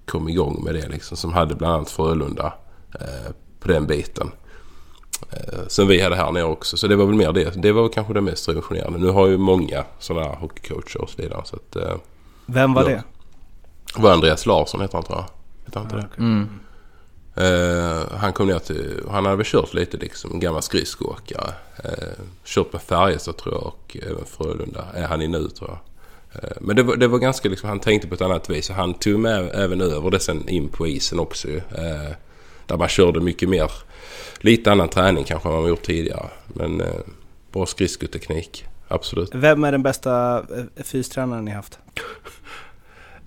kom 0.06 0.28
igång 0.28 0.64
med 0.64 0.74
det 0.74 0.88
liksom. 0.88 1.16
Som 1.16 1.32
hade 1.32 1.54
bland 1.54 1.74
annat 1.74 1.90
Frölunda 1.90 2.52
eh, 3.00 3.32
på 3.60 3.68
den 3.68 3.86
biten. 3.86 4.30
Eh, 5.30 5.66
som 5.68 5.88
vi 5.88 6.00
hade 6.02 6.16
här 6.16 6.32
nere 6.32 6.44
också. 6.44 6.76
Så 6.76 6.86
det 6.88 6.96
var 6.96 7.06
väl 7.06 7.14
mer 7.14 7.32
det. 7.32 7.62
Det 7.62 7.72
var 7.72 7.82
väl 7.82 7.90
kanske 7.92 8.12
det 8.14 8.20
mest 8.20 8.48
revolutionerande. 8.48 8.98
Nu 8.98 9.08
har 9.08 9.26
ju 9.26 9.38
många 9.38 9.84
sådana 9.98 10.26
här 10.28 10.36
hockeycoacher 10.36 11.00
och 11.02 11.10
så 11.10 11.22
vidare. 11.22 11.42
Så 11.44 11.56
att, 11.56 11.76
eh, 11.76 11.94
Vem 12.46 12.74
var 12.74 12.82
Ja. 12.82 12.88
det? 12.88 13.02
det 13.96 14.02
var 14.02 14.12
Andreas 14.12 14.46
Larsson 14.46 14.80
heter 14.80 14.94
han 14.94 15.04
tror 15.04 15.18
jag. 15.18 15.24
Heter 15.64 15.80
han 15.80 15.84
inte 15.84 15.96
det? 15.96 16.22
Mm. 16.22 16.48
Uh, 17.40 18.16
han 18.16 18.32
kom 18.32 18.46
ner 18.46 18.58
till, 18.58 19.02
han 19.10 19.24
hade 19.24 19.36
väl 19.36 19.46
kört 19.46 19.74
lite 19.74 19.96
liksom, 19.96 20.40
gammal 20.40 20.62
skridskoåkare. 20.62 21.52
Uh, 21.84 22.24
kört 22.44 22.72
med 22.72 22.82
Färjestad 22.82 23.36
tror 23.36 23.54
jag 23.54 23.66
och 23.66 23.96
även 24.02 24.24
Frölunda 24.24 24.84
är 24.94 25.06
han 25.06 25.22
i 25.22 25.28
nu 25.28 25.48
tror 25.48 25.70
jag. 25.70 25.78
Uh, 26.44 26.56
men 26.60 26.76
det 26.76 26.82
var, 26.82 26.96
det 26.96 27.08
var 27.08 27.18
ganska 27.18 27.48
liksom, 27.48 27.68
han 27.68 27.80
tänkte 27.80 28.08
på 28.08 28.14
ett 28.14 28.20
annat 28.20 28.50
vis 28.50 28.70
och 28.70 28.76
han 28.76 28.94
tog 28.94 29.18
med 29.18 29.50
även 29.54 29.80
över 29.80 30.10
det 30.10 30.20
sen 30.20 30.48
in 30.48 30.68
på 30.68 30.86
isen 30.86 31.20
också 31.20 31.48
ju. 31.48 31.60
Där 32.66 32.76
man 32.76 32.88
körde 32.88 33.20
mycket 33.20 33.48
mer, 33.48 33.72
lite 34.38 34.72
annan 34.72 34.88
träning 34.88 35.24
kanske 35.24 35.48
än 35.48 35.54
man 35.54 35.68
gjort 35.68 35.82
tidigare. 35.82 36.28
Men 36.46 36.80
uh, 36.80 36.86
bra 37.52 37.66
skridskoteknik, 37.66 38.64
absolut. 38.88 39.30
Vem 39.34 39.64
är 39.64 39.72
den 39.72 39.82
bästa 39.82 40.42
fystränaren 40.76 41.44
ni 41.44 41.50
haft? 41.50 41.78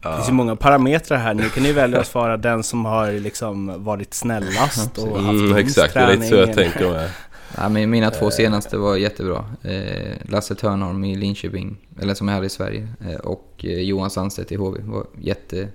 Det 0.09 0.15
finns 0.15 0.29
ju 0.29 0.33
många 0.33 0.55
parametrar 0.55 1.17
här. 1.17 1.33
Nu 1.33 1.49
kan 1.49 1.63
ni 1.63 1.71
välja 1.71 1.99
att 1.99 2.07
svara 2.07 2.37
den 2.37 2.63
som 2.63 2.85
har 2.85 3.11
liksom 3.11 3.83
varit 3.83 4.13
snällast 4.13 4.97
och 4.97 5.19
haft 5.21 5.29
Mm, 5.29 5.55
exakt, 5.55 5.93
det 5.93 5.99
är 5.99 6.11
lite 6.11 6.27
så 6.27 6.35
jag 6.35 6.53
tänker 6.53 6.91
med. 6.91 7.09
Ja, 7.57 7.69
men 7.69 7.89
mina 7.89 8.11
två 8.11 8.31
senaste 8.31 8.77
var 8.77 8.95
jättebra. 8.97 9.45
Eh, 9.63 10.13
Lasse 10.29 10.55
Törnholm 10.55 11.03
i 11.03 11.15
Linköping, 11.15 11.77
eller 12.01 12.13
som 12.13 12.27
jag 12.27 12.35
hade 12.35 12.47
i 12.47 12.49
Sverige, 12.49 12.87
eh, 13.09 13.15
och 13.15 13.51
eh, 13.63 13.79
Johan 13.81 14.09
Sandstedt 14.09 14.51
i 14.51 14.55
HV. 14.55 14.79
var 14.83 15.05
jätte... 15.21 15.67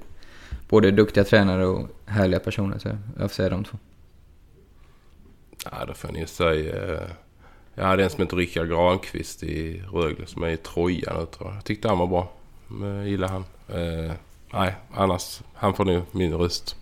Både 0.68 0.90
duktiga 0.90 1.24
tränare 1.24 1.66
och 1.66 1.88
härliga 2.06 2.40
personer, 2.40 2.78
så 2.78 2.88
jag 3.18 3.30
får 3.30 3.34
säga 3.34 3.48
de 3.50 3.64
två. 3.64 3.78
Ja, 5.64 5.84
då 5.88 5.94
får 5.94 6.08
ni 6.12 6.26
säga... 6.26 6.92
eh, 6.94 7.00
Jag 7.74 7.84
hade 7.84 8.04
en 8.04 8.10
som 8.10 8.20
heter 8.22 8.36
Rickard 8.36 8.68
Granqvist 8.68 9.42
i 9.42 9.82
Rögle 9.92 10.26
som 10.26 10.42
är 10.42 10.48
i 10.48 10.56
Troja 10.56 11.12
nu 11.20 11.26
tror 11.26 11.48
jag. 11.48 11.56
Jag 11.56 11.64
tyckte 11.64 11.88
han 11.88 11.98
var 11.98 12.06
bra. 12.06 12.32
Jag 12.82 13.08
gillar 13.08 13.28
han. 13.28 13.44
Eh, 13.68 14.12
nej, 14.52 14.74
annars. 14.94 15.40
Han 15.54 15.74
får 15.74 15.84
nu 15.84 16.02
min 16.12 16.34
röst. 16.34 16.76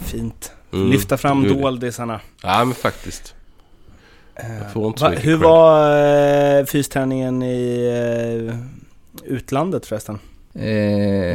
Fint. 0.00 0.52
Mm, 0.72 0.90
Lyfta 0.90 1.16
fram 1.16 1.42
gulligt. 1.42 1.62
doldisarna. 1.62 2.20
Ja, 2.42 2.64
men 2.64 2.74
faktiskt. 2.74 3.34
Jag 4.34 4.72
får 4.72 4.86
inte 4.86 4.98
så 4.98 5.04
Va, 5.04 5.10
mycket 5.10 5.26
hur 5.26 5.36
cred. 5.38 5.48
var 5.48 6.58
eh, 6.58 6.64
fysträningen 6.64 7.42
i 7.42 7.86
eh, 8.48 8.56
utlandet 9.24 9.86
förresten? 9.86 10.18
Eh, 10.54 10.62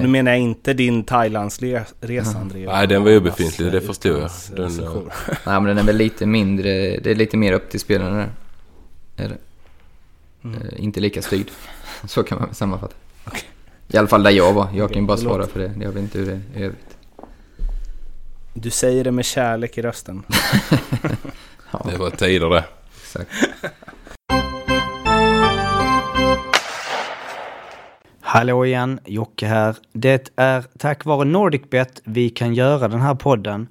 Nu 0.02 0.08
menar 0.08 0.32
jag 0.32 0.40
inte 0.40 0.74
din 0.74 1.04
Thailandsresa 1.04 2.38
André. 2.40 2.66
Nej, 2.66 2.88
den 2.88 3.04
var 3.04 3.10
ju 3.10 3.18
obefintlig, 3.18 3.72
det 3.72 3.82
förstår 3.82 4.12
jag. 4.12 4.22
Utlands- 4.30 4.56
Den, 4.56 4.72
session. 4.72 5.10
nej, 5.28 5.38
men 5.46 5.64
den 5.64 5.78
är 5.78 5.84
väl 5.84 5.96
lite 5.98 6.26
mindre, 6.26 6.98
det 6.98 7.12
är 7.12 7.16
lite 7.16 7.38
mer 7.38 7.54
upp 7.54 7.70
till 7.70 7.80
spelarna 7.80 8.16
där. 8.18 8.30
Är 9.26 9.30
det. 9.30 9.38
Mm. 10.44 10.62
Eh, 10.62 10.84
inte 10.84 11.00
lika 11.00 11.22
styrd. 11.22 11.48
Så 12.08 12.24
kan 12.24 12.40
man 12.40 12.54
sammanfatta. 12.56 12.96
I 13.94 13.98
alla 13.98 14.08
fall 14.08 14.24
där 14.24 14.32
jag 14.32 14.54
var. 14.54 14.68
Jag 14.74 14.90
kan 14.92 15.02
ju 15.02 15.08
bara 15.08 15.16
det 15.18 15.22
svara 15.24 15.38
låter- 15.38 15.52
för 15.52 15.60
det. 15.60 15.72
Jag 15.82 15.92
vet 15.92 16.04
inte 16.04 16.18
hur 16.20 16.26
det 16.26 16.32
är 16.32 16.60
i 16.62 16.64
övrigt. 16.64 16.98
Du 18.54 18.70
säger 18.70 19.04
det 19.04 19.12
med 19.12 19.26
kärlek 19.26 19.78
i 19.78 19.82
rösten. 19.82 20.24
Ja, 21.72 21.86
det 21.92 21.98
var 21.98 22.10
tider 22.10 22.50
det. 22.50 22.66
exakt. 23.04 23.30
Hallå 28.22 28.66
igen, 28.66 29.00
Jocke 29.06 29.46
här. 29.48 29.76
Det 29.94 30.30
är 30.36 30.64
tack 30.80 31.06
vare 31.06 31.26
NordicBet 31.26 32.02
vi 32.04 32.30
kan 32.30 32.54
göra 32.54 32.88
den 32.88 33.02
här 33.02 33.16
podden. 33.16 33.68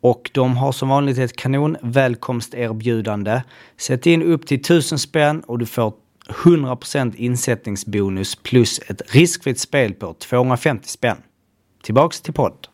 Och 0.00 0.30
de 0.34 0.56
har 0.56 0.72
som 0.72 0.88
vanligt 0.88 1.18
ett 1.18 1.36
kanon 1.36 1.76
välkomsterbjudande. 1.82 3.42
Sätt 3.76 4.06
in 4.06 4.22
upp 4.22 4.46
till 4.46 4.60
1000 4.60 4.98
spänn 4.98 5.40
och 5.40 5.58
du 5.58 5.66
får 5.66 5.92
100% 6.28 7.16
insättningsbonus 7.16 8.34
plus 8.34 8.80
ett 8.86 9.02
riskfritt 9.14 9.60
spel 9.60 9.94
på 9.94 10.14
250 10.14 10.88
spänn. 10.88 11.16
Tillbaks 11.82 12.20
till 12.20 12.32
podd. 12.32 12.68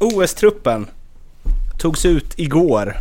OS-truppen 0.00 0.86
togs 1.78 2.06
ut 2.06 2.38
igår. 2.38 2.96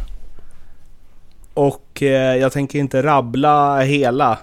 Och 1.54 2.04
eh, 2.04 2.36
jag 2.36 2.52
tänker 2.52 2.80
inte 2.80 3.04
rabbla 3.04 3.80
hela. 3.80 4.40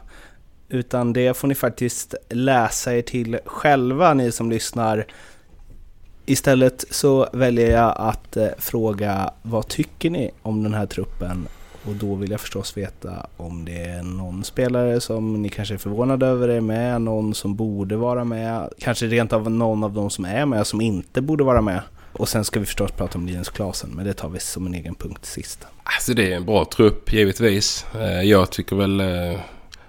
Utan 0.69 1.13
det 1.13 1.37
får 1.37 1.49
ni 1.49 1.55
faktiskt 1.55 2.15
läsa 2.31 2.97
er 2.97 3.03
till 3.03 3.39
själva 3.45 4.15
ni 4.15 4.33
som 4.33 4.51
lyssnar. 4.51 5.07
Istället 6.27 6.85
så 6.91 7.29
väljer 7.33 7.71
jag 7.71 7.95
att 7.97 8.37
eh, 8.37 8.49
fråga 8.59 9.31
vad 9.43 9.69
tycker 9.69 10.11
ni 10.11 10.31
om 10.43 10.63
den 10.63 10.75
här 10.75 10.87
truppen? 10.87 11.49
Och 11.87 11.95
då 11.95 12.15
vill 12.15 12.31
jag 12.31 12.41
förstås 12.41 12.77
veta 12.77 13.27
om 13.37 13.65
det 13.65 13.85
är 13.85 14.03
någon 14.03 14.45
spelare 14.45 15.01
som 15.01 15.43
ni 15.43 15.49
kanske 15.49 15.75
är 15.75 15.79
förvånade 15.79 16.27
över 16.27 16.49
är 16.49 16.61
med, 16.61 17.03
någon 17.03 17.35
som 17.35 17.57
borde 17.57 17.97
vara 17.97 18.25
med, 18.25 18.69
kanske 18.79 19.07
rent 19.07 19.33
av 19.33 19.51
någon 19.51 19.85
av 19.85 19.93
de 19.93 20.11
som 20.11 20.25
är 20.25 20.47
med 20.47 20.67
som 20.67 20.81
inte 20.81 21.21
borde 21.21 21.45
vara 21.45 21.61
med. 21.61 21.81
Och 22.13 22.29
sen 22.29 22.45
ska 22.45 22.61
vi 22.61 22.67
förstås 22.67 22.93
prata 22.93 23.19
om 23.19 23.27
Linus 23.27 23.49
Klasen, 23.49 23.91
men 23.91 24.05
det 24.05 24.15
tar 24.15 24.29
vi 24.29 24.39
som 24.39 24.67
en 24.67 24.75
egen 24.75 24.95
punkt 24.95 25.25
sist. 25.25 25.67
Alltså 25.83 26.15
det 26.15 26.33
är 26.33 26.37
en 26.37 26.45
bra 26.45 26.65
trupp 26.65 27.13
givetvis. 27.13 27.87
Eh, 27.95 28.23
jag 28.23 28.51
tycker 28.51 28.77
väl... 28.77 29.01
Eh, 29.01 29.41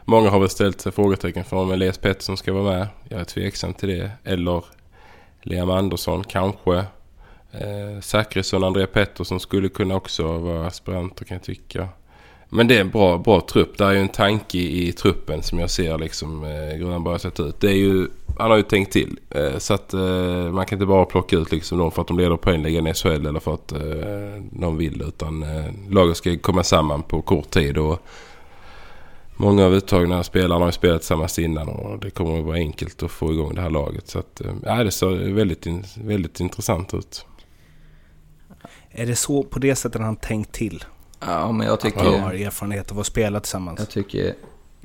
många 0.06 0.30
har 0.30 0.40
väl 0.40 0.50
ställt 0.50 0.82
sig 0.82 0.92
frågetecken 0.92 1.44
för 1.44 1.58
om 1.58 1.72
Elias 1.72 1.98
Pettersson 1.98 2.38
ska 2.38 2.54
vara 2.54 2.78
med. 2.78 2.88
Jag 3.10 3.20
är 3.20 3.26
tveksam 3.26 3.74
till 3.74 3.90
det. 3.90 4.12
Eller 4.24 4.64
Liam 5.42 5.70
Andersson 5.70 6.24
kanske. 6.24 6.86
Eh, 7.54 8.02
Zachrisson 8.02 8.64
André 8.64 8.88
Pettersson 8.88 9.40
skulle 9.40 9.70
kunna 9.70 9.96
också 9.96 10.38
vara 10.38 10.68
aspiranter 10.68 11.26
kan 11.26 11.36
jag 11.36 11.44
tycka. 11.44 11.88
Men 12.50 12.68
det 12.68 12.78
är 12.78 12.82
en 12.82 12.90
bra, 12.90 13.18
bra 13.18 13.42
trupp. 13.42 13.78
Det 13.78 13.84
är 13.84 13.92
ju 13.92 14.00
en 14.00 14.08
tanke 14.08 14.58
i, 14.58 14.88
i 14.88 14.92
truppen 14.92 15.44
som 15.44 15.60
jag 15.60 15.70
ser 15.70 15.98
liksom 15.98 16.44
eh, 16.44 16.78
Grönberg 16.78 17.12
har 17.12 17.18
sett 17.18 17.40
ut. 17.40 17.60
Det 17.60 17.68
är 17.68 17.76
ju, 17.76 18.08
han 18.38 18.50
har 18.50 18.58
ju 18.58 18.64
tänkt 18.64 18.94
till. 18.94 19.20
Eh, 19.30 19.58
så 19.58 19.74
att 19.74 19.94
eh, 19.94 20.52
man 20.52 20.66
kan 20.66 20.76
inte 20.76 20.86
bara 20.86 21.06
plocka 21.06 21.36
ut 21.36 21.52
liksom 21.52 21.78
dem 21.78 21.92
för 21.92 22.02
att 22.02 22.08
de 22.08 22.20
leder 22.20 22.38
poängligan 22.38 22.88
i 22.88 22.94
SHL 22.94 23.08
eller 23.08 23.40
för 23.40 23.54
att 23.54 23.72
eh, 23.72 24.44
de 24.52 24.78
vill. 24.78 25.02
Utan 25.02 25.44
eh, 25.44 25.66
laget 25.90 26.18
ska 26.18 26.38
komma 26.38 26.64
samman 26.64 27.04
på 27.04 27.22
kort 27.22 27.50
tid. 27.50 27.78
Och 27.78 28.00
många 29.36 29.66
av 29.66 29.74
uttagna 29.74 30.24
spelarna 30.24 30.60
har 30.60 30.66
ju 30.66 30.72
spelat 30.72 31.02
tillsammans 31.02 31.40
innan 31.40 31.70
och 31.70 32.00
det 32.00 32.10
kommer 32.10 32.40
att 32.40 32.46
vara 32.46 32.58
enkelt 32.58 33.04
att 33.04 33.12
få 33.12 33.34
igång 33.34 33.56
det 33.56 33.62
här 33.62 33.70
laget. 33.70 34.08
Så 34.08 34.20
att, 34.20 34.42
eh, 34.42 34.54
ja, 34.64 34.84
det 34.84 34.92
ser 34.92 35.34
väldigt, 35.34 35.68
väldigt 35.98 36.40
intressant 36.40 36.94
ut. 36.94 37.26
Är 38.96 39.06
det 39.06 39.16
så 39.16 39.44
på 39.44 39.60
det 39.60 39.76
sättet 39.76 40.02
han 40.02 40.16
tänkt 40.16 40.52
till? 40.52 40.84
Ja, 41.20 41.52
men 41.52 41.68
jag 41.68 41.80
tycker... 41.80 42.00
Han 42.00 42.20
har 42.20 42.34
erfarenhet 42.34 42.92
av 42.92 43.00
att 43.00 43.06
spela 43.06 43.40
tillsammans. 43.40 43.80
Jag 43.80 43.90
tycker 43.90 44.34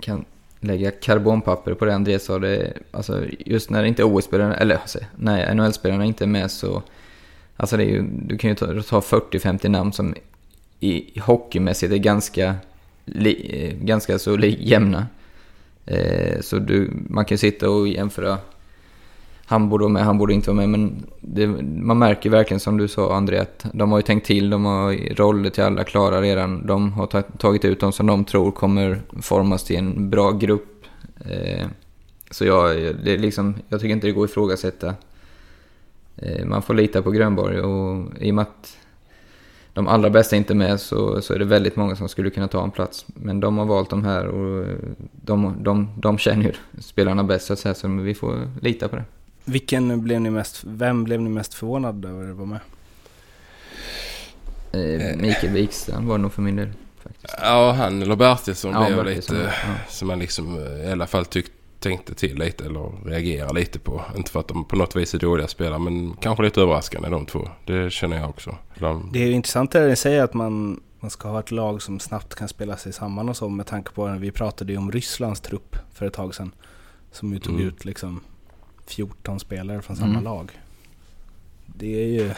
kan 0.01 0.25
lägga 0.61 0.91
karbonpapper 0.91 1.75
på 1.75 1.85
det 1.85 1.95
André 1.95 2.19
sa. 2.19 2.39
Det, 2.39 2.73
alltså, 2.91 3.25
just 3.39 3.71
när 3.71 3.85
inte 3.85 4.05
OS-spelarna, 4.05 4.57
eller 4.57 4.77
alltså, 4.77 4.99
när 5.17 5.55
NHL-spelarna 5.55 6.05
inte 6.05 6.25
är 6.25 6.29
med 6.29 6.51
så... 6.51 6.83
Alltså 7.57 7.77
det 7.77 7.83
är 7.83 7.89
ju, 7.89 8.03
du 8.03 8.39
kan 8.39 8.51
ju 8.51 8.57
ta, 8.57 8.67
ta 8.67 9.01
40-50 9.01 9.69
namn 9.69 9.93
som 9.93 10.15
i 10.81 11.21
hockeymässigt 11.21 11.93
är 11.93 11.97
ganska, 11.97 12.55
li, 13.05 13.51
eh, 13.53 13.85
ganska 13.85 14.19
så 14.19 14.37
li, 14.37 14.57
jämna. 14.61 15.07
Eh, 15.87 16.41
så 16.41 16.59
du, 16.59 16.91
man 17.09 17.25
kan 17.25 17.35
ju 17.35 17.39
sitta 17.39 17.71
och 17.71 17.89
jämföra. 17.89 18.39
Han 19.51 19.69
borde 19.69 19.83
vara 19.83 19.93
med, 19.93 20.05
han 20.05 20.19
borde 20.19 20.35
inte 20.35 20.51
vara 20.51 20.67
med. 20.67 20.69
Men 20.69 21.07
det, 21.21 21.47
man 21.63 21.99
märker 21.99 22.31
verkligen 22.31 22.61
som 22.61 22.77
du 22.77 22.89
sa 22.89 23.15
André 23.15 23.39
att 23.39 23.67
de 23.73 23.91
har 23.91 23.99
ju 23.99 24.03
tänkt 24.03 24.27
till. 24.27 24.51
De 24.51 24.65
har 24.65 25.15
roller 25.15 25.51
till 25.51 25.63
alla 25.63 25.85
klara 25.85 26.23
redan. 26.23 26.67
De 26.67 26.93
har 26.93 27.07
tagit 27.23 27.65
ut 27.65 27.81
dem 27.81 27.93
som 27.93 28.07
de 28.07 28.25
tror 28.25 28.51
kommer 28.51 29.03
formas 29.23 29.65
till 29.65 29.77
en 29.77 30.11
bra 30.11 30.33
grupp. 30.33 30.85
Eh, 31.21 31.67
så 32.31 32.45
jag, 32.45 32.77
det 33.05 33.15
är 33.15 33.19
liksom, 33.19 33.55
jag 33.69 33.81
tycker 33.81 33.93
inte 33.93 34.07
det 34.07 34.13
går 34.13 34.25
att 34.25 34.31
ifrågasätta. 34.31 34.95
Eh, 36.17 36.47
man 36.47 36.63
får 36.63 36.75
lita 36.75 37.03
på 37.03 37.11
Grönborg 37.11 37.61
och 37.61 38.07
i 38.21 38.31
och 38.31 38.35
med 38.35 38.43
att 38.43 38.77
de 39.73 39.89
allra 39.89 40.11
bästa 40.11 40.37
inte 40.37 40.53
är 40.53 40.57
med 40.57 40.81
så, 40.81 41.23
så 41.23 41.35
är 41.35 41.39
det 41.39 41.45
väldigt 41.45 41.77
många 41.77 41.97
som 41.97 42.09
skulle 42.09 42.31
kunna 42.31 42.49
ta 42.49 42.65
en 42.65 42.71
plats. 42.71 43.07
Men 43.15 43.41
de 43.41 43.59
har 43.59 43.67
valt 43.67 43.91
de 43.91 44.05
här 44.05 44.27
och 44.27 44.67
de, 45.13 45.55
de, 45.63 45.89
de 45.97 46.19
känner 46.19 46.45
ju 46.45 46.53
spelarna 46.81 47.25
bäst 47.25 47.47
så 47.47 47.53
att 47.53 47.59
säga, 47.59 47.75
så 47.75 47.89
vi 47.89 48.15
får 48.15 48.51
lita 48.61 48.89
på 48.89 48.97
det. 48.97 49.05
Vilken 49.49 50.03
blev 50.03 50.21
ni 50.21 50.31
mest, 50.31 50.63
vem 50.67 51.05
blev 51.05 51.21
ni 51.21 51.29
mest 51.31 51.55
förvånad 51.55 52.05
över 52.05 52.31
att 52.31 52.37
vara 52.37 52.47
med? 52.47 52.61
Eh, 54.73 55.17
Mikael 55.17 55.53
Wikstrand 55.53 56.09
var 56.09 56.19
det 56.19 56.23
nog 56.23 56.33
för 56.33 56.43
min 56.43 56.57
del. 56.57 56.69
Faktiskt. 57.03 57.35
Ja, 57.43 57.73
han 57.73 58.03
eller 58.03 58.17
Bertilsson 58.17 58.73
Ja, 58.73 58.87
blev 58.87 59.05
Bertilsson, 59.05 59.37
lite... 59.37 59.53
ja. 59.67 59.75
Som 59.89 60.09
man 60.09 60.19
liksom 60.19 60.59
eh, 60.67 60.89
i 60.89 60.93
alla 60.93 61.07
fall 61.07 61.25
tyckte 61.25 61.53
tänkte 61.81 62.15
till 62.15 62.39
lite 62.39 62.65
eller 62.65 63.05
reagerade 63.05 63.55
lite 63.55 63.79
på. 63.79 64.03
Inte 64.17 64.31
för 64.31 64.41
att 64.41 64.49
de 64.49 64.65
på 64.65 64.77
något 64.77 64.97
vis 64.97 65.15
är 65.15 65.19
dåliga 65.19 65.49
spelare 65.49 65.79
men 65.79 66.13
kanske 66.21 66.43
lite 66.45 66.61
överraskande 66.61 67.09
de 67.09 67.27
två. 67.27 67.49
Det 67.67 67.93
känner 67.93 68.17
jag 68.21 68.29
också. 68.31 68.57
De, 68.79 69.11
Det 69.13 69.23
är 69.23 69.27
ju 69.27 69.33
intressant 69.33 69.71
det 69.73 69.87
ni 69.89 69.97
säger 69.97 70.23
att 70.25 70.35
man, 70.35 70.81
man 71.01 71.11
ska 71.11 71.29
ha 71.29 71.41
ett 71.41 71.51
lag 71.51 71.83
som 71.83 72.01
snabbt 72.01 72.35
kan 72.35 72.49
spela 72.49 72.77
sig 72.77 72.93
samman 72.93 73.29
och 73.29 73.37
så 73.37 73.49
med 73.49 73.67
tanke 73.67 73.91
på 73.93 74.07
att 74.07 74.21
vi 74.21 74.31
pratade 74.31 74.73
ju 74.73 74.79
om 74.79 74.93
Rysslands 74.93 75.41
trupp 75.41 75.77
för 75.95 76.07
ett 76.07 76.13
tag 76.13 76.35
sedan. 76.35 76.53
Som 77.13 77.33
ju 77.33 77.39
tog 77.39 77.55
Mm. 77.55 77.69
ut 77.69 77.85
liksom 77.85 78.21
14 78.91 79.41
spelare 79.41 79.83
från 79.83 79.97
samma 79.97 80.11
Mm. 80.11 80.25
lag. 80.25 80.61
Det 81.67 82.03
är 82.03 82.07
ju... 82.07 82.31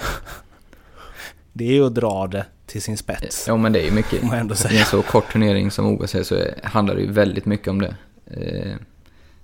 det 1.52 1.64
är 1.64 1.72
ju 1.72 1.86
att 1.86 1.94
dra 1.94 2.26
det 2.26 2.46
till 2.66 2.82
sin 2.82 2.96
spets. 2.96 3.44
Ja 3.48 3.56
men 3.56 3.72
det 3.72 3.80
är 3.80 3.84
ju 3.84 3.90
mycket. 3.92 4.22
Man 4.26 4.38
ändå 4.38 4.54
I 4.54 4.56
säga. 4.56 4.80
en 4.80 4.86
så 4.86 5.02
kort 5.02 5.32
turnering 5.32 5.70
som 5.70 5.86
OS 5.86 6.14
är 6.14 6.22
så 6.22 6.44
handlar 6.62 6.94
det 6.94 7.00
ju 7.00 7.12
väldigt 7.12 7.46
mycket 7.46 7.68
om 7.68 7.80
det. 7.80 7.94
Eh, 8.26 8.74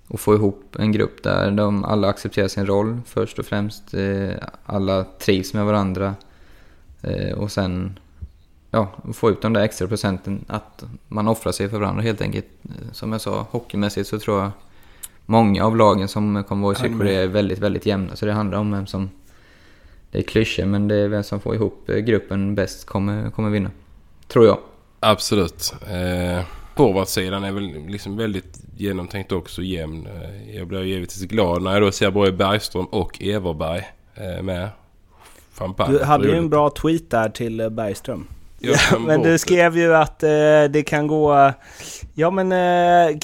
och 0.07 0.19
få 0.19 0.33
ihop 0.35 0.75
en 0.79 0.91
grupp 0.91 1.23
där 1.23 1.51
de 1.51 1.83
alla 1.83 2.07
accepterar 2.07 2.47
sin 2.47 2.65
roll 2.65 2.99
först 3.05 3.39
och 3.39 3.45
främst. 3.45 3.93
Eh, 3.93 4.29
alla 4.65 5.03
trivs 5.03 5.53
med 5.53 5.65
varandra. 5.65 6.15
Eh, 7.01 7.37
och 7.37 7.51
sen 7.51 7.99
ja, 8.71 8.91
få 9.13 9.29
ut 9.29 9.41
de 9.41 9.53
där 9.53 9.61
extra 9.61 9.87
procenten 9.87 10.45
att 10.47 10.83
man 11.07 11.27
offrar 11.27 11.51
sig 11.51 11.69
för 11.69 11.79
varandra 11.79 12.01
helt 12.03 12.21
enkelt. 12.21 12.45
Eh, 12.63 12.91
Som 12.91 13.11
jag 13.11 13.21
sa, 13.21 13.47
hockeymässigt 13.51 14.09
så 14.09 14.19
tror 14.19 14.41
jag 14.41 14.51
många 15.29 15.65
av 15.65 15.77
lagen 15.77 16.07
som 16.07 16.43
kommer 16.43 16.63
vara 16.63 16.73
i 16.73 16.75
Sydkorea 16.75 17.23
är 17.23 17.27
väldigt, 17.27 17.59
väldigt 17.59 17.85
jämna. 17.85 18.15
Så 18.15 18.25
det 18.25 18.33
handlar 18.33 18.57
om 18.57 18.71
vem 18.71 18.87
som... 18.87 19.09
Det 20.11 20.17
är 20.17 20.23
klyschor 20.23 20.65
men 20.65 20.87
det 20.87 20.95
är 20.95 21.07
vem 21.07 21.23
som 21.23 21.39
får 21.39 21.55
ihop 21.55 21.89
eh, 21.89 21.95
gruppen 21.95 22.55
bäst 22.55 22.85
kommer, 22.85 23.31
kommer 23.31 23.49
vinna. 23.49 23.71
Tror 24.27 24.45
jag. 24.45 24.57
absolut. 24.99 25.73
Eh, 25.81 26.45
Forwardsidan 26.75 27.43
är 27.43 27.51
väl 27.51 27.87
liksom 27.87 28.17
väldigt 28.17 28.59
genomtänkt 28.77 29.31
också 29.31 29.61
jämn. 29.61 30.07
Eh, 30.07 30.55
jag 30.55 30.67
blir 30.67 30.83
givetvis 30.83 31.23
glad 31.23 31.61
när 31.61 31.73
jag 31.73 31.81
då 31.81 31.91
ser 31.91 32.11
både 32.11 32.31
Bergström 32.31 32.85
och 32.85 33.21
Everberg 33.21 33.83
eh, 34.15 34.43
med. 34.43 34.69
Fan, 35.51 35.75
Du 35.87 36.03
hade 36.03 36.27
ju 36.27 36.35
en 36.35 36.49
bra 36.49 36.69
tweet 36.69 37.09
där 37.09 37.29
till 37.29 37.59
eh, 37.59 37.69
Bergström. 37.69 38.27
Ja, 38.59 38.99
men 38.99 39.21
du 39.21 39.37
skrev 39.37 39.77
ju 39.77 39.95
att 39.95 40.23
eh, 40.23 40.29
det 40.69 40.83
kan 40.87 41.07
gå... 41.07 41.53
Ja 42.13 42.31
men 42.31 42.51
eh, 42.51 43.17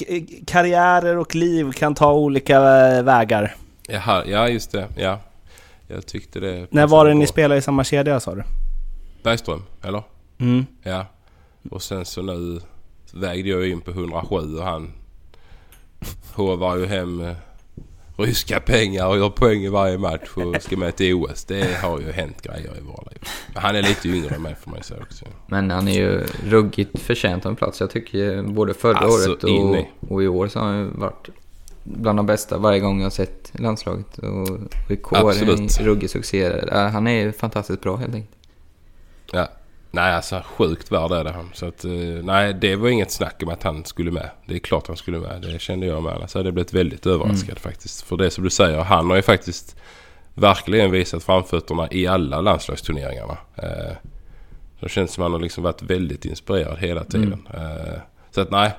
karriärer 0.48 1.18
och 1.18 1.36
liv 1.36 1.72
kan 1.72 1.96
ta 1.96 2.14
olika 2.14 2.88
eh, 2.88 3.04
vägar. 3.04 3.56
Jaha, 3.88 4.24
ja 4.26 4.50
just 4.50 4.72
det. 4.72 4.88
Ja. 4.98 5.20
Jag 5.88 6.06
tyckte 6.06 6.40
det... 6.40 6.68
När 6.70 6.88
var 6.88 7.06
det 7.06 7.14
ni 7.14 7.28
spelade 7.28 7.58
i 7.58 7.62
samma 7.62 7.84
kedja 7.84 8.20
sa 8.20 8.36
du? 8.36 8.44
Bergström, 9.24 9.64
eller? 9.84 10.04
Mm. 10.40 10.66
Ja. 10.84 11.06
Och 11.72 11.82
sen 11.82 12.06
så 12.06 12.22
nu 12.22 12.60
vägde 13.14 13.50
jag 13.50 13.70
in 13.70 13.82
på 13.82 13.92
107 13.92 14.58
och 14.58 14.64
han 14.64 14.92
hovar 16.34 16.78
ju 16.78 16.86
hem 16.86 17.22
eh, 17.22 17.36
ryska 18.18 18.60
pengar 18.60 19.08
och 19.08 19.18
gör 19.18 19.30
poäng 19.30 19.64
i 19.64 19.70
varje 19.70 19.98
match 19.98 20.30
och 20.36 20.62
ska 20.62 20.78
med 20.78 20.96
till 20.96 21.14
OS. 21.14 21.46
Det 21.46 21.78
har 21.82 22.00
ju 22.00 22.12
hänt 22.12 22.42
grejer 22.42 22.78
i 22.78 22.82
våra 22.82 23.04
liv. 23.12 23.20
Han 23.56 23.76
är 23.76 23.82
lite 23.82 24.08
yngre 24.10 24.40
med 24.40 24.58
får 24.58 24.72
man 24.72 24.80
ju 24.80 24.84
säga 24.84 25.02
också. 25.02 25.26
Men 25.48 25.72
han 25.72 25.88
är 25.88 25.94
ju 25.94 26.24
ruggigt 26.46 27.00
förtjänt 27.00 27.46
av 27.46 27.50
en 27.50 27.56
plats. 27.56 27.80
Jag 27.80 27.90
tycker 27.90 28.42
både 28.44 28.74
förra 28.74 28.98
Alltså, 28.98 29.30
året 29.32 29.44
och, 29.44 29.50
i. 29.50 29.88
och 30.10 30.24
i 30.24 30.28
år 30.28 30.48
så 30.48 30.60
har 30.60 30.66
han 30.68 30.78
ju 30.80 30.86
varit 30.86 31.30
bland 31.84 32.20
de 32.20 32.26
bästa 32.26 32.58
varje 32.58 32.80
gång 32.80 32.98
jag 33.00 33.06
har 33.06 33.12
sett 33.12 33.52
landslaget. 33.60 34.18
Och, 34.18 34.50
och 34.86 34.92
i 34.92 34.96
KR 34.96 35.16
är 35.16 35.52
en 35.60 35.68
ruggig 35.68 36.10
succé. 36.10 36.44
Äh, 36.72 36.88
Han 36.88 37.08
är 37.08 37.12
ju 37.24 37.32
fantastiskt 37.32 37.82
bra 37.82 37.96
helt 37.96 38.14
enkelt. 38.16 38.36
Ja. 39.32 39.48
Nej 39.96 40.14
alltså 40.14 40.42
sjukt 40.46 40.92
värd 40.92 41.12
är 41.12 41.24
det 41.24 41.32
han. 41.32 41.50
Så 41.54 41.66
att, 41.66 41.86
eh, 41.86 41.92
nej 42.24 42.54
det 42.54 42.76
var 42.76 42.90
inget 42.90 43.12
snack 43.12 43.44
om 43.44 43.50
att 43.50 43.64
han 43.64 43.86
skulle 43.86 44.12
med. 44.12 44.30
Det 44.46 44.56
är 44.56 44.60
klart 44.60 44.88
han 44.88 44.98
skulle 44.98 45.20
med. 45.20 45.42
Det 45.42 45.62
kände 45.62 45.86
jag 45.86 46.04
med. 46.04 46.14
Annars 46.14 46.34
hade 46.34 46.48
jag 46.48 46.54
blivit 46.54 46.74
väldigt 46.74 47.06
överraskad 47.06 47.60
faktiskt. 47.60 48.02
För 48.02 48.18
det 48.18 48.32
som 48.32 48.44
du 48.44 48.50
säger, 48.50 48.80
han 48.80 49.10
har 49.10 49.16
ju 49.16 49.22
faktiskt 49.22 49.76
verkligen 50.34 50.92
visat 50.92 51.24
framfötterna 51.24 51.88
i 51.92 52.08
alla 52.08 52.42
landslagsturneringarna. 52.42 53.38
Eh, 53.56 53.94
så 54.80 54.86
det 54.86 54.90
känns 54.90 55.12
som 55.14 55.24
han 55.24 55.32
har 55.32 55.40
liksom 55.40 55.64
varit 55.64 55.82
väldigt 55.82 56.26
inspirerad 56.26 56.78
hela 56.80 57.04
tiden. 57.04 57.48
Eh, 57.54 58.00
så 58.32 58.42
att 58.42 58.52
nej. 58.52 58.72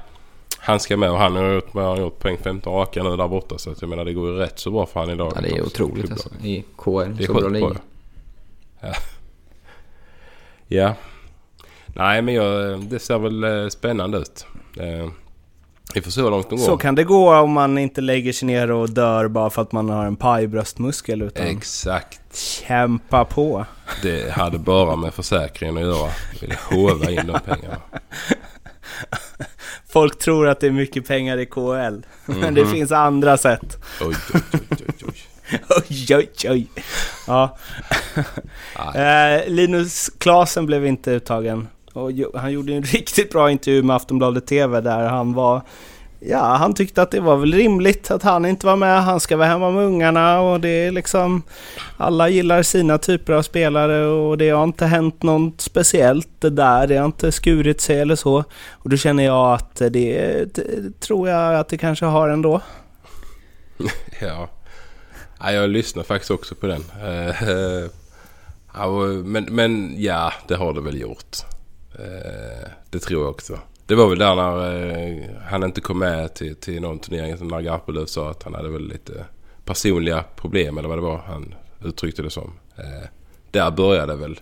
Han 0.59 0.81
ska 0.81 0.97
med 0.97 1.11
och 1.11 1.19
han 1.19 1.37
har 1.37 1.53
gjort, 1.53 1.71
han 1.75 1.83
har 1.85 1.97
gjort 1.99 2.19
poäng 2.19 2.39
15 2.43 2.73
raka 2.73 3.03
nu 3.03 3.17
där 3.17 3.29
borta. 3.29 3.59
Så 3.59 3.71
att 3.71 3.81
jag 3.81 3.89
menar 3.89 4.05
det 4.05 4.13
går 4.13 4.31
ju 4.31 4.37
rätt 4.39 4.59
så 4.59 4.71
bra 4.71 4.87
för 4.87 5.01
han 5.01 5.11
idag. 5.11 5.33
Ja, 5.37 5.41
det 5.41 5.49
är 5.49 5.63
otroligt 5.63 6.11
alltså. 6.11 6.29
I 6.43 6.65
KR, 6.79 7.05
Det 7.17 7.23
är 7.23 7.27
så 7.27 7.35
bra 7.35 7.49
liga. 7.49 7.77
Ja. 8.81 8.93
Ja. 10.69 10.95
Nej 11.87 12.23
men 12.23 12.35
jag, 12.35 12.81
det 12.85 12.99
ser 12.99 13.19
väl 13.19 13.45
eh, 13.45 13.69
spännande 13.69 14.19
ut. 14.19 14.47
Eh, 14.81 15.11
Vi 15.95 16.01
får 16.03 16.11
se 16.11 16.23
hur 16.23 16.31
långt 16.31 16.51
de 16.51 16.57
går. 16.57 16.65
Så 16.65 16.77
kan 16.77 16.95
det 16.95 17.05
gå 17.05 17.35
om 17.37 17.53
man 17.53 17.79
inte 17.79 18.01
lägger 18.01 18.33
sig 18.33 18.47
ner 18.47 18.71
och 18.71 18.91
dör 18.91 19.29
bara 19.29 19.51
för 19.51 19.63
att 19.63 19.73
man 19.73 19.89
har 19.89 20.07
en 20.07 20.17
pajbröstmuskel 20.17 21.23
utan 21.23 21.47
Exakt. 21.47 22.37
kämpa 22.37 23.25
på. 23.25 23.67
Det 24.03 24.31
hade 24.33 24.59
bara 24.59 24.97
med 24.97 25.15
försäkringen 25.15 25.77
att 25.77 25.83
göra. 25.83 26.11
Jag 26.33 26.41
ville 26.41 26.57
håva 26.71 27.11
in 27.11 27.27
de 27.27 27.41
pengarna. 27.45 27.77
Folk 29.89 30.19
tror 30.19 30.49
att 30.49 30.61
det 30.61 30.67
är 30.67 30.71
mycket 30.71 31.07
pengar 31.09 31.39
i 31.39 31.47
KL, 31.47 31.97
men 32.27 32.55
det 32.55 32.63
Mhm. 32.65 32.73
finns 32.73 32.93
andra 32.93 33.37
sätt. 33.37 33.77
Oj, 34.01 34.15
oj, 34.35 34.41
oj, 34.53 34.59
oj, 34.71 34.87
oj. 35.09 35.15
Oj, 35.53 36.17
oj, 36.17 36.29
oj. 36.49 36.67
Ja. 37.27 37.57
eh, 38.95 39.49
Linus 39.49 40.11
Klasen 40.19 40.67
blev 40.67 40.87
inte 40.87 41.11
uttagen. 41.11 41.69
Och 41.93 42.11
han 42.35 42.53
gjorde 42.53 42.73
en 42.75 42.83
riktigt 42.93 43.31
bra 43.31 43.51
intervju 43.51 43.83
med 43.83 43.97
Aftonbladet 43.97 44.47
TV 44.47 44.81
där 44.81 45.09
han 45.09 45.33
var... 45.33 45.63
Ja, 46.27 46.43
han 46.43 46.75
tyckte 46.75 47.03
att 47.03 47.11
det 47.11 47.21
var 47.21 47.37
väl 47.37 47.53
rimligt 47.53 48.11
att 48.11 48.23
han 48.23 48.45
inte 48.47 48.67
var 48.67 48.77
med. 48.77 49.05
Han 49.05 49.21
ska 49.21 49.37
vara 49.37 49.49
hemma 49.49 49.71
med 49.71 49.85
ungarna 49.85 50.41
och 50.41 50.61
det 50.61 50.69
är 50.69 50.91
liksom... 50.91 51.43
Alla 51.97 52.29
gillar 52.29 52.63
sina 52.63 52.99
typer 52.99 53.33
av 53.33 53.43
spelare 53.43 54.07
och 54.07 54.39
det 54.39 54.51
har 54.51 54.65
inte 54.65 54.87
hänt 54.87 55.23
något 55.23 55.61
speciellt 55.61 56.29
det 56.39 56.51
där. 56.51 56.87
Det 56.87 56.97
har 56.97 57.05
inte 57.05 57.33
skurit 57.33 57.81
sig 57.81 58.01
eller 58.01 58.17
så. 58.17 58.45
Och 58.71 58.91
då 58.91 58.97
känner 58.97 59.25
jag 59.25 59.53
att 59.55 59.77
det, 59.77 59.91
det 60.55 61.01
tror 61.01 61.29
jag 61.29 61.55
att 61.55 61.69
det 61.69 61.79
kanske 61.79 62.05
har 62.05 62.29
ändå. 62.29 62.61
Ja 64.21 64.49
ja, 65.45 65.53
jag 65.53 65.71
lyssnar 65.71 66.03
faktiskt 66.03 66.31
också 66.31 66.55
på 66.55 66.67
den. 66.67 66.85
Eh, 67.03 67.35
ja, 68.75 68.89
men, 69.25 69.45
men 69.45 69.95
ja, 70.03 70.33
det 70.49 70.55
har 70.57 70.73
det 70.73 70.81
väl 70.81 71.01
gjort. 71.01 71.37
Eh, 71.99 72.69
det 72.91 72.99
tror 72.99 73.23
jag 73.23 73.31
också. 73.31 73.59
Det 73.87 73.95
var 73.95 74.09
väl 74.09 74.19
där 74.19 74.35
när 74.35 74.87
eh, 74.97 75.25
han 75.47 75.63
inte 75.65 75.81
kom 75.81 75.99
med 75.99 76.35
till, 76.35 76.57
till 76.57 76.81
någon 76.83 76.99
turnering 76.99 77.49
när 77.49 77.61
Garpenlöv 77.61 78.07
sa 78.07 78.31
att 78.31 78.43
han 78.43 78.55
hade 78.55 78.69
väl 78.69 78.89
lite 78.89 79.25
personliga 79.65 80.25
problem 80.37 80.79
eller 80.79 80.89
vad 80.89 80.99
det 80.99 81.03
var 81.03 81.19
han 81.19 81.55
uttryckte 81.85 82.23
det 82.23 82.31
som. 82.31 82.53
Där 83.51 83.71
började 83.71 84.17
väl 84.17 84.41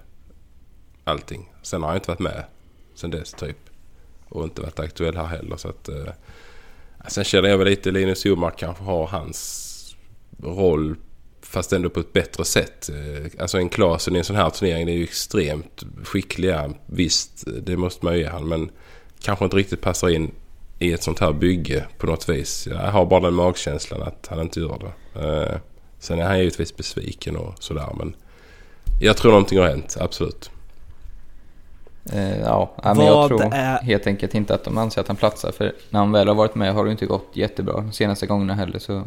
allting. 1.05 1.53
Sen 1.63 1.83
har 1.83 1.89
han 1.89 1.97
inte 1.97 2.11
varit 2.11 2.19
med 2.21 2.45
sen 2.95 3.11
dess 3.11 3.33
typ. 3.33 3.57
Och 4.29 4.45
inte 4.45 4.63
varit 4.63 4.81
aktuell 4.81 5.17
här 5.17 5.25
heller 5.27 5.57
så 5.57 5.69
att... 5.69 5.89
eh, 5.89 6.13
Sen 7.09 7.25
känner 7.25 7.49
jag 7.49 7.59
väl 7.59 7.69
lite 7.69 7.91
Linus 7.91 8.25
Jomark 8.25 8.59
kanske 8.59 8.85
har 8.85 9.07
hans 9.07 9.72
roll 10.43 10.97
fast 11.43 11.73
ändå 11.73 11.91
på 11.91 12.01
ett 12.01 12.13
bättre 12.13 12.45
sätt. 12.45 12.89
Eh, 12.89 13.31
Alltså 13.43 13.59
en 13.59 13.69
Klasen 13.69 14.15
i 14.17 14.19
en 14.19 14.25
sån 14.25 14.37
här 14.37 14.51
turnering 14.51 14.89
är 14.89 14.93
ju 14.93 15.05
extremt 15.05 15.83
skickliga. 16.05 16.71
Visst, 16.87 17.45
det 17.63 17.77
måste 17.77 18.05
man 18.05 18.15
ju 18.15 18.21
ge 18.21 18.27
han 18.29 18.49
men 18.49 18.71
kanske 19.23 19.45
inte 19.45 19.57
riktigt 19.57 19.81
passar 19.81 20.09
in 20.09 20.31
i 20.79 20.93
ett 20.93 21.03
sånt 21.03 21.19
här 21.19 21.33
bygge 21.33 21.85
på 21.99 22.07
något 22.07 22.29
vis. 22.29 22.67
Jag 22.71 22.77
har 22.79 23.07
bara 23.07 23.21
den 23.21 23.35
magkänslan 23.35 24.03
att 24.03 24.27
han 24.31 24.41
inte 24.41 24.61
gör 24.61 24.79
det. 25.15 25.21
Eh, 25.53 25.59
Sen 25.99 26.19
är 26.19 26.25
han 26.25 26.39
givetvis 26.39 26.77
besviken 26.77 27.37
och 27.37 27.55
sådär 27.63 27.89
men 27.99 28.17
jag 29.01 29.17
tror 29.17 29.31
någonting 29.33 29.59
har 29.59 29.69
hänt, 29.69 29.97
absolut. 30.01 30.51
Eh, 32.13 32.41
ja, 32.41 32.75
men 32.85 33.07
jag 33.07 33.15
Vad 33.15 33.29
tror 33.29 33.55
är- 33.55 33.83
helt 33.83 34.07
enkelt 34.07 34.35
inte 34.35 34.55
att 34.55 34.65
de 34.65 34.79
anser 34.79 35.01
att 35.01 35.09
han 35.09 35.17
platsar. 35.17 35.53
För 35.53 35.73
när 35.91 36.01
han 36.01 36.13
väl 36.13 36.29
har 36.29 36.35
varit 36.35 36.55
med 36.55 36.75
har 36.75 36.85
det 36.85 36.91
inte 36.91 37.07
gått 37.07 37.27
jättebra 37.33 37.75
de 37.75 37.93
senaste 37.93 38.27
gångerna 38.27 38.55
heller. 38.55 38.79
Så 38.79 39.05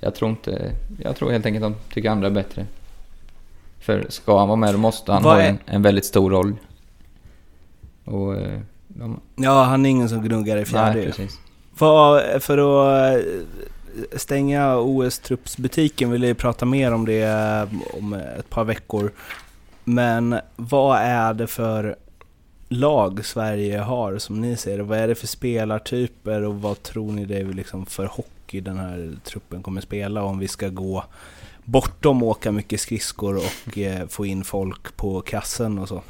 jag 0.00 0.14
tror 0.14 0.30
inte... 0.30 0.72
Jag 1.02 1.16
tror 1.16 1.30
helt 1.30 1.46
enkelt 1.46 1.64
att 1.64 1.72
de 1.72 1.94
tycker 1.94 2.10
andra 2.10 2.26
är 2.26 2.30
bättre. 2.30 2.66
För 3.80 4.06
ska 4.08 4.38
han 4.38 4.48
vara 4.48 4.56
med 4.56 4.74
då 4.74 4.78
måste 4.78 5.12
han 5.12 5.22
Vad 5.22 5.34
ha 5.34 5.42
är- 5.42 5.48
en, 5.48 5.58
en 5.66 5.82
väldigt 5.82 6.04
stor 6.04 6.30
roll. 6.30 6.54
Och... 8.04 8.36
eh, 8.36 8.60
De, 8.88 9.20
Ja, 9.36 9.62
han 9.62 9.86
är 9.86 9.90
ingen 9.90 10.08
som 10.08 10.22
gnuggar 10.22 10.56
i 10.56 10.64
fjärde 10.64 10.90
nej, 10.94 11.00
ju. 11.00 11.06
precis. 11.06 11.38
För, 11.76 12.38
för 12.38 12.58
att 12.58 13.16
eh, 13.16 13.22
stänga 14.16 14.76
OS-truppsbutiken 14.76 16.10
vill 16.10 16.22
jag 16.22 16.38
prata 16.38 16.64
mer 16.66 16.92
om 16.94 17.04
det 17.06 17.22
eh, 17.22 17.96
om 17.98 18.12
ett 18.12 18.50
par 18.50 18.64
veckor. 18.64 19.12
Men 19.84 20.38
vad 20.56 20.98
är 20.98 21.34
det 21.34 21.46
för 21.46 21.96
lag 22.68 23.24
Sverige 23.24 23.78
har 23.78 24.18
som 24.18 24.40
ni 24.40 24.56
ser 24.56 24.76
det? 24.76 24.82
Vad 24.82 24.98
är 24.98 25.08
det 25.08 25.14
för 25.14 25.26
spelartyper 25.26 26.42
och 26.42 26.62
vad 26.62 26.82
tror 26.82 27.12
ni 27.12 27.24
det 27.24 27.38
är 27.38 27.44
liksom 27.44 27.86
för 27.86 28.06
hockey 28.06 28.28
den 28.52 28.78
här 28.78 29.16
truppen 29.24 29.62
kommer 29.62 29.80
spela 29.80 30.22
om 30.22 30.38
vi 30.38 30.48
ska 30.48 30.68
gå 30.68 31.04
bortom 31.64 32.22
åka 32.22 32.52
mycket 32.52 32.80
skridskor 32.80 33.36
och 33.36 33.78
eh, 33.78 34.06
få 34.08 34.26
in 34.26 34.44
folk 34.44 34.96
på 34.96 35.20
kassen 35.20 35.78
och 35.78 35.88
så? 35.88 36.02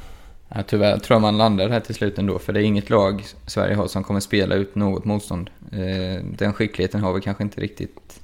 Ja, 0.49 0.63
tyvärr 0.63 0.99
tror 0.99 1.15
jag 1.15 1.21
man 1.21 1.37
landar 1.37 1.69
här 1.69 1.79
till 1.79 1.95
slut 1.95 2.17
ändå. 2.17 2.39
För 2.39 2.53
det 2.53 2.61
är 2.61 2.63
inget 2.63 2.89
lag 2.89 3.25
Sverige 3.45 3.75
har 3.75 3.87
som 3.87 4.03
kommer 4.03 4.19
spela 4.19 4.55
ut 4.55 4.75
något 4.75 5.05
motstånd. 5.05 5.49
Eh, 5.71 6.23
den 6.23 6.53
skickligheten 6.53 7.01
har 7.01 7.13
vi 7.13 7.21
kanske 7.21 7.43
inte 7.43 7.61
riktigt... 7.61 8.19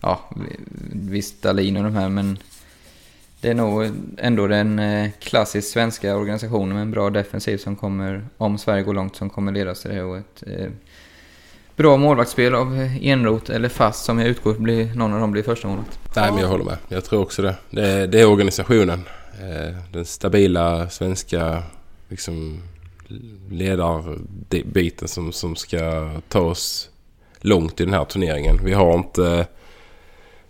Ja, 0.00 0.20
visst 0.92 1.42
Dahlin 1.42 1.76
och 1.76 1.84
de 1.84 1.94
här 1.94 2.08
men... 2.08 2.38
Det 3.40 3.50
är 3.50 3.54
nog 3.54 3.90
ändå 4.18 4.46
den 4.46 4.78
eh, 4.78 5.10
klassiskt 5.20 5.70
svenska 5.70 6.16
organisationen 6.16 6.68
med 6.68 6.82
en 6.82 6.90
bra 6.90 7.10
defensiv 7.10 7.58
som 7.58 7.76
kommer, 7.76 8.26
om 8.36 8.58
Sverige 8.58 8.82
går 8.82 8.94
långt, 8.94 9.16
som 9.16 9.30
kommer 9.30 9.52
ledas 9.52 9.82
till 9.82 9.90
det. 9.90 10.02
Och 10.02 10.16
ett 10.16 10.42
eh, 10.46 10.70
bra 11.76 11.96
målvaktsspel 11.96 12.54
av 12.54 12.88
Enroth 13.00 13.50
eller 13.50 13.68
Fast 13.68 14.04
som 14.04 14.18
jag 14.18 14.28
utgår 14.28 14.54
blir, 14.54 14.94
någon 14.94 15.12
av 15.12 15.20
dem 15.20 15.30
blir 15.30 15.42
första 15.42 15.68
målet. 15.68 15.98
Nej 16.16 16.32
men 16.32 16.40
jag 16.40 16.48
håller 16.48 16.64
med. 16.64 16.76
Jag 16.88 17.04
tror 17.04 17.22
också 17.22 17.42
det. 17.42 17.54
Det 17.70 17.88
är, 17.88 18.06
det 18.06 18.20
är 18.20 18.26
organisationen. 18.26 19.04
Eh, 19.40 19.74
den 19.92 20.04
stabila 20.04 20.88
svenska 20.88 21.62
liksom, 22.08 22.62
ledarbiten 23.50 25.08
som, 25.08 25.32
som 25.32 25.56
ska 25.56 26.10
ta 26.28 26.40
oss 26.40 26.90
långt 27.40 27.80
i 27.80 27.84
den 27.84 27.94
här 27.94 28.04
turneringen. 28.04 28.60
Vi 28.64 28.72
har 28.72 28.94
inte, 28.94 29.46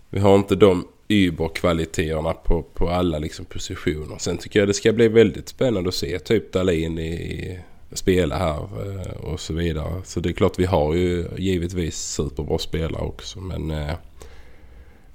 vi 0.09 0.19
har 0.19 0.35
inte 0.35 0.55
de 0.55 0.87
überkvaliteterna 1.07 2.33
på, 2.33 2.63
på 2.63 2.89
alla 2.89 3.19
liksom, 3.19 3.45
positioner. 3.45 4.17
Sen 4.17 4.37
tycker 4.37 4.59
jag 4.59 4.67
det 4.67 4.73
ska 4.73 4.93
bli 4.93 5.07
väldigt 5.07 5.49
spännande 5.49 5.89
att 5.89 5.95
se 5.95 6.19
typ 6.19 6.53
Dahlin 6.53 6.99
i, 6.99 7.13
i 7.13 7.59
spela 7.91 8.37
här 8.37 8.57
eh, 8.57 9.11
och 9.11 9.39
så 9.39 9.53
vidare. 9.53 10.01
Så 10.03 10.19
det 10.19 10.29
är 10.29 10.33
klart 10.33 10.59
vi 10.59 10.65
har 10.65 10.93
ju 10.93 11.27
givetvis 11.37 11.97
superbra 11.97 12.57
spelare 12.57 13.01
också 13.01 13.39
men 13.39 13.71
eh, 13.71 13.93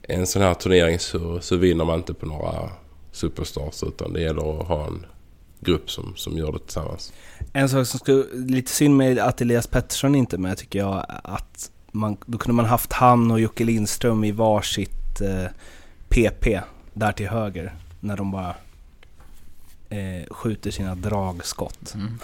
en 0.02 0.26
sån 0.26 0.42
här 0.42 0.54
turnering 0.54 0.98
så, 0.98 1.40
så 1.40 1.56
vinner 1.56 1.84
man 1.84 1.98
inte 1.98 2.14
på 2.14 2.26
några 2.26 2.70
superstars 3.12 3.82
utan 3.82 4.12
det 4.12 4.20
gäller 4.20 4.60
att 4.60 4.68
ha 4.68 4.86
en 4.86 5.06
grupp 5.60 5.90
som, 5.90 6.12
som 6.16 6.38
gör 6.38 6.52
det 6.52 6.58
tillsammans. 6.58 7.12
En 7.52 7.68
sak 7.68 7.86
som 7.86 8.00
skulle, 8.00 8.24
lite 8.34 8.70
synd 8.70 8.96
med 8.96 9.18
att 9.18 9.40
Elias 9.40 9.66
Pettersson 9.66 10.14
inte 10.14 10.36
är 10.36 10.38
med 10.38 10.58
tycker 10.58 10.78
jag, 10.78 11.06
att 11.24 11.70
man, 11.92 12.16
då 12.26 12.38
kunde 12.38 12.54
man 12.54 12.64
haft 12.64 12.92
han 12.92 13.30
och 13.30 13.40
Jocke 13.40 13.64
Lindström 13.64 14.24
i 14.24 14.30
varsitt 14.30 15.20
eh, 15.20 15.46
PP 16.08 16.60
där 16.92 17.12
till 17.12 17.28
höger. 17.28 17.74
När 18.00 18.16
de 18.16 18.30
bara 18.30 18.54
eh, 19.88 20.26
skjuter 20.30 20.70
sina 20.70 20.94
dragskott. 20.94 21.94
Mm. 21.94 22.18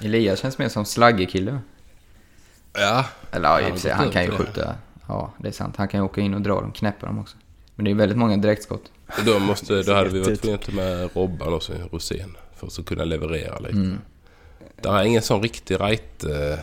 Elias 0.00 0.40
känns 0.40 0.58
mer 0.58 0.68
som 0.68 0.84
slaggekille. 0.84 1.58
Ja, 2.72 3.06
Eller 3.30 3.60
ja, 3.60 3.68
Han 3.68 3.92
han 3.92 4.10
kan 4.10 4.24
ju 4.24 4.30
skjuta. 4.30 4.74
Ja, 5.08 5.32
det 5.38 5.48
är 5.48 5.52
sant. 5.52 5.76
Han 5.76 5.88
kan 5.88 6.00
ju 6.00 6.04
åka 6.04 6.20
in 6.20 6.34
och 6.34 6.40
dra 6.40 6.60
dem, 6.60 6.72
knäppa 6.72 7.06
dem 7.06 7.18
också. 7.18 7.36
Men 7.74 7.84
det 7.84 7.90
är 7.90 7.94
väldigt 7.94 8.18
många 8.18 8.36
direktskott. 8.36 8.82
och 9.06 9.24
då, 9.24 9.38
måste, 9.38 9.82
då 9.82 9.94
hade 9.94 10.10
vi 10.10 10.20
varit 10.20 10.40
tvungna 10.40 10.58
att 10.58 10.64
ta 10.64 10.72
med 10.72 11.10
Robban 11.16 11.54
och 11.54 11.62
Rosén 11.92 12.36
för 12.56 12.66
att 12.66 12.86
kunna 12.86 13.04
leverera 13.04 13.58
lite. 13.58 13.76
Mm. 13.76 13.98
Det 14.80 14.88
är 14.88 15.04
ingen 15.04 15.22
sån 15.22 15.42
riktig 15.42 15.80
right 15.80 16.24
eh, 16.24 16.58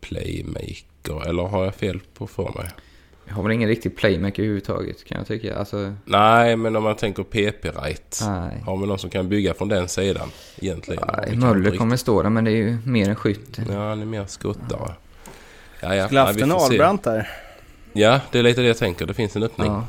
playmaker 0.00 1.26
eller 1.26 1.42
har 1.42 1.64
jag 1.64 1.74
fel 1.74 2.00
på 2.14 2.26
för 2.26 2.52
mig? 2.54 2.70
Har 3.30 3.42
väl 3.42 3.52
ingen 3.52 3.68
riktig 3.68 3.96
playmaker 3.96 4.42
överhuvudtaget 4.42 5.04
kan 5.04 5.18
jag 5.18 5.26
tycka. 5.26 5.56
Alltså, 5.58 5.94
Nej, 6.04 6.56
men 6.56 6.76
om 6.76 6.82
man 6.82 6.96
tänker 6.96 7.22
PP-right. 7.22 8.24
Har 8.64 8.76
vi 8.76 8.86
någon 8.86 8.98
som 8.98 9.10
kan 9.10 9.28
bygga 9.28 9.54
från 9.54 9.68
den 9.68 9.88
sidan 9.88 10.28
egentligen? 10.58 11.02
nej 11.16 11.36
Möller 11.36 11.76
kommer 11.76 11.96
stå 11.96 12.22
där, 12.22 12.30
men 12.30 12.44
det 12.44 12.50
är 12.50 12.56
ju 12.56 12.78
mer 12.84 13.08
en 13.08 13.16
skytt. 13.16 13.58
Ja, 13.70 13.88
han 13.88 14.02
är 14.02 14.06
mer 14.06 14.26
skottare. 14.26 14.92
Ja, 15.80 15.94
ja. 15.94 16.04
Skulle 16.04 16.20
ja, 16.20 16.26
haft 16.26 16.38
vi 16.38 16.42
en. 16.42 16.52
Ahlbrandt 16.52 17.04
där. 17.04 17.28
Ja, 17.92 18.20
det 18.32 18.38
är 18.38 18.42
lite 18.42 18.60
det 18.60 18.66
jag 18.66 18.78
tänker. 18.78 19.06
Det 19.06 19.14
finns 19.14 19.36
en 19.36 19.42
öppning. 19.42 19.66
Ja. 19.66 19.84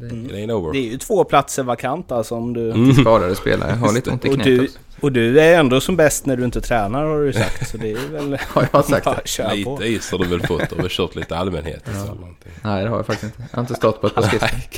Det 0.00 0.36
ain't 0.36 0.52
over. 0.52 0.72
Det 0.72 0.78
är 0.78 0.90
ju 0.90 0.98
två 0.98 1.24
platser 1.24 1.62
vakanta 1.62 2.24
som 2.24 2.52
du... 2.52 2.70
Mm. 2.70 2.94
Skadade 2.94 3.34
spelare. 3.36 3.70
Jag 3.70 3.76
har 3.76 3.92
lite 3.94 4.10
ont 4.10 4.24
i 4.24 4.28
Och 4.28 4.34
knät 4.34 4.44
du, 4.44 4.64
också. 4.64 4.78
och 5.00 5.12
du 5.12 5.40
är 5.40 5.58
ändå 5.58 5.80
som 5.80 5.96
bäst 5.96 6.26
när 6.26 6.36
du 6.36 6.44
inte 6.44 6.60
tränar 6.60 7.04
har 7.04 7.20
du 7.24 7.32
sagt. 7.32 7.68
Så 7.70 7.76
det 7.76 7.90
är 7.92 8.08
väl... 8.12 8.38
Har 8.48 8.68
jag 8.72 8.84
sagt 8.84 9.04
det? 9.04 9.20
Kör 9.28 9.64
på. 9.64 9.70
Lite 9.80 9.84
is 9.92 10.10
har 10.10 10.18
du 10.18 10.24
väl 10.26 10.46
fått 10.46 10.72
och 10.72 10.90
kört 10.90 11.14
lite 11.14 11.36
allmänhet. 11.36 11.88
och 11.88 11.94
så. 12.06 12.18
Nej, 12.62 12.84
det 12.84 12.90
har 12.90 12.96
jag 12.96 13.06
faktiskt 13.06 13.24
inte. 13.24 13.48
Jag 13.50 13.56
har 13.56 13.62
inte 13.62 13.74
stått 13.74 14.00
på 14.00 14.06
ett 14.06 14.14
par. 14.14 14.22
Nej, 14.32 14.70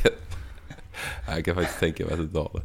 jag 1.37 1.45
kan- 1.45 1.55
faktiskt 1.55 1.81
tänka 1.81 2.05
mig 2.05 2.13
att 2.15 2.21
du 2.21 2.29
tar 2.29 2.51
det. 2.55 2.63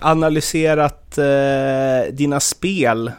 Analyserat 0.00 1.18
eh, 1.18 2.12
dina 2.12 2.40
spel 2.40 3.12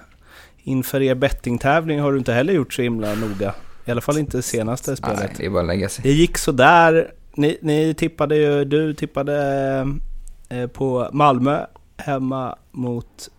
inför 0.64 1.02
er 1.02 1.16
bettingtävling 1.16 2.00
har 2.00 2.12
du 2.12 2.18
inte 2.18 2.34
heller 2.34 2.54
gjort 2.54 2.74
så 2.74 2.82
himla 2.82 3.16
noga. 3.16 3.54
I 3.90 3.92
alla 3.92 4.02
fall 4.02 4.18
inte 4.18 4.42
senaste 4.42 4.96
spelet. 4.96 5.20
Nej, 5.20 5.34
det 5.38 5.46
är 5.46 5.50
bara 5.50 5.62
att 5.62 5.68
lägga 5.68 5.90
sig. 5.90 6.04
Det 6.04 6.12
gick 6.12 6.38
sådär. 6.38 7.12
Ni, 7.34 7.58
ni 7.62 7.94
tippade 7.94 8.36
ju, 8.36 8.66
du 8.66 8.94
tippade 8.94 9.36
eh, 10.50 10.68
på 10.68 11.10
Malmö 11.14 11.66
hemma 11.98 12.56
mot 12.72 13.30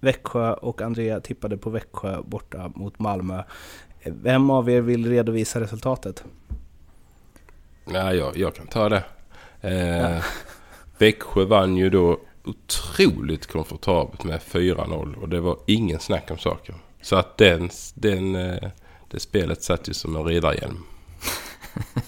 Växjö 0.00 0.52
och 0.52 0.82
Andrea 0.82 1.20
tippade 1.20 1.56
på 1.56 1.70
Växjö 1.70 2.22
borta 2.22 2.72
mot 2.74 2.98
Malmö. 2.98 3.42
Vem 4.04 4.50
av 4.50 4.70
er 4.70 4.80
vill 4.80 5.10
redovisa 5.10 5.60
resultatet? 5.60 6.24
Ja, 7.92 8.14
jag, 8.14 8.36
jag 8.36 8.54
kan 8.54 8.66
ta 8.66 8.88
det. 8.88 9.04
Eh, 9.60 10.24
Växjö 10.98 11.44
vann 11.44 11.76
ju 11.76 11.90
då 11.90 12.20
otroligt 12.44 13.46
komfortabelt 13.46 14.24
med 14.24 14.40
4-0 14.40 15.14
och 15.14 15.28
det 15.28 15.40
var 15.40 15.56
ingen 15.66 16.00
snack 16.00 16.30
om 16.30 16.38
saken. 16.38 16.74
Så 17.02 17.16
att 17.16 17.36
den, 17.36 17.70
den, 17.94 18.36
eh, 18.36 18.70
det 19.10 19.20
spelet 19.20 19.62
satt 19.62 19.88
ju 19.88 19.94
som 19.94 20.16
en 20.16 20.24
riddarhjälm. 20.24 20.84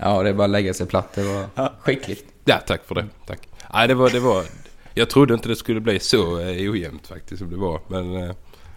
Ja, 0.00 0.22
det 0.22 0.28
är 0.28 0.32
bara 0.34 0.44
att 0.44 0.50
lägga 0.50 0.74
sig 0.74 0.86
platt. 0.86 1.12
Det 1.14 1.22
var 1.22 1.72
skickligt. 1.80 2.24
Ja, 2.44 2.58
tack 2.66 2.84
för 2.84 2.94
det. 2.94 3.06
Tack. 3.26 3.48
Nej, 3.72 3.88
det 3.88 3.94
var, 3.94 4.10
det 4.10 4.20
var... 4.20 4.44
Jag 4.94 5.10
trodde 5.10 5.34
inte 5.34 5.48
det 5.48 5.56
skulle 5.56 5.80
bli 5.80 6.00
så 6.00 6.40
eh, 6.40 6.70
ojämnt 6.72 7.06
faktiskt 7.06 7.38
som 7.38 7.50
det 7.50 7.56
var. 7.56 7.80
Men 7.88 8.16
eh, 8.16 8.34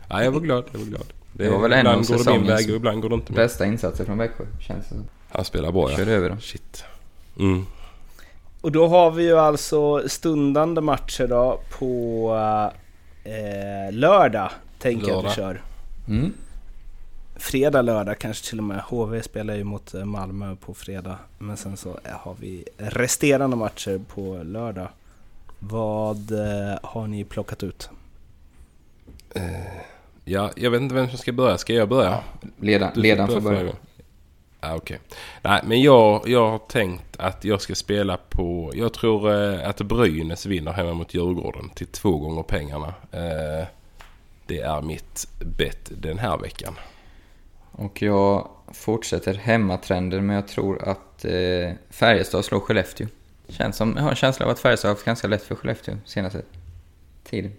nej, 0.09 0.25
jag 0.25 0.31
var 0.31 0.39
glad. 0.39 0.63
Jag 0.71 0.79
var 0.79 0.85
glad. 0.85 1.05
Det 1.33 1.49
var 1.49 1.59
väl 1.59 1.73
en 1.73 1.87
av 1.87 1.93
ibland 1.93 2.07
går 2.07 2.13
det 2.13 2.17
min 2.17 2.19
säsongens 2.19 2.49
väg 2.49 2.69
och 2.69 2.75
ibland 2.75 3.01
går 3.01 3.09
det 3.09 3.15
inte 3.15 3.31
min. 3.31 3.35
Bästa 3.35 3.65
insatser 3.65 4.05
från 4.05 4.17
Växjö, 4.17 4.43
känns 4.59 4.89
det. 4.89 4.95
Han 5.29 5.45
spelar 5.45 5.71
bra 5.71 5.91
ja. 5.91 5.97
Körde 5.97 6.11
över 6.11 6.29
dem. 6.29 6.41
Shit. 6.41 6.83
Mm. 7.39 7.65
Och 8.61 8.71
då 8.71 8.87
har 8.87 9.11
vi 9.11 9.23
ju 9.23 9.39
alltså 9.39 10.09
stundande 10.09 10.81
matcher 10.81 11.27
då 11.27 11.61
på 11.79 12.31
eh, 13.23 13.93
lördag, 13.93 14.49
tänker 14.79 15.07
jag 15.07 15.17
att 15.17 15.37
vi 15.37 15.41
Lördag. 15.41 15.55
kör. 15.55 15.61
Mm. 16.07 16.33
Fredag, 17.41 17.81
lördag 17.81 18.19
kanske 18.19 18.49
till 18.49 18.57
och 18.57 18.63
med. 18.63 18.81
HV 18.81 19.21
spelar 19.21 19.55
ju 19.55 19.63
mot 19.63 19.93
eh, 19.93 20.05
Malmö 20.05 20.55
på 20.55 20.73
fredag. 20.73 21.17
Men 21.37 21.57
sen 21.57 21.77
så 21.77 21.89
eh, 21.89 22.11
har 22.11 22.35
vi 22.39 22.65
resterande 22.77 23.55
matcher 23.55 24.01
på 24.13 24.43
lördag. 24.43 24.87
Vad 25.59 26.31
eh, 26.31 26.79
har 26.83 27.07
ni 27.07 27.23
plockat 27.23 27.63
ut? 27.63 27.89
Ja, 30.25 30.51
jag 30.55 30.71
vet 30.71 30.81
inte 30.81 30.95
vem 30.95 31.09
som 31.09 31.17
ska 31.17 31.31
börja. 31.31 31.57
Ska 31.57 31.73
jag 31.73 31.89
börja? 31.89 32.19
Du 32.57 32.89
ledan 32.95 33.27
fick 33.27 33.35
får 33.35 33.41
börja. 33.41 33.59
gången. 33.59 33.75
Ja, 34.61 34.75
okej. 34.75 34.99
Nej, 35.41 35.61
men 35.65 35.81
jag, 35.81 36.27
jag 36.27 36.49
har 36.49 36.59
tänkt 36.59 37.17
att 37.17 37.45
jag 37.45 37.61
ska 37.61 37.75
spela 37.75 38.17
på... 38.17 38.71
Jag 38.75 38.93
tror 38.93 39.33
eh, 39.33 39.69
att 39.69 39.81
Brynäs 39.81 40.45
vinner 40.45 40.71
hemma 40.71 40.93
mot 40.93 41.13
Djurgården 41.13 41.69
till 41.69 41.87
två 41.87 42.17
gånger 42.17 42.43
pengarna. 42.43 42.93
Eh, 43.11 43.67
det 44.47 44.59
är 44.59 44.81
mitt 44.81 45.27
bett 45.57 45.91
den 46.01 46.19
här 46.19 46.37
veckan. 46.37 46.75
Och 47.71 48.01
jag 48.01 48.49
fortsätter 48.73 49.33
hemmatrenden, 49.33 50.25
men 50.25 50.35
jag 50.35 50.47
tror 50.47 50.89
att 50.89 51.25
eh, 51.25 51.71
Färjestad 51.89 52.45
slår 52.45 52.59
Skellefteå. 52.59 53.07
Känns 53.47 53.77
som, 53.77 53.93
jag 53.95 54.03
har 54.03 54.09
en 54.09 54.15
känsla 54.15 54.45
av 54.45 54.51
att 54.51 54.59
Färjestad 54.59 54.89
har 54.89 54.95
haft 54.95 55.05
ganska 55.05 55.27
lätt 55.27 55.43
för 55.43 55.55
Skellefteå 55.55 55.95
senaste 56.05 56.41
tiden. 57.23 57.51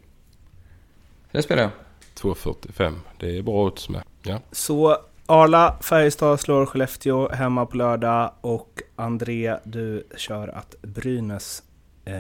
Så 1.31 1.37
det 1.37 1.43
spelar 1.43 1.63
jag. 1.63 1.71
2,45. 2.15 2.95
Det 3.19 3.39
är 3.39 3.43
bra 3.43 3.67
odds 3.67 3.89
med. 3.89 4.03
Ja. 4.23 4.41
Så 4.53 4.97
Arla, 5.27 5.77
Färjestad 5.81 6.41
slår 6.41 6.67
Skellefteå 6.67 7.29
hemma 7.29 7.67
på 7.67 7.77
lördag 7.77 8.33
och 8.41 8.83
André, 8.97 9.57
du 9.65 10.07
kör 10.17 10.49
att 10.49 10.75
Brynäs 10.83 11.63
eh, 12.05 12.15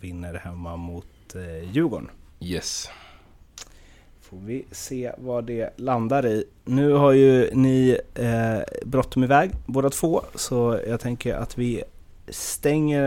vinner 0.00 0.34
hemma 0.34 0.76
mot 0.76 1.34
eh, 1.34 1.72
Djurgården. 1.72 2.10
Yes. 2.40 2.90
Får 4.32 4.46
vi 4.46 4.64
se 4.70 5.12
vad 5.18 5.44
det 5.44 5.70
landar 5.76 6.26
i. 6.26 6.44
Nu 6.64 6.92
har 6.92 7.12
ju 7.12 7.50
ni 7.52 7.98
eh, 8.14 8.84
bråttom 8.84 9.24
iväg 9.24 9.50
båda 9.66 9.90
två, 9.90 10.22
så 10.34 10.80
jag 10.88 11.00
tänker 11.00 11.34
att 11.34 11.58
vi 11.58 11.82
stänger 12.28 13.02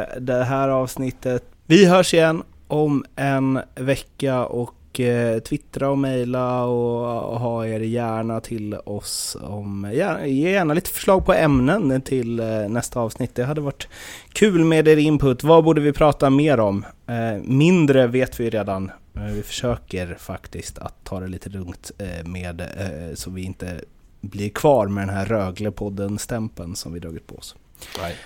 eh, 0.00 0.20
det 0.20 0.44
här 0.44 0.68
avsnittet. 0.68 1.44
Vi 1.66 1.86
hörs 1.86 2.14
igen 2.14 2.42
om 2.68 3.04
en 3.16 3.60
vecka 3.74 4.46
och 4.46 5.00
eh, 5.00 5.38
twittra 5.38 5.90
och 5.90 5.98
mejla 5.98 6.64
och, 6.64 7.32
och 7.32 7.40
ha 7.40 7.66
er 7.66 7.80
gärna 7.80 8.40
till 8.40 8.74
oss 8.74 9.36
om, 9.42 9.90
gärna, 9.94 10.26
ge 10.26 10.50
gärna 10.50 10.74
lite 10.74 10.90
förslag 10.90 11.26
på 11.26 11.32
ämnen 11.32 12.02
till 12.02 12.40
eh, 12.40 12.46
nästa 12.68 13.00
avsnitt. 13.00 13.34
Det 13.34 13.44
hade 13.44 13.60
varit 13.60 13.88
kul 14.32 14.64
med 14.64 14.88
er 14.88 14.96
input. 14.96 15.44
Vad 15.44 15.64
borde 15.64 15.80
vi 15.80 15.92
prata 15.92 16.30
mer 16.30 16.60
om? 16.60 16.84
Eh, 17.06 17.42
mindre 17.44 18.06
vet 18.06 18.40
vi 18.40 18.50
redan. 18.50 18.90
Eh, 19.16 19.22
Vi 19.22 19.42
försöker 19.42 20.14
faktiskt 20.14 20.78
att 20.78 21.04
ta 21.04 21.20
det 21.20 21.26
lite 21.28 21.48
lugnt 21.48 21.90
eh, 21.98 22.26
med 22.26 22.60
eh, 22.60 23.14
så 23.14 23.30
vi 23.30 23.42
inte 23.42 23.80
blir 24.20 24.48
kvar 24.50 24.86
med 24.86 25.08
den 25.08 25.16
här 25.16 25.24
Röglepodden-stämpeln 25.26 26.76
som 26.76 26.92
vi 26.92 27.00
dragit 27.00 27.26
på 27.26 27.34
oss. 27.36 27.56
Nej. 28.00 28.16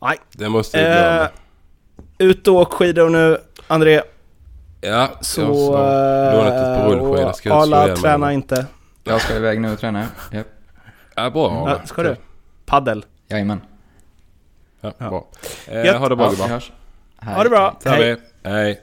Nej. 0.00 0.18
Det 0.32 0.48
måste 0.48 0.78
vi 0.78 0.84
glömma. 0.84 1.22
Eh, 1.22 1.28
ut 2.18 2.48
och 2.48 2.54
åk 2.54 2.72
skidor 2.72 3.08
nu, 3.10 3.38
André. 3.66 4.02
Ja, 4.80 5.10
Så... 5.20 5.40
jag 5.40 5.48
har 5.48 6.32
lånat 6.32 6.52
ett 6.52 6.82
par 6.82 6.88
rullskidor. 6.90 7.32
Ska 7.32 7.54
Arla, 7.54 7.96
träna 7.96 8.32
inte. 8.32 8.66
Jag 9.04 9.20
ska 9.20 9.36
iväg 9.36 9.60
nu 9.60 9.72
och 9.72 9.78
träna. 9.78 10.06
Japp. 10.32 10.46
Ja, 11.16 11.30
bra. 11.30 11.70
Ja, 11.80 11.86
ska 11.86 12.02
du? 12.02 12.16
Paddel. 12.66 13.04
Jajamän. 13.28 13.60
Ja, 14.80 14.92
Ja. 14.98 15.08
bra. 15.08 15.26
Eh, 15.66 15.98
ha 15.98 16.08
det 16.08 16.16
bra 16.16 16.24
Ja, 16.24 16.30
gubbar. 16.30 16.62
Ha 17.34 17.42
det 17.42 17.50
bra. 17.50 17.76
Det. 17.82 18.20
Hej. 18.42 18.80